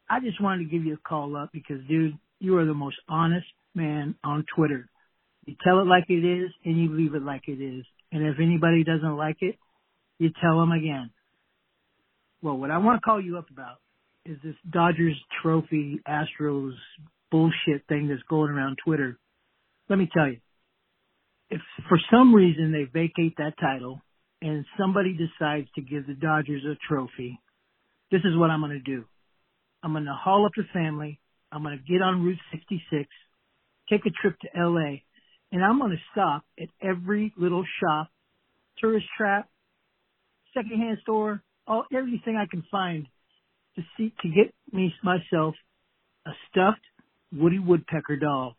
[0.09, 2.97] I just wanted to give you a call up because, dude, you are the most
[3.07, 4.89] honest man on Twitter.
[5.45, 7.85] You tell it like it is, and you leave it like it is.
[8.11, 9.55] And if anybody doesn't like it,
[10.19, 11.11] you tell them again.
[12.41, 13.77] Well, what I want to call you up about
[14.25, 16.73] is this Dodgers trophy Astros
[17.31, 19.17] bullshit thing that's going around Twitter.
[19.89, 20.37] Let me tell you,
[21.49, 24.01] if for some reason they vacate that title
[24.41, 27.39] and somebody decides to give the Dodgers a trophy,
[28.11, 29.05] this is what I'm going to do.
[29.83, 31.19] I'm going to haul up the family.
[31.51, 33.09] I'm going to get on Route 66,
[33.89, 34.99] take a trip to LA,
[35.51, 38.09] and I'm going to stop at every little shop,
[38.77, 39.49] tourist trap,
[40.53, 43.07] secondhand store, all everything I can find
[43.75, 45.55] to see to get me myself
[46.25, 46.81] a stuffed
[47.33, 48.55] Woody Woodpecker doll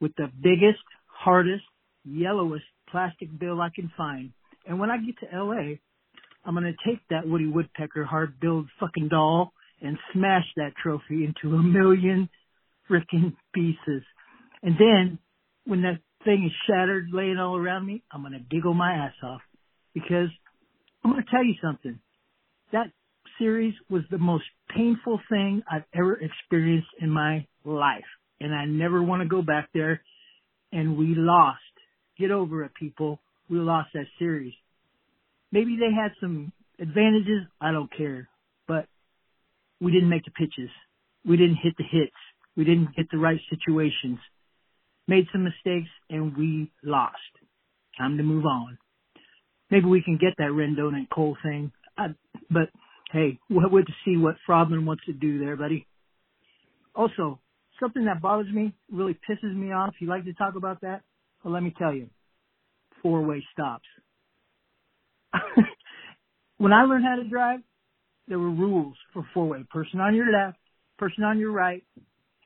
[0.00, 1.64] with the biggest, hardest,
[2.04, 4.32] yellowest plastic bill I can find.
[4.66, 5.76] And when I get to LA,
[6.44, 11.56] I'm gonna take that Woody Woodpecker hard billed fucking doll and smash that trophy into
[11.56, 12.28] a million
[12.90, 14.02] freaking pieces.
[14.62, 15.18] And then
[15.64, 19.40] when that thing is shattered laying all around me, I'm gonna giggle my ass off
[19.94, 20.28] because
[21.02, 21.98] I'm gonna tell you something.
[22.72, 22.90] That
[23.38, 24.44] series was the most
[24.74, 28.04] painful thing I've ever experienced in my life.
[28.40, 30.00] And I never want to go back there.
[30.72, 31.60] And we lost.
[32.18, 33.20] Get over it, people.
[33.48, 34.52] We lost that series.
[35.52, 37.46] Maybe they had some advantages.
[37.60, 38.28] I don't care.
[38.66, 38.86] But
[39.80, 40.70] we didn't make the pitches.
[41.24, 42.12] We didn't hit the hits.
[42.56, 44.18] We didn't get the right situations.
[45.06, 47.16] Made some mistakes and we lost.
[47.96, 48.78] Time to move on.
[49.70, 51.72] Maybe we can get that Rendon and Cole thing.
[51.96, 52.08] I,
[52.50, 52.68] but
[53.12, 55.86] hey, we'll wait to see what Frogman wants to do there, buddy.
[56.94, 57.40] Also,
[57.80, 59.94] something that bothers me, really pisses me off.
[60.00, 61.02] You like to talk about that?
[61.42, 62.08] Well, let me tell you.
[63.02, 63.86] Four-way stops.
[66.58, 67.60] when I learned how to drive,
[68.26, 69.64] there were rules for four-way.
[69.70, 70.58] Person on your left,
[70.98, 71.82] person on your right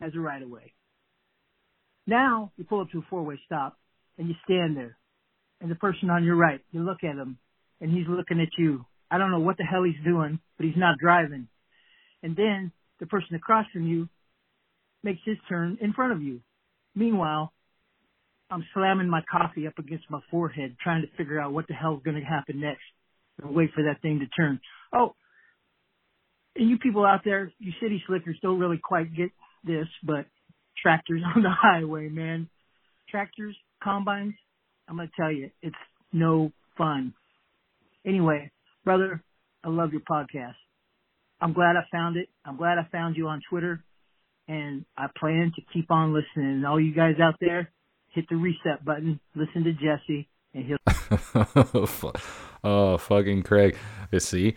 [0.01, 0.72] has a right of way.
[2.06, 3.78] Now you pull up to a four-way stop
[4.18, 4.97] and you stand there,
[5.60, 7.39] and the person on your right, you look at him,
[7.80, 8.84] and he's looking at you.
[9.12, 11.47] I don't know what the hell he's doing, but he's not driving.
[12.22, 14.09] And then the person across from you
[15.05, 16.40] makes his turn in front of you.
[16.94, 17.52] Meanwhile,
[18.51, 22.02] I'm slamming my coffee up against my forehead, trying to figure out what the hell's
[22.02, 22.80] going to happen next,
[23.39, 24.60] and wait for that thing to turn.
[24.94, 25.14] Oh,
[26.56, 29.30] and you people out there, you city slickers don't really quite get
[29.62, 30.24] this, but
[30.82, 32.48] tractors on the highway, man.
[33.10, 34.34] Tractors, combines,
[34.89, 35.76] I'm going to tell you, it's
[36.14, 37.12] no fun.
[38.06, 38.51] Anyway,
[38.85, 39.23] brother,
[39.65, 40.55] I love your podcast.
[41.41, 42.29] I'm glad I found it.
[42.45, 43.83] I'm glad I found you on Twitter
[44.49, 46.65] and I plan to keep on listening.
[46.65, 47.71] All you guys out there,
[48.09, 52.13] hit the reset button, listen to Jesse, and he'll.
[52.65, 53.77] oh, fucking Craig.
[54.11, 54.57] You see,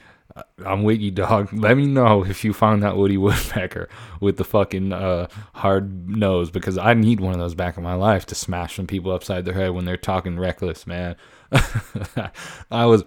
[0.66, 1.54] I'm with you, dog.
[1.54, 3.90] Let me know if you found that Woody Woodpecker
[4.20, 7.96] with the fucking uh, hard nose because I need one of those back in my
[7.96, 11.16] life to smash some people upside their head when they're talking reckless, man.
[12.72, 13.06] I was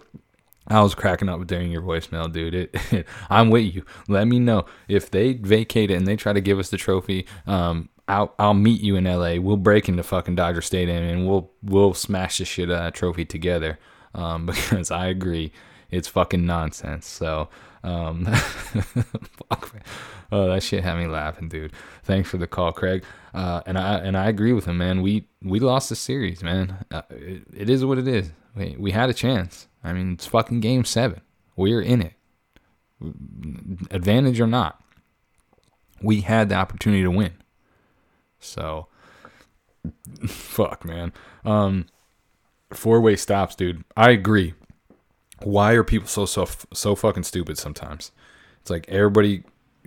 [0.68, 2.54] I was cracking up during your voicemail, dude.
[2.54, 3.84] It, I'm with you.
[4.06, 7.26] Let me know if they vacate it and they try to give us the trophy.
[7.46, 9.38] Um, I'll I'll meet you in L.A.
[9.38, 13.78] We'll break into fucking Dodger Stadium and we'll we'll smash the shit that trophy together.
[14.14, 15.52] Um, because I agree,
[15.90, 17.06] it's fucking nonsense.
[17.06, 17.48] So,
[17.84, 18.24] um,
[19.48, 19.74] fuck,
[20.32, 21.72] oh, that shit had me laughing, dude.
[22.02, 23.04] Thanks for the call, Craig.
[23.34, 25.02] Uh, and I and I agree with him, man.
[25.02, 26.84] We we lost the series, man.
[26.90, 28.32] Uh, it, it is what it is.
[28.56, 29.67] We, we had a chance.
[29.82, 31.20] I mean, it's fucking game seven.
[31.56, 32.14] We're in it.
[33.90, 34.82] Advantage or not,
[36.02, 37.32] we had the opportunity to win.
[38.40, 38.88] So,
[40.26, 41.12] fuck, man.
[41.44, 41.86] Um,
[42.72, 43.84] four way stops, dude.
[43.96, 44.54] I agree.
[45.42, 48.10] Why are people so so so fucking stupid sometimes?
[48.60, 49.44] It's like everybody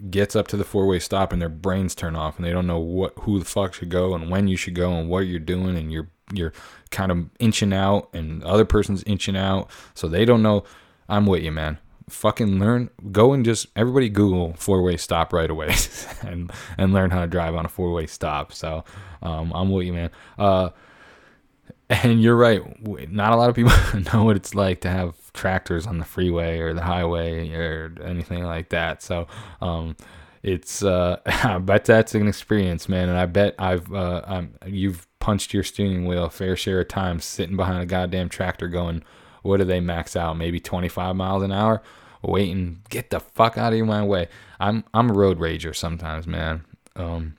[0.09, 2.67] gets up to the four way stop and their brains turn off and they don't
[2.67, 5.39] know what who the fuck should go and when you should go and what you're
[5.39, 6.53] doing and you're you're
[6.89, 9.69] kind of inching out and the other person's inching out.
[9.93, 10.63] So they don't know.
[11.09, 11.77] I'm with you man.
[12.09, 15.73] Fucking learn go and just everybody google four way stop right away
[16.21, 18.53] and and learn how to drive on a four way stop.
[18.53, 18.83] So
[19.21, 20.09] um, i'm with you man.
[20.37, 20.69] Uh,
[21.89, 22.61] and you're right.
[23.11, 23.73] Not a lot of people
[24.13, 28.43] know what it's like to have tractors on the freeway or the highway or anything
[28.43, 29.27] like that so
[29.61, 29.95] um,
[30.43, 35.07] it's uh, I bet that's an experience, man, and I bet I've uh, I'm, you've
[35.19, 39.03] punched your steering wheel a fair share of times sitting behind a goddamn tractor going,
[39.43, 40.37] what do they max out?
[40.37, 41.81] Maybe 25 miles an hour?
[42.23, 44.27] Waiting, get the fuck out of my way.
[44.59, 46.65] I'm I'm a road rager sometimes, man.
[46.95, 47.37] Um,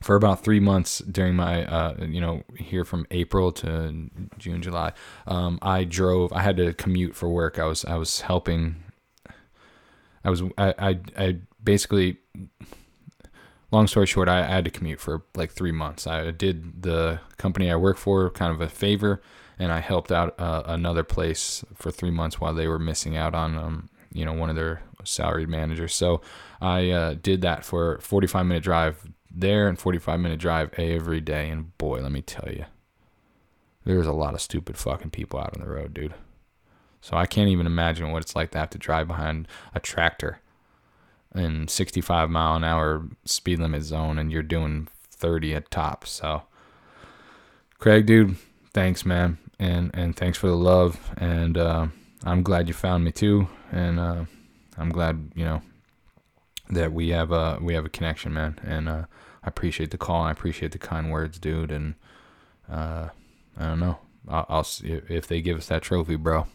[0.00, 4.92] for about three months during my, uh, you know, here from April to June, July,
[5.26, 6.32] um, I drove.
[6.32, 7.58] I had to commute for work.
[7.58, 8.76] I was I was helping.
[10.24, 12.18] I was I I, I basically
[13.72, 16.06] long story short, I, I, had to commute for like three months.
[16.06, 19.20] I did the company I work for kind of a favor,
[19.58, 23.34] and I helped out uh, another place for three months while they were missing out
[23.34, 25.94] on um, you know one of their salaried managers.
[25.94, 26.20] So
[26.60, 29.06] I uh, did that for 45 minute drive
[29.36, 31.50] there and 45 minute drive every day.
[31.50, 32.64] And boy, let me tell you,
[33.84, 36.14] there's a lot of stupid fucking people out on the road, dude.
[37.00, 40.40] So I can't even imagine what it's like to have to drive behind a tractor
[41.34, 46.06] in 65 mile an hour speed limit zone and you're doing 30 at top.
[46.06, 46.42] So
[47.78, 48.36] Craig, dude,
[48.72, 49.38] thanks, man.
[49.58, 51.12] And, and thanks for the love.
[51.16, 51.86] And, uh,
[52.24, 53.48] I'm glad you found me too.
[53.70, 54.24] And, uh,
[54.76, 55.62] I'm glad, you know,
[56.70, 58.58] that we have a, we have a connection, man.
[58.64, 59.04] And, uh,
[59.46, 60.22] I appreciate the call.
[60.22, 61.70] I appreciate the kind words, dude.
[61.70, 61.94] And,
[62.70, 63.08] uh,
[63.56, 63.98] I don't know.
[64.28, 66.46] I'll, I'll if they give us that trophy, bro.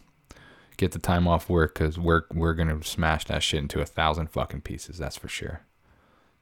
[0.76, 4.28] Get the time off work because we're we're gonna smash that shit into a thousand
[4.28, 4.98] fucking pieces.
[4.98, 5.62] That's for sure.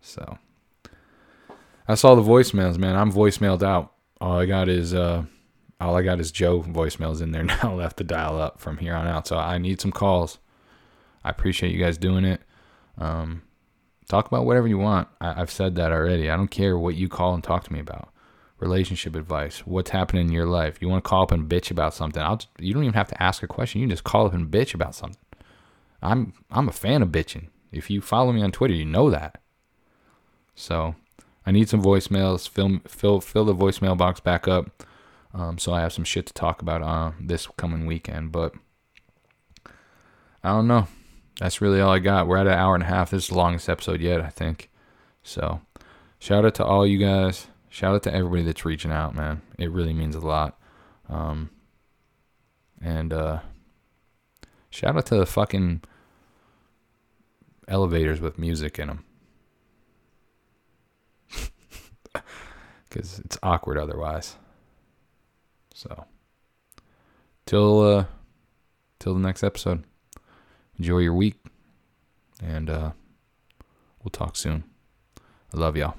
[0.00, 0.38] So
[1.86, 2.96] I saw the voicemails, man.
[2.96, 3.92] I'm voicemailed out.
[4.20, 5.24] All I got is uh,
[5.80, 8.94] all I got is Joe voicemails in there now left to dial up from here
[8.94, 9.26] on out.
[9.26, 10.38] So I need some calls.
[11.22, 12.40] I appreciate you guys doing it.
[12.98, 13.42] Um,
[14.10, 15.08] talk about whatever you want.
[15.20, 16.30] I, I've said that already.
[16.30, 18.12] I don't care what you call and talk to me about
[18.58, 20.78] relationship advice, what's happening in your life.
[20.80, 22.22] You want to call up and bitch about something.
[22.22, 23.80] I'll you don't even have to ask a question.
[23.80, 25.20] You can just call up and bitch about something.
[26.02, 27.48] I'm I'm a fan of bitching.
[27.72, 29.40] If you follow me on Twitter, you know that.
[30.54, 30.94] So
[31.46, 32.48] I need some voicemails.
[32.48, 34.84] Fill fill fill the voicemail box back up.
[35.32, 38.32] Um, so I have some shit to talk about uh, this coming weekend.
[38.32, 38.54] But
[40.42, 40.88] I don't know.
[41.38, 42.26] That's really all I got.
[42.26, 43.10] We're at an hour and a half.
[43.10, 44.70] This is the longest episode yet, I think.
[45.22, 45.60] So
[46.18, 49.40] shout out to all you guys shout out to everybody that's reaching out, man.
[49.56, 50.58] It really means a lot.
[51.08, 51.50] Um,
[52.82, 53.38] and uh,
[54.68, 55.82] shout out to the fucking
[57.66, 59.04] elevators with music in them.
[62.88, 64.36] Because it's awkward otherwise.
[65.74, 66.04] So,
[67.46, 68.04] till uh,
[68.98, 69.84] till the next episode.
[70.80, 71.36] Enjoy your week,
[72.42, 72.92] and uh,
[74.02, 74.64] we'll talk soon.
[75.52, 75.94] I love y'all.